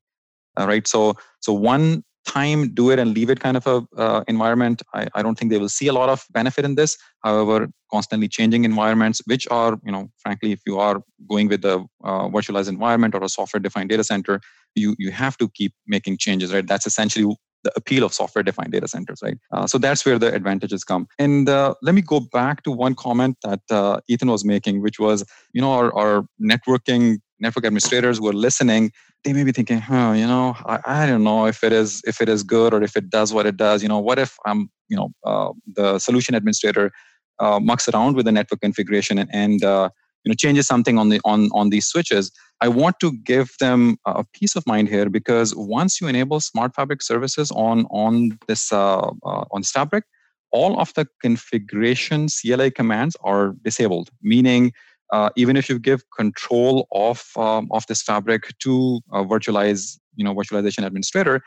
All 0.58 0.67
right? 0.67 0.88
So 0.88 1.15
so 1.41 1.54
one 1.54 2.04
time 2.26 2.74
do 2.74 2.92
it 2.92 3.00
and 3.00 3.14
leave 3.14 3.30
it 3.30 3.40
kind 3.40 3.58
of 3.58 3.68
a 3.68 3.86
uh, 3.98 4.24
environment 4.28 4.82
I, 4.94 5.08
I 5.16 5.22
don't 5.22 5.38
think 5.38 5.52
they 5.52 5.60
will 5.60 5.70
see 5.70 5.88
a 5.88 5.94
lot 5.94 6.10
of 6.10 6.26
benefit 6.32 6.66
in 6.66 6.76
this 6.76 6.98
however 7.24 7.70
constantly 7.92 8.28
changing 8.28 8.66
environments 8.66 9.22
which 9.26 9.48
are 9.52 9.78
you 9.84 9.92
know 9.92 10.10
frankly 10.18 10.52
if 10.52 10.62
you 10.66 10.80
are 10.80 11.02
going 11.30 11.48
with 11.48 11.64
a 11.66 11.86
uh, 12.04 12.28
virtualized 12.30 12.70
environment 12.70 13.16
or 13.16 13.24
a 13.24 13.30
software 13.30 13.60
defined 13.60 13.90
data 13.90 14.04
center 14.04 14.42
you 14.76 14.96
you 15.00 15.12
have 15.12 15.38
to 15.38 15.50
keep 15.50 15.74
making 15.88 16.18
changes, 16.18 16.54
right? 16.54 16.68
That's 16.68 16.86
essentially 16.86 17.36
the 17.64 17.72
appeal 17.76 18.04
of 18.04 18.14
software 18.14 18.44
defined 18.44 18.72
data 18.72 18.88
centers, 18.88 19.20
right? 19.24 19.38
Uh, 19.52 19.66
so 19.66 19.80
that's 19.80 20.06
where 20.06 20.20
the 20.20 20.32
advantages 20.34 20.84
come. 20.84 21.08
And 21.18 21.50
uh, 21.50 21.74
let 21.82 21.96
me 21.96 22.02
go 22.02 22.20
back 22.20 22.62
to 22.64 22.72
one 22.72 22.94
comment 22.94 23.38
that 23.44 23.62
uh, 23.72 24.02
Ethan 24.08 24.30
was 24.30 24.46
making, 24.46 24.84
which 24.84 25.00
was, 25.00 25.26
you 25.52 25.62
know, 25.62 25.72
our, 25.72 25.92
our 25.98 26.28
networking 26.40 27.22
network 27.39 27.65
administrators 27.65 28.17
who 28.17 28.28
are 28.28 28.34
listening. 28.34 28.91
They 29.24 29.34
may 29.34 29.43
be 29.43 29.52
thinking 29.52 29.82
oh 29.89 30.13
you 30.13 30.28
know 30.28 30.56
I, 30.65 30.80
I 30.86 31.06
don't 31.06 31.24
know 31.24 31.45
if 31.48 31.63
it 31.63 31.74
is 31.74 32.02
if 32.06 32.21
it 32.21 32.30
is 32.30 32.43
good 32.43 32.74
or 32.74 32.84
if 32.84 32.95
it 32.95 33.10
does 33.10 33.34
what 33.34 33.45
it 33.45 33.58
does. 33.58 33.82
You 33.84 33.89
know 33.89 34.00
what 34.00 34.19
if 34.19 34.38
i'm 34.45 34.69
you 34.89 34.98
know 34.98 35.10
uh, 35.26 35.52
the 35.76 36.00
solution 36.00 36.36
administrator 36.36 36.91
uh, 37.39 37.60
mucks 37.60 37.89
around 37.89 38.15
with 38.15 38.26
the 38.26 38.32
network 38.32 38.62
configuration 38.62 39.17
and, 39.17 39.30
and 39.34 39.63
uh, 39.63 39.89
you 40.24 40.30
know 40.30 40.36
changes 40.36 40.67
something 40.67 40.98
on 40.98 41.10
the 41.10 41.19
on 41.26 41.50
on 41.54 41.69
these 41.69 41.88
switches? 41.88 42.32
I 42.62 42.69
want 42.69 43.00
to 43.02 43.12
give 43.24 43.52
them 43.60 43.98
a 44.06 44.24
peace 44.34 44.56
of 44.56 44.65
mind 44.65 44.88
here 44.88 45.10
because 45.10 45.54
once 45.56 46.00
you 46.00 46.08
enable 46.08 46.39
smart 46.39 46.74
fabric 46.74 47.02
services 47.02 47.52
on 47.52 47.86
on 47.89 48.38
this 48.48 48.71
uh, 48.71 49.00
uh, 49.00 49.45
on 49.52 49.62
this 49.62 49.71
fabric 49.71 50.06
all 50.52 50.80
of 50.80 50.93
the 50.93 51.06
configuration 51.21 52.28
cli 52.28 52.71
commands 52.71 53.17
are 53.24 53.56
disabled 53.63 54.10
meaning 54.21 54.71
uh, 55.12 55.30
even 55.36 55.56
if 55.56 55.70
you 55.70 55.80
give 55.80 56.04
control 56.15 56.88
of 56.91 57.32
um, 57.38 57.70
of 57.72 57.86
this 57.88 58.02
fabric 58.02 58.58
to 58.60 59.02
a 59.12 59.24
virtualize 59.24 59.98
you 60.15 60.24
know 60.24 60.34
virtualization 60.34 60.86
administrator 60.86 61.41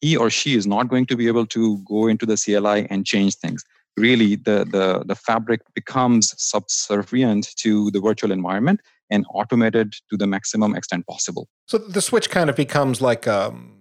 he 0.00 0.16
or 0.16 0.28
she 0.28 0.54
is 0.54 0.66
not 0.66 0.88
going 0.88 1.06
to 1.06 1.16
be 1.16 1.26
able 1.26 1.46
to 1.46 1.78
go 1.88 2.06
into 2.06 2.26
the 2.26 2.36
cli 2.36 2.86
and 2.90 3.06
change 3.06 3.34
things 3.36 3.64
really 3.96 4.36
the, 4.36 4.66
the, 4.70 5.04
the 5.06 5.14
fabric 5.14 5.62
becomes 5.74 6.34
subservient 6.36 7.54
to 7.56 7.90
the 7.92 8.00
virtual 8.00 8.30
environment 8.30 8.80
and 9.10 9.24
automated 9.32 9.94
to 10.10 10.16
the 10.16 10.26
maximum 10.26 10.74
extent 10.74 11.06
possible. 11.06 11.48
So 11.66 11.78
the 11.78 12.02
switch 12.02 12.30
kind 12.30 12.50
of 12.50 12.56
becomes 12.56 13.00
like 13.00 13.26
um, 13.26 13.75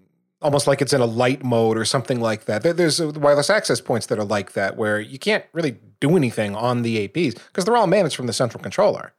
almost 0.45 0.67
like 0.67 0.81
it's 0.81 0.93
in 0.93 1.01
a 1.01 1.05
light 1.05 1.43
mode 1.43 1.75
or 1.75 1.83
something 1.85 2.21
like 2.21 2.45
that. 2.45 2.63
There's 2.63 3.01
wireless 3.01 3.49
access 3.49 3.81
points 3.81 4.05
that 4.07 4.19
are 4.19 4.23
like 4.23 4.53
that 4.53 4.77
where 4.77 4.99
you 4.99 5.17
can't 5.17 5.43
really 5.53 5.77
do 5.99 6.15
anything 6.15 6.55
on 6.55 6.83
the 6.83 7.07
APs 7.07 7.33
because 7.33 7.65
they're 7.65 7.75
all 7.75 7.87
managed 7.87 8.15
from 8.15 8.27
the 8.27 8.33
central 8.33 8.61
controller. 8.61 9.11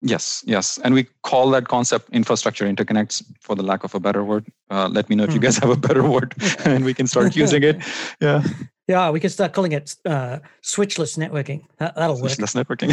Yes, 0.00 0.42
yes. 0.46 0.78
And 0.82 0.94
we 0.94 1.04
call 1.22 1.50
that 1.50 1.68
concept 1.68 2.10
infrastructure 2.10 2.66
interconnects 2.66 3.22
for 3.40 3.54
the 3.54 3.62
lack 3.62 3.84
of 3.84 3.94
a 3.94 4.00
better 4.00 4.24
word. 4.24 4.44
Uh, 4.70 4.88
let 4.88 5.08
me 5.08 5.16
know 5.16 5.24
if 5.24 5.30
you 5.30 5.36
hmm. 5.36 5.44
guys 5.44 5.58
have 5.62 5.70
a 5.70 5.76
better 5.76 6.02
word 6.02 6.34
and 6.64 6.84
we 6.84 6.94
can 6.94 7.06
start 7.06 7.36
using 7.36 7.62
it. 7.62 7.76
Yeah. 8.20 8.42
Yeah, 8.86 9.10
we 9.10 9.20
can 9.20 9.30
start 9.30 9.54
calling 9.54 9.72
it 9.72 9.96
uh, 10.04 10.40
switchless 10.62 11.16
networking. 11.16 11.64
That, 11.78 11.96
will 11.96 12.20
work. 12.20 12.32
Switchless 12.32 12.54
networking. 12.54 12.92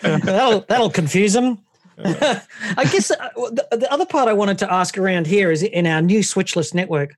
that'll 0.24 0.60
that'll 0.60 0.90
confuse 0.90 1.34
them. 1.34 1.58
I 2.04 2.84
guess 2.90 3.10
uh, 3.10 3.28
the, 3.36 3.66
the, 3.72 3.92
other 3.92 4.06
part 4.06 4.28
I 4.28 4.32
wanted 4.32 4.58
to 4.58 4.72
ask 4.72 4.96
around 4.96 5.26
here 5.26 5.50
is 5.50 5.62
in 5.62 5.86
our 5.86 6.00
new 6.00 6.20
switchless 6.20 6.74
network, 6.74 7.14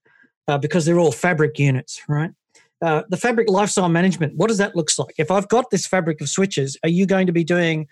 uh, 0.48 0.58
because 0.58 0.84
they're 0.84 0.98
all 0.98 1.12
fabric 1.12 1.58
units, 1.58 2.02
right? 2.08 2.30
Uh, 2.82 3.02
the 3.08 3.16
fabric 3.16 3.48
lifestyle 3.48 3.88
management. 3.88 4.36
What 4.36 4.48
does 4.48 4.58
that 4.58 4.76
look 4.76 4.90
like? 4.98 5.14
If 5.16 5.30
I've 5.30 5.48
got 5.48 5.70
this 5.70 5.86
fabric 5.86 6.20
of 6.20 6.28
switches, 6.28 6.76
are 6.82 6.88
you 6.88 7.06
going 7.06 7.26
to 7.26 7.32
be 7.32 7.44
doing 7.44 7.86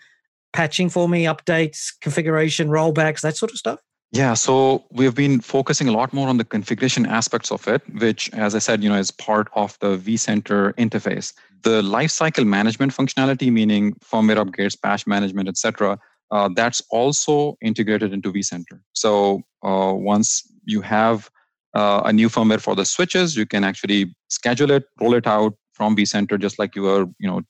patching 0.51 0.89
for 0.89 1.09
me, 1.09 1.23
updates, 1.23 1.91
configuration, 2.01 2.69
rollbacks, 2.69 3.21
that 3.21 3.37
sort 3.37 3.51
of 3.51 3.57
stuff? 3.57 3.79
Yeah, 4.11 4.35
so 4.35 4.85
we've 4.91 5.15
been 5.15 5.39
focusing 5.39 5.87
a 5.87 5.91
lot 5.91 6.13
more 6.13 6.27
on 6.27 6.37
the 6.37 6.45
configuration 6.45 7.07
aspects 7.07 7.51
of 7.51 7.67
it, 7.67 7.81
which, 7.95 8.29
as 8.33 8.53
I 8.53 8.59
said, 8.59 8.83
you 8.83 8.89
know, 8.89 8.95
is 8.95 9.09
part 9.09 9.47
of 9.55 9.79
the 9.79 9.97
vCenter 9.97 10.73
interface. 10.75 11.33
The 11.63 11.81
lifecycle 11.81 12.45
management 12.45 12.93
functionality, 12.93 13.51
meaning 13.51 13.93
firmware 13.93 14.37
upgrades, 14.37 14.79
patch 14.79 15.07
management, 15.07 15.49
etc., 15.49 15.97
uh, 16.33 16.49
that's 16.55 16.81
also 16.89 17.55
integrated 17.61 18.11
into 18.11 18.33
vCenter. 18.33 18.79
So 18.93 19.43
uh, 19.63 19.93
once 19.95 20.41
you 20.65 20.81
have 20.81 21.29
uh, 21.75 22.01
a 22.05 22.11
new 22.11 22.27
firmware 22.27 22.59
for 22.59 22.75
the 22.75 22.85
switches, 22.85 23.35
you 23.35 23.45
can 23.45 23.63
actually 23.63 24.15
schedule 24.29 24.71
it, 24.71 24.85
roll 24.99 25.13
it 25.13 25.27
out 25.27 25.53
from 25.73 25.95
vCenter, 25.95 26.39
just 26.39 26.57
like 26.57 26.75
you 26.75 26.87
are, 26.87 27.05
you 27.19 27.29
know, 27.29 27.41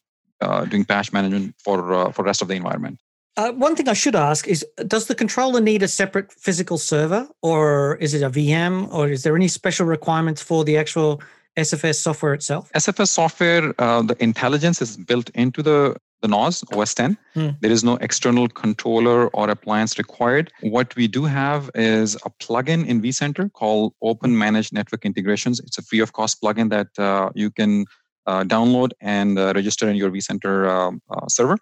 uh, 0.42 0.66
doing 0.66 0.84
patch 0.84 1.12
management 1.12 1.54
for 1.64 1.94
uh, 1.94 2.12
for 2.12 2.24
rest 2.24 2.42
of 2.42 2.48
the 2.48 2.54
environment. 2.54 2.98
Uh, 3.36 3.52
one 3.52 3.74
thing 3.74 3.88
I 3.88 3.94
should 3.94 4.14
ask 4.14 4.46
is 4.46 4.64
Does 4.86 5.06
the 5.06 5.14
controller 5.14 5.60
need 5.60 5.82
a 5.82 5.88
separate 5.88 6.30
physical 6.32 6.76
server, 6.76 7.26
or 7.42 7.96
is 7.96 8.12
it 8.12 8.22
a 8.22 8.30
VM, 8.30 8.92
or 8.92 9.08
is 9.08 9.22
there 9.22 9.34
any 9.34 9.48
special 9.48 9.86
requirements 9.86 10.42
for 10.42 10.64
the 10.64 10.76
actual 10.76 11.22
SFS 11.56 11.96
software 11.96 12.34
itself? 12.34 12.70
SFS 12.74 13.08
software, 13.08 13.74
uh, 13.78 14.02
the 14.02 14.16
intelligence 14.22 14.82
is 14.82 14.96
built 14.96 15.30
into 15.30 15.62
the, 15.62 15.96
the 16.22 16.28
NOS, 16.28 16.64
OS 16.72 16.94
10. 16.94 17.18
Hmm. 17.34 17.48
There 17.60 17.70
is 17.70 17.84
no 17.84 17.96
external 17.96 18.48
controller 18.48 19.28
or 19.28 19.50
appliance 19.50 19.98
required. 19.98 20.50
What 20.62 20.94
we 20.96 21.06
do 21.06 21.24
have 21.24 21.70
is 21.74 22.14
a 22.24 22.30
plugin 22.30 22.86
in 22.86 23.02
vCenter 23.02 23.52
called 23.52 23.92
OpenManage 24.02 24.72
Network 24.72 25.04
Integrations. 25.04 25.60
It's 25.60 25.76
a 25.76 25.82
free 25.82 26.00
of 26.00 26.12
cost 26.12 26.40
plugin 26.42 26.70
that 26.70 26.88
uh, 26.98 27.30
you 27.34 27.50
can 27.50 27.84
uh, 28.26 28.44
download 28.44 28.92
and 29.00 29.38
uh, 29.38 29.52
register 29.54 29.88
in 29.88 29.96
your 29.96 30.10
vCenter 30.10 30.68
um, 30.68 31.02
uh, 31.10 31.28
server 31.28 31.58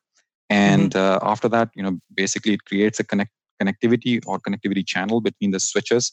and 0.48 0.92
mm-hmm. 0.92 1.26
uh, 1.26 1.30
after 1.30 1.48
that 1.48 1.70
you 1.74 1.82
know 1.82 1.98
basically 2.14 2.52
it 2.52 2.64
creates 2.64 3.00
a 3.00 3.04
connect 3.04 3.30
connectivity 3.60 4.20
or 4.26 4.38
connectivity 4.38 4.86
channel 4.86 5.20
between 5.20 5.50
the 5.50 5.60
switches 5.60 6.12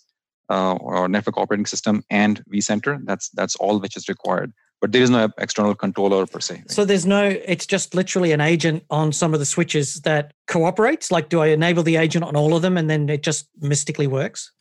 uh, 0.49 0.73
or 0.73 1.07
network 1.07 1.37
operating 1.37 1.65
system 1.65 2.03
and 2.09 2.43
vcenter 2.53 2.99
that's 3.05 3.29
that's 3.29 3.55
all 3.57 3.79
which 3.79 3.95
is 3.97 4.07
required 4.07 4.51
but 4.81 4.91
there 4.91 5.01
is 5.01 5.09
no 5.09 5.29
external 5.37 5.75
controller 5.75 6.25
per 6.25 6.39
se 6.39 6.55
right? 6.55 6.71
so 6.71 6.85
there's 6.85 7.05
no 7.05 7.23
it's 7.45 7.65
just 7.65 7.93
literally 7.93 8.31
an 8.31 8.41
agent 8.41 8.83
on 8.89 9.11
some 9.11 9.33
of 9.33 9.39
the 9.39 9.45
switches 9.45 10.01
that 10.01 10.33
cooperates 10.47 11.11
like 11.11 11.29
do 11.29 11.39
i 11.39 11.47
enable 11.47 11.83
the 11.83 11.95
agent 11.95 12.23
on 12.23 12.35
all 12.35 12.55
of 12.55 12.61
them 12.61 12.77
and 12.77 12.89
then 12.89 13.09
it 13.09 13.23
just 13.23 13.47
mystically 13.61 14.07
works 14.07 14.51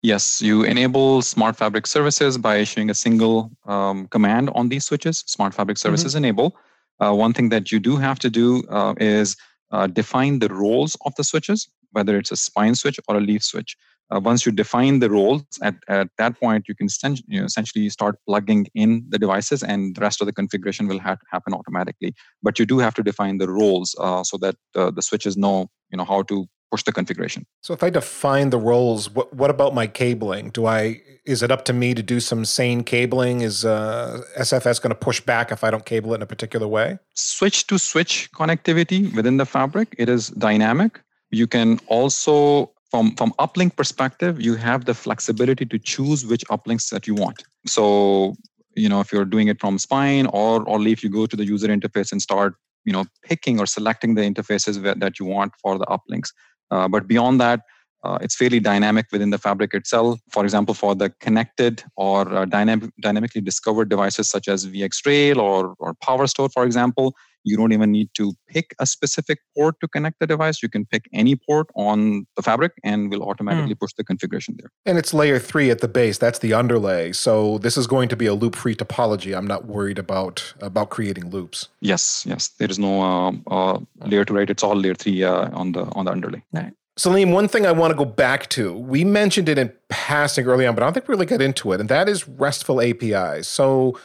Yes, 0.00 0.40
you 0.40 0.62
enable 0.62 1.22
Smart 1.22 1.56
Fabric 1.56 1.84
services 1.84 2.38
by 2.38 2.58
issuing 2.58 2.88
a 2.88 2.94
single 2.94 3.50
um, 3.66 4.06
command 4.06 4.48
on 4.54 4.68
these 4.68 4.84
switches. 4.84 5.24
Smart 5.26 5.52
Fabric 5.52 5.76
mm-hmm. 5.76 5.88
services 5.88 6.12
mm-hmm. 6.12 6.24
enable 6.24 6.56
uh, 7.00 7.12
one 7.12 7.32
thing 7.32 7.48
that 7.50 7.70
you 7.72 7.78
do 7.78 7.96
have 7.96 8.18
to 8.20 8.30
do 8.30 8.62
uh, 8.68 8.94
is 8.98 9.36
uh, 9.70 9.86
define 9.86 10.38
the 10.38 10.48
roles 10.48 10.96
of 11.04 11.14
the 11.16 11.24
switches, 11.24 11.68
whether 11.92 12.16
it's 12.16 12.30
a 12.30 12.36
spine 12.36 12.74
switch 12.74 12.98
or 13.08 13.16
a 13.16 13.20
leaf 13.20 13.42
switch. 13.42 13.76
Uh, 14.14 14.20
once 14.20 14.46
you 14.46 14.52
define 14.52 15.00
the 15.00 15.10
roles, 15.10 15.44
at, 15.62 15.76
at 15.88 16.08
that 16.18 16.38
point, 16.40 16.66
you 16.68 16.74
can 16.74 16.88
you 17.26 17.40
know, 17.40 17.44
essentially 17.44 17.88
start 17.90 18.16
plugging 18.26 18.66
in 18.74 19.04
the 19.08 19.18
devices 19.18 19.62
and 19.62 19.94
the 19.94 20.00
rest 20.00 20.20
of 20.20 20.26
the 20.26 20.32
configuration 20.32 20.88
will 20.88 20.98
have 20.98 21.18
happen 21.30 21.52
automatically. 21.52 22.14
But 22.42 22.58
you 22.58 22.66
do 22.66 22.78
have 22.78 22.94
to 22.94 23.02
define 23.02 23.38
the 23.38 23.50
roles 23.50 23.94
uh, 24.00 24.24
so 24.24 24.38
that 24.38 24.56
uh, 24.74 24.90
the 24.90 25.02
switches 25.02 25.36
know 25.36 25.68
you 25.90 25.96
know, 25.96 26.04
how 26.04 26.22
to 26.22 26.46
push 26.70 26.82
the 26.82 26.92
configuration. 26.92 27.46
So 27.62 27.72
if 27.72 27.82
I 27.82 27.90
define 27.90 28.50
the 28.50 28.58
roles, 28.58 29.10
what 29.10 29.32
what 29.34 29.50
about 29.50 29.74
my 29.74 29.86
cabling? 29.86 30.50
Do 30.50 30.66
I 30.66 31.00
is 31.24 31.42
it 31.42 31.50
up 31.50 31.64
to 31.66 31.72
me 31.72 31.94
to 31.94 32.02
do 32.02 32.20
some 32.20 32.44
sane 32.44 32.84
cabling? 32.84 33.40
Is 33.40 33.64
uh, 33.64 34.22
SFS 34.38 34.80
going 34.80 34.90
to 34.90 34.94
push 34.94 35.20
back 35.20 35.50
if 35.50 35.64
I 35.64 35.70
don't 35.70 35.84
cable 35.84 36.12
it 36.12 36.16
in 36.16 36.22
a 36.22 36.26
particular 36.26 36.68
way? 36.68 36.98
Switch 37.14 37.66
to 37.68 37.78
switch 37.78 38.30
connectivity 38.32 39.14
within 39.14 39.38
the 39.38 39.46
fabric, 39.46 39.94
it 39.98 40.08
is 40.08 40.28
dynamic. 40.28 41.00
You 41.30 41.46
can 41.46 41.78
also 41.88 42.72
from 42.90 43.14
from 43.16 43.32
uplink 43.38 43.76
perspective, 43.76 44.40
you 44.40 44.54
have 44.56 44.84
the 44.84 44.94
flexibility 44.94 45.66
to 45.66 45.78
choose 45.78 46.26
which 46.26 46.44
uplinks 46.46 46.90
that 46.90 47.06
you 47.06 47.14
want. 47.14 47.42
So 47.66 48.34
you 48.74 48.88
know 48.88 49.00
if 49.00 49.12
you're 49.12 49.24
doing 49.24 49.48
it 49.48 49.60
from 49.60 49.78
spine 49.78 50.26
or 50.26 50.62
or 50.68 50.86
if 50.86 51.02
you 51.02 51.10
go 51.10 51.26
to 51.26 51.36
the 51.36 51.44
user 51.44 51.68
interface 51.68 52.12
and 52.12 52.22
start 52.22 52.54
you 52.84 52.92
know 52.92 53.04
picking 53.24 53.58
or 53.58 53.66
selecting 53.66 54.14
the 54.14 54.22
interfaces 54.22 54.82
that 55.00 55.18
you 55.18 55.26
want 55.26 55.52
for 55.62 55.78
the 55.78 55.86
uplinks 55.86 56.30
uh, 56.70 56.88
but 56.88 57.06
beyond 57.06 57.40
that, 57.40 57.60
uh, 58.04 58.18
it's 58.20 58.36
fairly 58.36 58.60
dynamic 58.60 59.06
within 59.10 59.30
the 59.30 59.38
fabric 59.38 59.74
itself. 59.74 60.20
For 60.30 60.44
example, 60.44 60.74
for 60.74 60.94
the 60.94 61.10
connected 61.20 61.82
or 61.96 62.32
uh, 62.32 62.44
dynamic, 62.44 62.90
dynamically 63.00 63.40
discovered 63.40 63.88
devices 63.88 64.28
such 64.28 64.48
as 64.48 64.66
VxRail 64.66 65.36
or, 65.38 65.74
or 65.78 65.94
PowerStore, 65.94 66.50
for 66.52 66.64
example, 66.64 67.14
you 67.44 67.56
don't 67.56 67.72
even 67.72 67.90
need 67.90 68.10
to 68.14 68.32
pick 68.48 68.74
a 68.78 68.86
specific 68.86 69.38
port 69.56 69.76
to 69.80 69.88
connect 69.88 70.18
the 70.20 70.26
device. 70.26 70.62
You 70.62 70.68
can 70.68 70.84
pick 70.84 71.08
any 71.12 71.36
port 71.36 71.68
on 71.74 72.26
the 72.36 72.42
fabric 72.42 72.72
and 72.84 73.10
we'll 73.10 73.22
automatically 73.22 73.74
mm. 73.74 73.80
push 73.80 73.92
the 73.94 74.04
configuration 74.04 74.56
there. 74.58 74.70
And 74.86 74.98
it's 74.98 75.14
layer 75.14 75.38
three 75.38 75.70
at 75.70 75.80
the 75.80 75.88
base. 75.88 76.18
That's 76.18 76.38
the 76.38 76.52
underlay. 76.52 77.12
So 77.12 77.58
this 77.58 77.76
is 77.76 77.86
going 77.86 78.08
to 78.10 78.16
be 78.16 78.26
a 78.26 78.34
loop-free 78.34 78.76
topology. 78.76 79.36
I'm 79.36 79.46
not 79.46 79.66
worried 79.66 79.98
about 79.98 80.54
about 80.60 80.90
creating 80.90 81.30
loops. 81.30 81.68
Yes, 81.80 82.24
yes. 82.26 82.48
There 82.58 82.70
is 82.70 82.78
no 82.78 83.02
uh, 83.02 83.32
uh, 83.50 83.80
layer 84.06 84.24
two, 84.24 84.34
right? 84.34 84.48
It's 84.48 84.62
all 84.62 84.76
layer 84.76 84.94
three 84.94 85.22
uh, 85.22 85.50
on 85.52 85.72
the 85.72 85.84
on 85.92 86.04
the 86.04 86.12
underlay. 86.12 86.42
Right. 86.52 86.72
Saleem, 86.98 87.32
one 87.32 87.46
thing 87.46 87.64
I 87.64 87.70
want 87.70 87.92
to 87.92 87.96
go 87.96 88.04
back 88.04 88.48
to, 88.50 88.76
we 88.76 89.04
mentioned 89.04 89.48
it 89.48 89.56
in 89.56 89.72
passing 89.88 90.46
early 90.46 90.66
on, 90.66 90.74
but 90.74 90.82
I 90.82 90.86
don't 90.86 90.94
think 90.94 91.06
we 91.06 91.12
really 91.12 91.26
got 91.26 91.40
into 91.40 91.72
it, 91.72 91.78
and 91.78 91.88
that 91.88 92.08
is 92.08 92.26
RESTful 92.26 92.80
APIs. 92.80 93.46
So, 93.46 93.96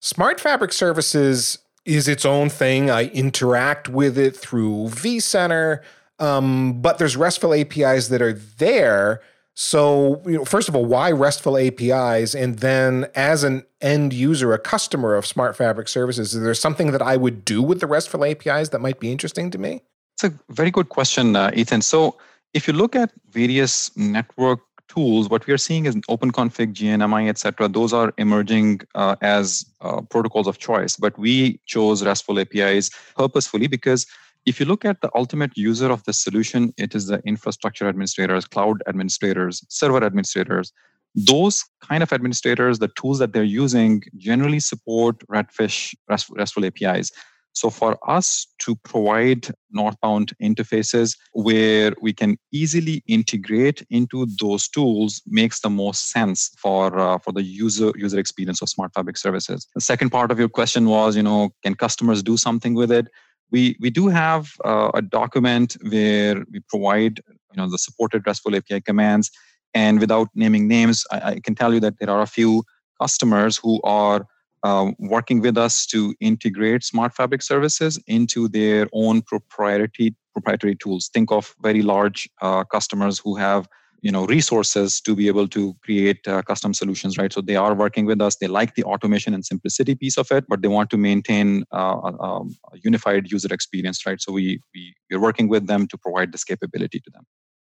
Smart 0.00 0.40
Fabric 0.40 0.72
Services 0.72 1.58
is 1.84 2.08
its 2.08 2.24
own 2.24 2.48
thing. 2.48 2.90
I 2.90 3.06
interact 3.06 3.88
with 3.88 4.16
it 4.16 4.36
through 4.36 4.88
vCenter, 4.88 5.82
um, 6.18 6.80
but 6.80 6.98
there's 6.98 7.16
RESTful 7.16 7.54
APIs 7.54 8.08
that 8.08 8.22
are 8.22 8.32
there. 8.32 9.20
So, 9.54 10.22
you 10.24 10.38
know, 10.38 10.44
first 10.44 10.68
of 10.68 10.76
all, 10.76 10.84
why 10.84 11.10
RESTful 11.12 11.58
APIs? 11.58 12.34
And 12.34 12.60
then, 12.60 13.06
as 13.14 13.44
an 13.44 13.64
end 13.80 14.12
user, 14.12 14.52
a 14.54 14.58
customer 14.58 15.14
of 15.14 15.26
Smart 15.26 15.56
Fabric 15.56 15.88
services, 15.88 16.34
is 16.34 16.42
there 16.42 16.54
something 16.54 16.92
that 16.92 17.02
I 17.02 17.16
would 17.16 17.44
do 17.44 17.62
with 17.62 17.80
the 17.80 17.86
RESTful 17.86 18.24
APIs 18.24 18.70
that 18.70 18.80
might 18.80 18.98
be 18.98 19.12
interesting 19.12 19.50
to 19.50 19.58
me? 19.58 19.82
It's 20.14 20.24
a 20.24 20.32
very 20.50 20.70
good 20.70 20.88
question, 20.88 21.36
uh, 21.36 21.50
Ethan. 21.54 21.82
So, 21.82 22.16
if 22.54 22.66
you 22.66 22.72
look 22.72 22.94
at 22.96 23.12
various 23.30 23.94
network 23.96 24.60
tools, 24.88 25.28
what 25.28 25.46
we 25.46 25.52
are 25.52 25.58
seeing 25.58 25.86
is 25.86 25.96
OpenConfig, 25.96 26.74
GNMI, 26.74 27.28
etc. 27.28 27.68
Those 27.68 27.92
are 27.92 28.12
emerging 28.18 28.80
uh, 28.94 29.16
as 29.22 29.64
uh, 29.80 30.02
protocols 30.02 30.46
of 30.46 30.58
choice. 30.58 30.96
But 30.96 31.18
we 31.18 31.60
chose 31.66 32.04
RESTful 32.04 32.38
APIs 32.38 32.90
purposefully 33.16 33.66
because 33.66 34.06
if 34.44 34.58
you 34.58 34.66
look 34.66 34.84
at 34.84 35.00
the 35.00 35.10
ultimate 35.14 35.56
user 35.56 35.90
of 35.90 36.02
this 36.04 36.18
solution, 36.18 36.74
it 36.76 36.94
is 36.94 37.06
the 37.06 37.20
infrastructure 37.24 37.88
administrators, 37.88 38.44
cloud 38.44 38.82
administrators, 38.88 39.64
server 39.68 40.04
administrators. 40.04 40.72
Those 41.14 41.64
kind 41.80 42.02
of 42.02 42.12
administrators, 42.12 42.78
the 42.78 42.88
tools 42.88 43.18
that 43.18 43.32
they're 43.32 43.44
using 43.44 44.02
generally 44.16 44.60
support 44.60 45.18
Redfish 45.28 45.94
RESTful 46.08 46.64
APIs. 46.64 47.12
So 47.54 47.70
for 47.70 47.98
us 48.08 48.46
to 48.60 48.76
provide 48.76 49.48
northbound 49.70 50.32
interfaces 50.42 51.16
where 51.32 51.92
we 52.00 52.12
can 52.12 52.38
easily 52.50 53.02
integrate 53.06 53.84
into 53.90 54.26
those 54.40 54.68
tools 54.68 55.22
makes 55.26 55.60
the 55.60 55.70
most 55.70 56.10
sense 56.10 56.50
for 56.58 56.98
uh, 56.98 57.18
for 57.18 57.32
the 57.32 57.42
user 57.42 57.92
user 57.96 58.18
experience 58.18 58.62
of 58.62 58.68
Smart 58.68 58.92
Fabric 58.94 59.16
services. 59.16 59.66
The 59.74 59.80
second 59.80 60.10
part 60.10 60.30
of 60.30 60.38
your 60.38 60.48
question 60.48 60.88
was, 60.88 61.14
you 61.14 61.22
know, 61.22 61.50
can 61.62 61.74
customers 61.74 62.22
do 62.22 62.36
something 62.36 62.74
with 62.74 62.90
it? 62.90 63.08
We 63.50 63.76
we 63.80 63.90
do 63.90 64.08
have 64.08 64.52
uh, 64.64 64.90
a 64.94 65.02
document 65.02 65.76
where 65.90 66.44
we 66.50 66.60
provide 66.68 67.20
you 67.52 67.56
know 67.58 67.70
the 67.70 67.78
supported 67.78 68.26
RESTful 68.26 68.56
API 68.56 68.80
commands, 68.80 69.30
and 69.74 70.00
without 70.00 70.28
naming 70.34 70.68
names, 70.68 71.04
I, 71.10 71.20
I 71.32 71.40
can 71.40 71.54
tell 71.54 71.74
you 71.74 71.80
that 71.80 71.98
there 71.98 72.10
are 72.10 72.22
a 72.22 72.26
few 72.26 72.64
customers 73.00 73.58
who 73.58 73.80
are 73.82 74.26
um, 74.62 74.94
working 74.98 75.40
with 75.40 75.56
us 75.58 75.86
to 75.86 76.14
integrate 76.20 76.84
smart 76.84 77.14
fabric 77.14 77.42
services 77.42 77.98
into 78.06 78.48
their 78.48 78.88
own 78.92 79.22
proprietary 79.22 80.14
proprietary 80.32 80.74
tools. 80.74 81.10
Think 81.12 81.30
of 81.30 81.54
very 81.62 81.82
large 81.82 82.28
uh, 82.40 82.64
customers 82.64 83.18
who 83.18 83.36
have 83.36 83.68
you 84.00 84.10
know 84.10 84.26
resources 84.26 85.00
to 85.00 85.14
be 85.14 85.28
able 85.28 85.46
to 85.48 85.74
create 85.84 86.26
uh, 86.26 86.42
custom 86.42 86.74
solutions 86.74 87.16
right? 87.18 87.32
So 87.32 87.40
they 87.40 87.56
are 87.56 87.74
working 87.74 88.06
with 88.06 88.20
us. 88.20 88.36
They 88.36 88.48
like 88.48 88.74
the 88.74 88.84
automation 88.84 89.34
and 89.34 89.44
simplicity 89.44 89.94
piece 89.94 90.18
of 90.18 90.30
it 90.30 90.44
but 90.48 90.62
they 90.62 90.68
want 90.68 90.90
to 90.90 90.96
maintain 90.96 91.64
uh, 91.72 92.00
a, 92.02 92.22
um, 92.22 92.56
a 92.72 92.78
unified 92.82 93.30
user 93.30 93.52
experience 93.52 94.04
right? 94.06 94.20
So 94.20 94.32
we, 94.32 94.60
we 94.74 94.94
we're 95.10 95.20
working 95.20 95.48
with 95.48 95.66
them 95.66 95.86
to 95.88 95.98
provide 95.98 96.32
this 96.32 96.44
capability 96.44 97.00
to 97.00 97.10
them 97.10 97.24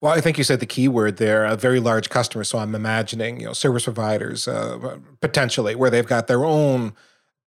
well, 0.03 0.13
I 0.13 0.21
think 0.21 0.37
you 0.37 0.43
said 0.43 0.59
the 0.59 0.67
key 0.67 0.89
word 0.89 1.19
there, 1.19 1.45
a 1.45 1.57
very 1.57 1.79
large 1.79 2.11
customer. 2.11 2.43
So 2.43 2.59
I'm 2.59 2.75
imagining, 2.75 3.39
you 3.39 3.47
know, 3.47 3.53
service 3.53 3.85
providers 3.85 4.49
uh, 4.49 4.99
potentially 5.21 5.77
where 5.77 5.91
they've 5.91 6.07
got 6.07 6.27
their 6.27 6.45
own 6.45 6.93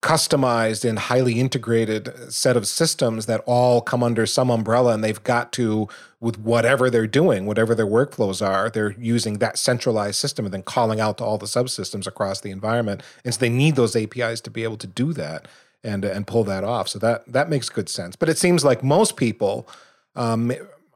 customized 0.03 0.87
and 0.87 0.99
highly 0.99 1.39
integrated 1.39 2.31
set 2.31 2.55
of 2.55 2.67
systems 2.67 3.25
that 3.25 3.41
all 3.47 3.81
come 3.81 4.03
under 4.03 4.27
some 4.27 4.51
umbrella 4.51 4.93
and 4.93 5.03
they've 5.03 5.23
got 5.23 5.51
to 5.51 5.87
with 6.19 6.37
whatever 6.37 6.91
they're 6.91 7.07
doing 7.07 7.47
whatever 7.47 7.73
their 7.73 7.87
workflows 7.87 8.45
are 8.45 8.69
they're 8.69 8.91
using 8.99 9.39
that 9.39 9.57
centralized 9.57 10.17
system 10.17 10.45
and 10.45 10.53
then 10.53 10.61
calling 10.61 10.99
out 10.99 11.17
to 11.17 11.23
all 11.23 11.39
the 11.39 11.47
subsystems 11.47 12.05
across 12.05 12.41
the 12.41 12.51
environment. 12.51 13.01
And 13.23 13.33
so 13.33 13.39
they 13.39 13.49
need 13.49 13.75
those 13.75 13.95
apis 13.95 14.41
to 14.41 14.51
be 14.51 14.63
able 14.63 14.77
to 14.77 14.87
do 14.87 15.11
that 15.13 15.47
and 15.83 16.05
and 16.05 16.27
pull 16.27 16.43
that 16.43 16.63
off. 16.63 16.87
So 16.89 16.99
that 16.99 17.25
that 17.31 17.49
makes 17.49 17.69
good 17.69 17.89
sense. 17.89 18.15
But 18.15 18.29
it 18.29 18.37
seems 18.37 18.63
like 18.63 18.83
most 18.83 19.17
people 19.17 19.67
um, 20.15 20.51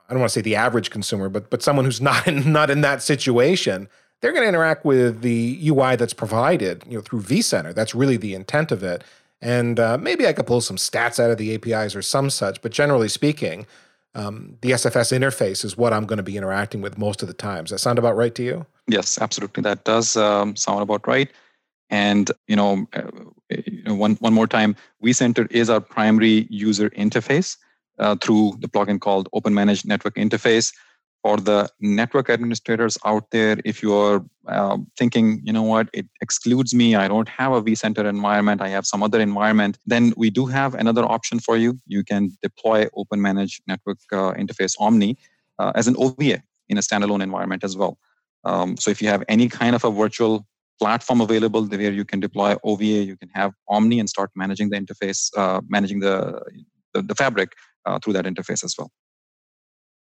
I 0.09 0.13
don't 0.13 0.21
want 0.21 0.31
to 0.31 0.33
say 0.33 0.41
the 0.41 0.55
average 0.55 0.89
consumer, 0.89 1.29
but 1.29 1.49
but 1.49 1.61
someone 1.61 1.85
who's 1.85 2.01
not 2.01 2.27
in, 2.27 2.51
not 2.59 2.69
in 2.69 2.81
that 2.81 3.01
situation, 3.03 3.87
they're 4.21 4.31
going 4.31 4.43
to 4.43 4.49
interact 4.49 4.83
with 4.83 5.21
the 5.21 5.59
UI 5.69 5.95
that's 5.95 6.13
provided, 6.13 6.83
you 6.87 6.97
know, 6.97 7.01
through 7.01 7.21
vCenter. 7.21 7.73
That's 7.73 7.95
really 7.95 8.17
the 8.17 8.33
intent 8.33 8.71
of 8.71 8.83
it. 8.83 9.03
And 9.41 9.79
uh, 9.79 9.97
maybe 9.97 10.27
I 10.27 10.33
could 10.33 10.47
pull 10.47 10.61
some 10.61 10.75
stats 10.75 11.23
out 11.23 11.31
of 11.31 11.37
the 11.37 11.55
APIs 11.55 11.95
or 11.95 12.01
some 12.01 12.29
such, 12.29 12.61
but 12.61 12.73
generally 12.73 13.07
speaking, 13.07 13.65
um, 14.15 14.57
the 14.61 14.71
SFS 14.71 15.17
interface 15.17 15.63
is 15.63 15.77
what 15.77 15.93
I'm 15.93 16.05
going 16.05 16.17
to 16.17 16.23
be 16.23 16.35
interacting 16.35 16.81
with 16.81 16.97
most 16.97 17.21
of 17.21 17.29
the 17.29 17.33
time. 17.33 17.63
Does 17.63 17.71
that 17.71 17.79
sound 17.79 17.99
about 17.99 18.17
right 18.17 18.35
to 18.35 18.43
you? 18.43 18.65
Yes, 18.87 19.21
absolutely. 19.21 19.61
That 19.61 19.85
does 19.85 20.17
um, 20.17 20.55
sound 20.57 20.81
about 20.81 21.07
right. 21.07 21.31
And 21.89 22.29
you 22.47 22.55
know, 22.55 22.87
uh, 22.93 23.93
one 23.93 24.15
one 24.15 24.33
more 24.33 24.47
time, 24.47 24.75
vCenter 25.03 25.49
is 25.51 25.69
our 25.69 25.79
primary 25.79 26.47
user 26.49 26.89
interface 26.91 27.57
uh, 27.99 28.15
through 28.15 28.53
the 28.59 28.67
plugin 28.67 28.99
called 28.99 29.29
OpenManage 29.33 29.85
Network 29.85 30.15
Interface. 30.15 30.73
For 31.21 31.35
the 31.35 31.69
network 31.81 32.29
administrators 32.29 32.97
out 33.03 33.29
there, 33.31 33.57
if 33.65 33.83
you 33.83 33.93
are 33.93 34.23
uh, 34.47 34.77
thinking, 34.97 35.41
you 35.43 35.51
know 35.51 35.63
what, 35.63 35.89
it 35.91 36.05
excludes 36.21 36.73
me, 36.73 36.95
I 36.95 37.09
don't 37.09 37.27
have 37.27 37.51
a 37.51 37.61
vCenter 37.61 38.05
environment, 38.05 38.61
I 38.61 38.69
have 38.69 38.85
some 38.85 39.03
other 39.03 39.19
environment, 39.19 39.77
then 39.85 40.13
we 40.15 40.29
do 40.29 40.45
have 40.45 40.75
another 40.75 41.03
option 41.03 41.41
for 41.41 41.57
you. 41.57 41.77
You 41.87 42.05
can 42.05 42.37
deploy 42.41 42.85
OpenManage 42.97 43.59
Network 43.67 43.97
uh, 44.13 44.31
Interface 44.31 44.75
Omni 44.79 45.17
uh, 45.59 45.73
as 45.75 45.89
an 45.89 45.97
OVA 45.97 46.41
in 46.69 46.77
a 46.77 46.81
standalone 46.81 47.21
environment 47.21 47.65
as 47.65 47.75
well. 47.75 47.97
Um, 48.45 48.77
so 48.77 48.89
if 48.89 49.01
you 49.01 49.09
have 49.09 49.23
any 49.27 49.49
kind 49.49 49.75
of 49.75 49.83
a 49.83 49.91
virtual 49.91 50.47
platform 50.79 51.19
available 51.19 51.65
where 51.65 51.91
you 51.91 52.05
can 52.05 52.21
deploy 52.21 52.55
OVA, 52.63 52.83
you 52.85 53.17
can 53.17 53.29
have 53.33 53.53
Omni 53.67 53.99
and 53.99 54.09
start 54.09 54.31
managing 54.35 54.69
the 54.69 54.77
interface, 54.77 55.29
uh, 55.37 55.59
managing 55.67 55.99
the, 55.99 56.41
the, 56.93 57.01
the 57.01 57.15
fabric 57.15 57.51
uh, 57.85 57.99
through 57.99 58.13
that 58.13 58.25
interface 58.25 58.63
as 58.63 58.75
well. 58.77 58.91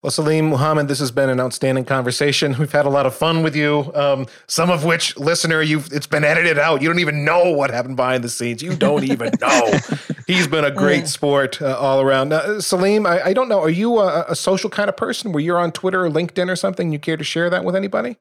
Well, 0.01 0.11
Saleem 0.11 0.47
Muhammad, 0.47 0.87
this 0.87 0.99
has 0.99 1.11
been 1.11 1.29
an 1.29 1.41
outstanding 1.41 1.83
conversation. 1.83 2.55
We've 2.57 2.71
had 2.71 2.85
a 2.85 2.89
lot 2.89 3.05
of 3.05 3.13
fun 3.13 3.43
with 3.43 3.53
you. 3.53 3.91
Um, 3.93 4.27
some 4.47 4.69
of 4.69 4.85
which, 4.85 5.17
listener, 5.17 5.61
you've 5.61 5.91
it's 5.91 6.07
been 6.07 6.23
edited 6.23 6.57
out. 6.57 6.81
You 6.81 6.87
don't 6.87 6.99
even 6.99 7.25
know 7.25 7.51
what 7.51 7.69
happened 7.69 7.97
behind 7.97 8.23
the 8.23 8.29
scenes. 8.29 8.63
You 8.63 8.77
don't 8.77 9.03
even 9.03 9.33
know. 9.41 9.77
He's 10.25 10.47
been 10.47 10.63
a 10.63 10.71
great 10.71 11.09
sport 11.09 11.61
uh, 11.61 11.77
all 11.77 11.99
around. 11.99 12.31
Uh, 12.31 12.59
Saleem, 12.59 13.05
I, 13.05 13.21
I, 13.23 13.33
don't 13.33 13.49
know. 13.49 13.59
Are 13.59 13.69
you 13.69 13.99
a, 13.99 14.23
a, 14.29 14.35
social 14.37 14.69
kind 14.69 14.87
of 14.87 14.95
person 14.95 15.33
where 15.33 15.43
you're 15.43 15.59
on 15.59 15.73
Twitter 15.73 16.05
or 16.05 16.09
LinkedIn 16.09 16.49
or 16.49 16.55
something? 16.55 16.93
You 16.93 16.99
care 16.99 17.17
to 17.17 17.23
share 17.25 17.49
that 17.49 17.65
with 17.65 17.75
anybody? 17.75 18.15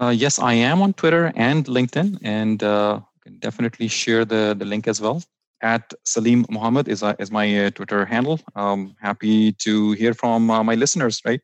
Uh, 0.00 0.10
yes, 0.10 0.38
I 0.38 0.52
am 0.52 0.80
on 0.80 0.92
Twitter 0.92 1.32
and 1.34 1.64
LinkedIn, 1.64 2.18
and 2.22 2.62
uh, 2.62 3.00
can 3.24 3.38
definitely 3.40 3.88
share 3.88 4.24
the 4.24 4.54
the 4.56 4.64
link 4.64 4.86
as 4.86 5.00
well 5.00 5.24
at 5.60 5.92
Saleem 6.04 6.48
Muhammad 6.50 6.88
is, 6.88 7.02
uh, 7.02 7.14
is 7.18 7.30
my 7.30 7.66
uh, 7.66 7.70
Twitter 7.70 8.04
handle. 8.04 8.40
Um, 8.54 8.94
happy 9.00 9.52
to 9.52 9.92
hear 9.92 10.14
from 10.14 10.50
uh, 10.50 10.62
my 10.62 10.74
listeners, 10.74 11.20
right? 11.24 11.40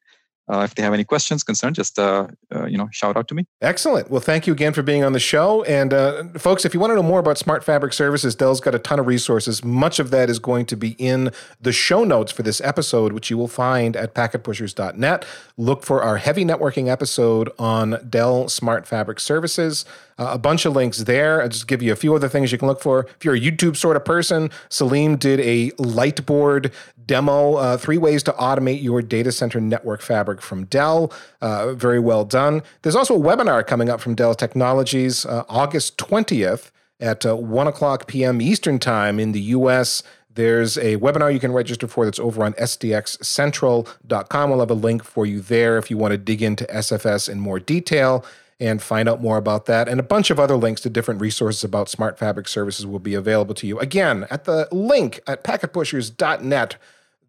Uh, 0.46 0.60
if 0.60 0.74
they 0.74 0.82
have 0.82 0.92
any 0.92 1.04
questions, 1.04 1.42
concerns, 1.42 1.74
just 1.74 1.98
uh, 1.98 2.26
uh, 2.54 2.66
you 2.66 2.76
know, 2.76 2.86
shout 2.92 3.16
out 3.16 3.26
to 3.28 3.34
me. 3.34 3.46
Excellent. 3.62 4.10
Well, 4.10 4.20
thank 4.20 4.46
you 4.46 4.52
again 4.52 4.74
for 4.74 4.82
being 4.82 5.02
on 5.02 5.14
the 5.14 5.18
show. 5.18 5.62
And 5.64 5.90
folks, 6.38 6.66
if 6.66 6.74
you 6.74 6.80
want 6.80 6.90
to 6.90 6.96
know 6.96 7.02
more 7.02 7.18
about 7.18 7.38
Smart 7.38 7.64
Fabric 7.64 7.94
Services, 7.94 8.34
Dell's 8.34 8.60
got 8.60 8.74
a 8.74 8.78
ton 8.78 9.00
of 9.00 9.06
resources. 9.06 9.64
Much 9.64 9.98
of 9.98 10.10
that 10.10 10.28
is 10.28 10.38
going 10.38 10.66
to 10.66 10.76
be 10.76 10.90
in 10.98 11.30
the 11.62 11.72
show 11.72 12.04
notes 12.04 12.30
for 12.30 12.42
this 12.42 12.60
episode, 12.60 13.14
which 13.14 13.30
you 13.30 13.38
will 13.38 13.48
find 13.48 13.96
at 13.96 14.14
packetpushers.net. 14.14 15.24
Look 15.56 15.82
for 15.82 16.02
our 16.02 16.18
heavy 16.18 16.44
networking 16.44 16.88
episode 16.88 17.50
on 17.58 18.06
Dell 18.10 18.50
Smart 18.50 18.86
Fabric 18.86 19.20
Services. 19.20 19.86
Uh, 20.18 20.30
a 20.32 20.38
bunch 20.38 20.64
of 20.64 20.74
links 20.74 20.98
there. 20.98 21.42
I'll 21.42 21.48
just 21.48 21.66
give 21.66 21.82
you 21.82 21.92
a 21.92 21.96
few 21.96 22.14
other 22.14 22.28
things 22.28 22.52
you 22.52 22.58
can 22.58 22.68
look 22.68 22.80
for. 22.80 23.06
If 23.16 23.24
you're 23.24 23.34
a 23.34 23.40
YouTube 23.40 23.76
sort 23.76 23.96
of 23.96 24.04
person, 24.04 24.50
Saleem 24.70 25.18
did 25.18 25.40
a 25.40 25.70
Lightboard 25.72 26.72
demo, 27.06 27.54
uh, 27.54 27.76
three 27.76 27.98
ways 27.98 28.22
to 28.24 28.32
automate 28.32 28.82
your 28.82 29.02
data 29.02 29.32
center 29.32 29.60
network 29.60 30.00
fabric 30.00 30.40
from 30.40 30.64
Dell. 30.66 31.12
Uh, 31.40 31.74
very 31.74 31.98
well 31.98 32.24
done. 32.24 32.62
There's 32.82 32.96
also 32.96 33.14
a 33.16 33.18
webinar 33.18 33.66
coming 33.66 33.88
up 33.88 34.00
from 34.00 34.14
Dell 34.14 34.34
Technologies 34.34 35.26
uh, 35.26 35.44
August 35.48 35.98
20th 35.98 36.70
at 37.00 37.26
uh, 37.26 37.36
1 37.36 37.66
o'clock 37.66 38.06
p.m. 38.06 38.40
Eastern 38.40 38.78
Time 38.78 39.18
in 39.18 39.32
the 39.32 39.40
US. 39.40 40.02
There's 40.32 40.76
a 40.78 40.96
webinar 40.96 41.32
you 41.32 41.38
can 41.38 41.52
register 41.52 41.86
for 41.86 42.04
that's 42.04 42.18
over 42.18 42.44
on 42.44 42.54
sdxcentral.com. 42.54 44.50
We'll 44.50 44.60
have 44.60 44.70
a 44.70 44.74
link 44.74 45.04
for 45.04 45.26
you 45.26 45.40
there 45.40 45.78
if 45.78 45.90
you 45.90 45.96
want 45.96 46.12
to 46.12 46.18
dig 46.18 46.42
into 46.42 46.64
SFS 46.64 47.28
in 47.28 47.38
more 47.38 47.60
detail 47.60 48.24
and 48.64 48.82
find 48.82 49.08
out 49.08 49.20
more 49.20 49.36
about 49.36 49.66
that. 49.66 49.88
And 49.88 50.00
a 50.00 50.02
bunch 50.02 50.30
of 50.30 50.40
other 50.40 50.56
links 50.56 50.80
to 50.82 50.90
different 50.90 51.20
resources 51.20 51.62
about 51.62 51.88
Smart 51.88 52.18
Fabric 52.18 52.48
services 52.48 52.86
will 52.86 52.98
be 52.98 53.14
available 53.14 53.54
to 53.56 53.66
you. 53.66 53.78
Again, 53.78 54.26
at 54.30 54.44
the 54.44 54.68
link 54.72 55.20
at 55.26 55.44
packetpushers.net 55.44 56.76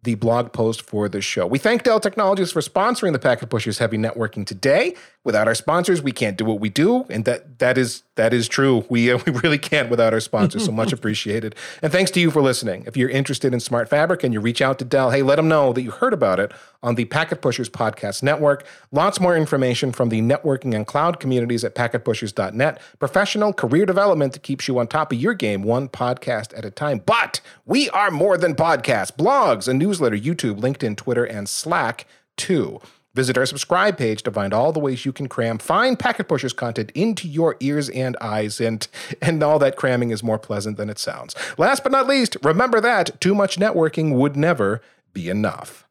the 0.02 0.14
blog 0.14 0.52
post 0.52 0.82
for 0.82 1.08
the 1.08 1.20
show. 1.20 1.46
We 1.46 1.58
thank 1.58 1.82
Dell 1.82 1.98
Technologies 1.98 2.52
for 2.52 2.60
sponsoring 2.60 3.12
the 3.12 3.18
Packet 3.18 3.50
Pushers 3.50 3.78
Heavy 3.78 3.98
Networking 3.98 4.46
today. 4.46 4.94
Without 5.26 5.48
our 5.48 5.56
sponsors, 5.56 6.00
we 6.00 6.12
can't 6.12 6.38
do 6.38 6.44
what 6.44 6.60
we 6.60 6.68
do, 6.68 7.04
and 7.10 7.24
that 7.24 7.58
that 7.58 7.76
is 7.76 8.04
that 8.14 8.32
is 8.32 8.46
true. 8.46 8.86
We 8.88 9.10
uh, 9.10 9.18
we 9.26 9.32
really 9.32 9.58
can't 9.58 9.90
without 9.90 10.14
our 10.14 10.20
sponsors. 10.20 10.64
So 10.64 10.70
much 10.70 10.92
appreciated. 10.98 11.56
And 11.82 11.90
thanks 11.90 12.12
to 12.12 12.20
you 12.20 12.30
for 12.30 12.40
listening. 12.40 12.84
If 12.86 12.96
you're 12.96 13.10
interested 13.10 13.52
in 13.52 13.58
Smart 13.58 13.88
Fabric 13.88 14.22
and 14.22 14.32
you 14.32 14.38
reach 14.38 14.62
out 14.62 14.78
to 14.78 14.84
Dell, 14.84 15.10
hey, 15.10 15.22
let 15.22 15.34
them 15.34 15.48
know 15.48 15.72
that 15.72 15.82
you 15.82 15.90
heard 15.90 16.12
about 16.12 16.38
it 16.38 16.52
on 16.80 16.94
the 16.94 17.06
Packet 17.06 17.42
Pushers 17.42 17.68
Podcast 17.68 18.22
Network. 18.22 18.64
Lots 18.92 19.18
more 19.18 19.36
information 19.36 19.90
from 19.90 20.10
the 20.10 20.22
networking 20.22 20.76
and 20.76 20.86
cloud 20.86 21.18
communities 21.18 21.64
at 21.64 21.74
packetpushers.net. 21.74 22.80
Professional 23.00 23.52
career 23.52 23.84
development 23.84 24.32
that 24.34 24.44
keeps 24.44 24.68
you 24.68 24.78
on 24.78 24.86
top 24.86 25.10
of 25.10 25.18
your 25.18 25.34
game, 25.34 25.64
one 25.64 25.88
podcast 25.88 26.56
at 26.56 26.64
a 26.64 26.70
time. 26.70 27.02
But 27.04 27.40
we 27.64 27.90
are 27.90 28.12
more 28.12 28.38
than 28.38 28.54
podcasts, 28.54 29.10
blogs, 29.10 29.66
a 29.66 29.74
newsletter, 29.74 30.16
YouTube, 30.16 30.60
LinkedIn, 30.60 30.96
Twitter, 30.96 31.24
and 31.24 31.48
Slack 31.48 32.06
too. 32.36 32.80
Visit 33.16 33.38
our 33.38 33.46
subscribe 33.46 33.96
page 33.96 34.22
to 34.24 34.30
find 34.30 34.52
all 34.52 34.72
the 34.72 34.78
ways 34.78 35.06
you 35.06 35.12
can 35.12 35.26
cram 35.26 35.56
fine 35.56 35.96
packet 35.96 36.28
pushers 36.28 36.52
content 36.52 36.92
into 36.94 37.26
your 37.26 37.56
ears 37.60 37.88
and 37.88 38.14
eyes, 38.20 38.60
and 38.60 38.86
and 39.22 39.42
all 39.42 39.58
that 39.58 39.74
cramming 39.74 40.10
is 40.10 40.22
more 40.22 40.38
pleasant 40.38 40.76
than 40.76 40.90
it 40.90 40.98
sounds. 40.98 41.34
Last 41.56 41.82
but 41.82 41.92
not 41.92 42.06
least, 42.06 42.36
remember 42.42 42.78
that 42.78 43.18
too 43.18 43.34
much 43.34 43.56
networking 43.56 44.16
would 44.16 44.36
never 44.36 44.82
be 45.14 45.30
enough. 45.30 45.85